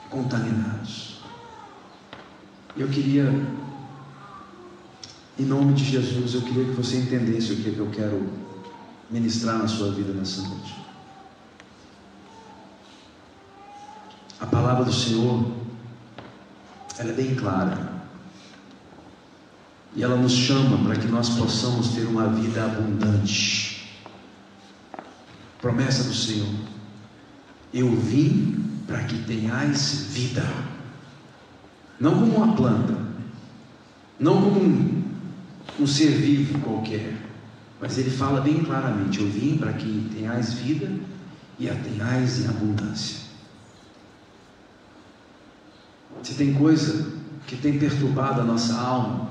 contaminados. 0.09 1.21
Eu 2.77 2.89
queria, 2.89 3.25
em 5.39 5.45
nome 5.45 5.75
de 5.75 5.85
Jesus, 5.85 6.35
eu 6.35 6.43
queria 6.43 6.65
que 6.65 6.71
você 6.71 6.99
entendesse 6.99 7.53
o 7.53 7.57
que, 7.57 7.69
é 7.69 7.73
que 7.73 7.79
eu 7.79 7.91
quero 7.91 8.33
ministrar 9.11 9.59
na 9.59 9.67
sua 9.67 9.91
vida 9.91 10.13
nessa 10.13 10.41
noite. 10.43 10.81
A 14.41 14.47
palavra 14.47 14.85
do 14.85 14.93
Senhor 14.93 15.53
ela 16.99 17.11
é 17.11 17.15
bem 17.15 17.35
clara. 17.35 17.93
E 19.97 20.03
ela 20.03 20.17
nos 20.17 20.33
chama 20.33 20.79
para 20.85 20.97
que 20.97 21.09
nós 21.09 21.31
possamos 21.31 21.89
ter 21.89 22.07
uma 22.07 22.29
vida 22.29 22.65
abundante. 22.65 23.82
Promessa 25.63 26.03
do 26.03 26.13
Senhor: 26.13 26.53
Eu 27.73 27.95
vim 27.95 28.83
para 28.85 29.05
que 29.05 29.23
tenhais 29.23 30.09
vida, 30.11 30.45
não 32.01 32.19
como 32.19 32.37
uma 32.37 32.57
planta, 32.57 32.99
não 34.19 34.43
como 34.43 34.61
um, 34.61 35.05
um 35.79 35.87
ser 35.87 36.11
vivo 36.11 36.59
qualquer, 36.59 37.15
mas 37.81 37.97
Ele 37.97 38.11
fala 38.11 38.41
bem 38.41 38.65
claramente: 38.65 39.21
Eu 39.21 39.29
vim 39.29 39.57
para 39.57 39.73
que 39.73 40.11
tenhais 40.13 40.53
vida 40.55 40.91
e 41.61 41.71
a 41.71 41.75
tenhais 41.77 42.41
em 42.41 42.49
abundância. 42.49 43.23
Se 46.25 46.35
tem 46.35 46.55
coisa 46.55 47.13
que 47.47 47.57
tem 47.57 47.79
perturbado 47.79 48.41
a 48.41 48.45
nossa 48.45 48.75
alma, 48.75 49.31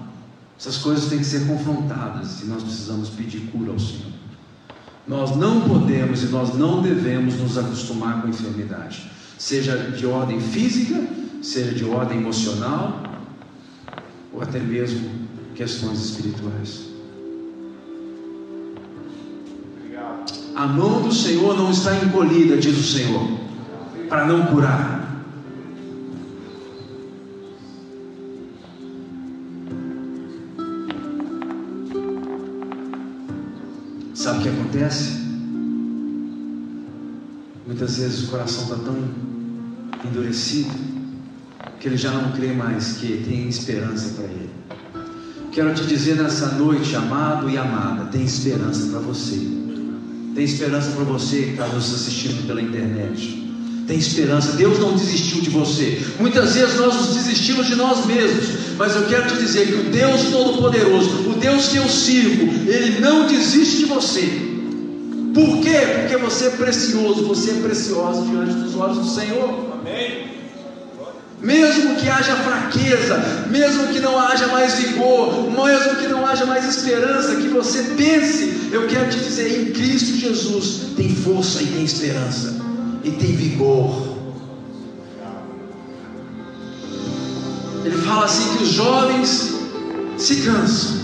essas 0.58 0.78
coisas 0.78 1.10
têm 1.10 1.20
que 1.20 1.26
ser 1.26 1.46
confrontadas 1.46 2.42
e 2.42 2.46
nós 2.46 2.64
precisamos 2.64 3.10
pedir 3.10 3.50
cura 3.52 3.72
ao 3.72 3.80
Senhor. 3.80 4.21
Nós 5.08 5.36
não 5.36 5.62
podemos 5.62 6.24
e 6.24 6.28
nós 6.28 6.56
não 6.56 6.82
devemos 6.82 7.40
nos 7.40 7.58
acostumar 7.58 8.22
com 8.22 8.28
a 8.28 8.30
enfermidade, 8.30 9.10
seja 9.38 9.76
de 9.78 10.06
ordem 10.06 10.40
física, 10.40 11.02
seja 11.42 11.74
de 11.74 11.84
ordem 11.84 12.20
emocional, 12.20 13.02
ou 14.32 14.42
até 14.42 14.60
mesmo 14.60 15.10
questões 15.56 16.00
espirituais. 16.00 16.92
A 20.56 20.68
mão 20.68 21.02
do 21.02 21.12
Senhor 21.12 21.58
não 21.58 21.72
está 21.72 21.96
encolhida, 21.96 22.58
diz 22.58 22.78
o 22.78 22.84
Senhor, 22.84 23.28
para 24.08 24.26
não 24.26 24.46
curar. 24.48 25.01
Muitas 37.68 37.98
vezes 37.98 38.24
o 38.24 38.28
coração 38.28 38.64
está 38.64 38.76
tão 38.78 38.98
endurecido 40.04 40.72
que 41.80 41.88
ele 41.88 41.98
já 41.98 42.12
não 42.12 42.32
crê 42.32 42.52
mais 42.52 42.94
que 42.94 43.24
tem 43.28 43.48
esperança 43.48 44.16
para 44.16 44.26
ele. 44.26 44.50
Quero 45.52 45.74
te 45.74 45.86
dizer 45.86 46.16
nessa 46.16 46.48
noite, 46.54 46.96
amado 46.96 47.50
e 47.50 47.58
amada, 47.58 48.06
tem 48.06 48.24
esperança 48.24 48.88
para 48.88 49.00
você. 49.00 49.40
Tem 50.34 50.44
esperança 50.44 50.92
para 50.92 51.04
você 51.04 51.44
que 51.44 51.52
está 51.52 51.68
nos 51.68 51.94
assistindo 51.94 52.48
pela 52.48 52.62
internet. 52.62 53.42
Tem 53.86 53.98
esperança, 53.98 54.54
Deus 54.54 54.80
não 54.80 54.96
desistiu 54.96 55.42
de 55.42 55.50
você. 55.50 56.02
Muitas 56.20 56.56
vezes 56.56 56.80
nós 56.80 56.96
nos 56.96 57.16
desistimos 57.16 57.68
de 57.68 57.76
nós 57.76 58.06
mesmos, 58.06 58.78
mas 58.78 58.96
eu 58.96 59.06
quero 59.06 59.28
te 59.28 59.38
dizer 59.38 59.68
que 59.68 59.88
o 59.88 59.92
Deus 59.92 60.24
Todo-Poderoso, 60.32 61.30
o 61.30 61.34
Deus 61.34 61.68
que 61.68 61.78
eu 61.78 61.88
sirvo, 61.90 62.70
Ele 62.70 63.00
não 63.00 63.28
desiste 63.28 63.80
de 63.80 63.86
você. 63.86 64.51
Por 65.34 65.62
quê? 65.62 65.80
Porque 66.00 66.18
você 66.18 66.48
é 66.48 66.50
precioso, 66.50 67.26
você 67.26 67.52
é 67.52 67.62
preciosa 67.62 68.22
diante 68.24 68.54
dos 68.54 68.76
olhos 68.76 68.98
do 68.98 69.10
Senhor. 69.10 69.72
Amém. 69.80 70.32
Mesmo 71.42 71.96
que 71.96 72.08
haja 72.08 72.36
fraqueza, 72.36 73.48
mesmo 73.50 73.88
que 73.88 74.00
não 74.00 74.20
haja 74.20 74.48
mais 74.48 74.76
vigor, 74.76 75.50
mesmo 75.50 75.96
que 75.96 76.08
não 76.08 76.26
haja 76.26 76.46
mais 76.46 76.66
esperança, 76.66 77.36
que 77.38 77.48
você 77.48 77.82
pense, 77.98 78.70
eu 78.72 78.88
quero 78.88 79.10
te 79.10 79.18
dizer, 79.18 79.60
em 79.60 79.72
Cristo 79.72 80.18
Jesus 80.18 80.94
tem 80.96 81.10
força 81.10 81.64
e 81.64 81.66
tem 81.66 81.84
esperança, 81.84 82.62
e 83.04 83.10
tem 83.10 83.36
vigor. 83.36 84.12
Ele 87.84 87.98
fala 87.98 88.26
assim 88.26 88.58
que 88.58 88.64
os 88.64 88.70
jovens 88.70 89.56
se 90.18 90.36
cansam, 90.42 91.01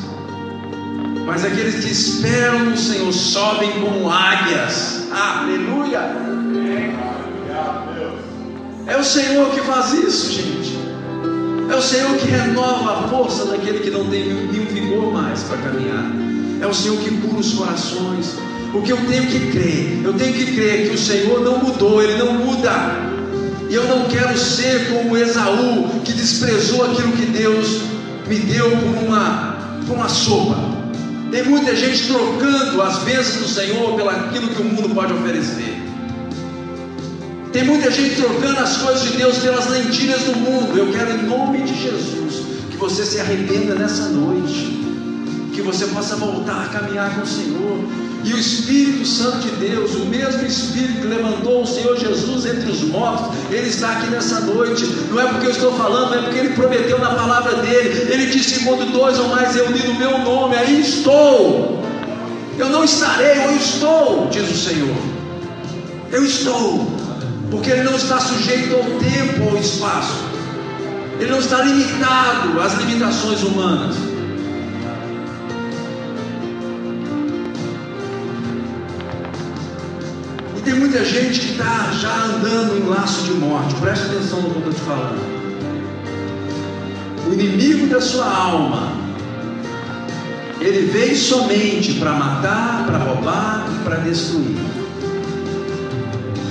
mas 1.27 1.43
aqueles 1.43 1.83
que 1.83 1.91
esperam 1.91 2.61
no 2.61 2.77
Senhor 2.77 3.11
sobem 3.11 3.69
como 3.81 4.09
águias. 4.09 5.07
Aleluia! 5.11 5.99
É 8.87 8.95
o 8.95 9.03
Senhor 9.03 9.49
que 9.49 9.59
faz 9.59 9.91
isso, 9.91 10.31
gente. 10.31 10.79
É 11.69 11.75
o 11.75 11.81
Senhor 11.81 12.15
que 12.15 12.27
renova 12.27 12.93
a 12.93 13.07
força 13.09 13.45
daquele 13.45 13.79
que 13.79 13.91
não 13.91 14.05
tem 14.09 14.25
nenhum 14.25 14.65
vigor 14.67 15.11
mais 15.11 15.43
para 15.43 15.57
caminhar. 15.57 16.05
É 16.61 16.65
o 16.65 16.73
Senhor 16.73 16.97
que 16.97 17.11
cura 17.17 17.39
os 17.41 17.53
corações. 17.53 18.37
O 18.73 18.81
que 18.81 18.93
eu 18.93 18.97
tenho 19.05 19.27
que 19.27 19.51
crer, 19.51 20.01
eu 20.05 20.13
tenho 20.13 20.33
que 20.33 20.55
crer 20.55 20.87
que 20.87 20.95
o 20.95 20.97
Senhor 20.97 21.41
não 21.41 21.57
mudou, 21.57 22.01
Ele 22.01 22.17
não 22.17 22.35
muda. 22.35 22.71
E 23.69 23.75
eu 23.75 23.83
não 23.83 24.05
quero 24.05 24.37
ser 24.37 24.87
como 24.87 25.17
Esaú, 25.17 25.89
que 26.05 26.13
desprezou 26.13 26.85
aquilo 26.85 27.11
que 27.11 27.25
Deus 27.25 27.81
me 28.25 28.39
deu 28.39 28.69
por 28.71 29.03
uma, 29.03 29.57
por 29.85 29.95
uma 29.97 30.07
sopa. 30.07 30.76
Tem 31.31 31.43
muita 31.43 31.75
gente 31.75 32.07
trocando 32.07 32.81
as 32.81 32.99
bênçãos 32.99 33.41
do 33.41 33.47
Senhor 33.47 33.95
pelo 33.95 34.09
aquilo 34.09 34.47
que 34.49 34.61
o 34.61 34.65
mundo 34.65 34.93
pode 34.95 35.13
oferecer. 35.13 35.75
Tem 37.51 37.63
muita 37.63 37.91
gente 37.91 38.15
trocando 38.15 38.59
as 38.59 38.77
coisas 38.77 39.03
de 39.03 39.17
Deus 39.17 39.37
pelas 39.39 39.69
lentilhas 39.69 40.21
do 40.23 40.35
mundo. 40.37 40.77
Eu 40.77 40.91
quero, 40.91 41.11
em 41.11 41.23
nome 41.23 41.63
de 41.63 41.81
Jesus, 41.81 42.45
que 42.69 42.77
você 42.77 43.05
se 43.05 43.19
arrependa 43.19 43.75
nessa 43.75 44.09
noite. 44.09 44.76
Que 45.57 45.63
você 45.63 45.87
possa 45.87 46.15
voltar 46.17 46.65
a 46.65 46.69
caminhar 46.69 47.15
com 47.15 47.23
o 47.23 47.25
Senhor. 47.25 47.79
E 48.23 48.31
o 48.31 48.37
Espírito 48.37 49.03
Santo 49.07 49.39
de 49.39 49.49
Deus, 49.55 49.95
o 49.95 50.05
mesmo 50.05 50.45
Espírito 50.45 51.01
que 51.01 51.07
levantou 51.07 51.63
o 51.63 51.65
Senhor 51.65 51.97
Jesus 51.97 52.45
entre 52.45 52.69
os 52.69 52.81
mortos, 52.83 53.35
Ele 53.49 53.67
está 53.67 53.93
aqui 53.93 54.05
nessa 54.11 54.41
noite. 54.41 54.85
Não 55.09 55.19
é 55.19 55.25
porque 55.25 55.47
eu 55.47 55.51
estou 55.51 55.73
falando, 55.73 56.13
é 56.13 56.21
porque 56.21 56.37
Ele 56.37 56.49
prometeu 56.49 56.99
na 56.99 57.09
palavra 57.09 57.55
dele. 57.55 58.13
Ele 58.13 58.27
disse: 58.27 58.65
quando 58.65 58.91
dois 58.91 59.17
ou 59.17 59.29
mais 59.29 59.55
reunidos 59.55 59.85
no 59.85 59.95
meu 59.95 60.19
nome, 60.19 60.55
aí 60.55 60.79
estou. 60.79 61.83
Eu 62.55 62.69
não 62.69 62.83
estarei, 62.83 63.45
eu 63.45 63.55
estou, 63.55 64.27
diz 64.29 64.51
o 64.51 64.69
Senhor. 64.69 64.95
Eu 66.11 66.23
estou, 66.23 66.85
porque 67.49 67.71
Ele 67.71 67.81
não 67.81 67.95
está 67.95 68.19
sujeito 68.19 68.75
ao 68.75 68.83
tempo, 68.99 69.49
ao 69.49 69.57
espaço. 69.57 70.21
Ele 71.19 71.31
não 71.31 71.39
está 71.39 71.63
limitado 71.63 72.61
às 72.61 72.77
limitações 72.77 73.41
humanas. 73.41 74.16
Tem 80.67 80.75
muita 80.75 81.05
gente 81.05 81.39
que 81.39 81.51
está 81.53 81.91
já 81.93 82.13
andando 82.25 82.77
em 82.77 82.89
laço 82.89 83.23
de 83.23 83.31
morte. 83.35 83.73
Preste 83.75 84.07
atenção 84.07 84.41
no 84.41 84.49
que 84.49 84.55
eu 84.57 84.69
estou 84.69 84.73
te 84.73 84.81
falando. 84.81 85.21
O 87.25 87.33
inimigo 87.33 87.87
da 87.87 88.01
sua 88.01 88.25
alma, 88.25 88.91
ele 90.59 90.91
veio 90.91 91.15
somente 91.15 91.93
para 91.93 92.11
matar, 92.11 92.85
para 92.85 92.97
roubar 92.97 93.65
e 93.73 93.83
para 93.85 93.95
destruir. 93.99 94.57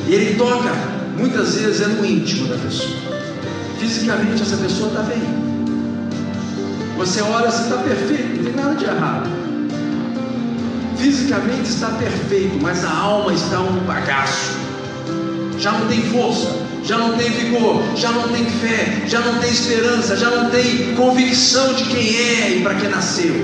E 0.08 0.14
ele 0.14 0.36
toca, 0.36 0.72
muitas 1.18 1.54
vezes 1.56 1.82
é 1.82 1.86
no 1.86 2.06
íntimo 2.06 2.48
da 2.48 2.56
pessoa. 2.56 2.96
Fisicamente 3.78 4.40
essa 4.40 4.56
pessoa 4.56 4.88
está 4.88 5.02
bem. 5.02 5.20
Você 6.96 7.20
olha, 7.20 7.50
você 7.50 7.64
está 7.64 7.76
perfeito, 7.82 8.36
não 8.36 8.44
tem 8.44 8.54
nada 8.54 8.74
de 8.76 8.84
errado 8.86 9.45
fisicamente 10.96 11.68
está 11.68 11.88
perfeito, 11.90 12.58
mas 12.60 12.84
a 12.84 12.90
alma 12.90 13.32
está 13.32 13.60
um 13.60 13.80
bagaço. 13.84 14.52
Já 15.58 15.72
não 15.72 15.86
tem 15.86 16.02
força, 16.10 16.54
já 16.84 16.98
não 16.98 17.16
tem 17.16 17.30
vigor, 17.30 17.82
já 17.96 18.10
não 18.10 18.28
tem 18.28 18.44
fé, 18.44 19.02
já 19.06 19.20
não 19.20 19.38
tem 19.38 19.50
esperança, 19.50 20.16
já 20.16 20.30
não 20.30 20.50
tem 20.50 20.94
convicção 20.94 21.74
de 21.74 21.84
quem 21.84 22.16
é 22.16 22.56
e 22.56 22.62
para 22.62 22.74
que 22.74 22.88
nasceu. 22.88 23.34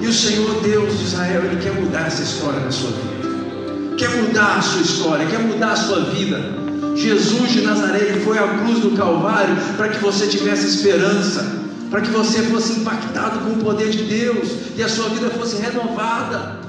E 0.00 0.06
o 0.06 0.12
Senhor 0.12 0.60
Deus 0.62 0.98
de 0.98 1.04
Israel, 1.04 1.42
Ele 1.44 1.60
quer 1.62 1.72
mudar 1.72 2.06
essa 2.06 2.22
história 2.22 2.60
na 2.60 2.70
sua 2.70 2.90
vida, 2.90 3.96
quer 3.98 4.10
mudar 4.22 4.56
a 4.56 4.62
sua 4.62 4.82
história, 4.82 5.26
quer 5.26 5.40
mudar 5.40 5.72
a 5.72 5.76
sua 5.76 6.00
vida. 6.10 6.40
Jesus 6.94 7.52
de 7.52 7.60
Nazaré, 7.60 7.98
Ele 7.98 8.20
foi 8.20 8.38
à 8.38 8.46
cruz 8.46 8.78
do 8.80 8.92
Calvário 8.92 9.54
para 9.76 9.88
que 9.88 9.98
você 9.98 10.26
tivesse 10.26 10.66
esperança 10.66 11.65
para 11.90 12.00
que 12.00 12.10
você 12.10 12.42
fosse 12.44 12.80
impactado 12.80 13.40
com 13.40 13.52
o 13.52 13.64
poder 13.64 13.90
de 13.90 14.04
Deus 14.04 14.48
e 14.76 14.82
a 14.82 14.88
sua 14.88 15.08
vida 15.08 15.30
fosse 15.30 15.56
renovada. 15.60 16.65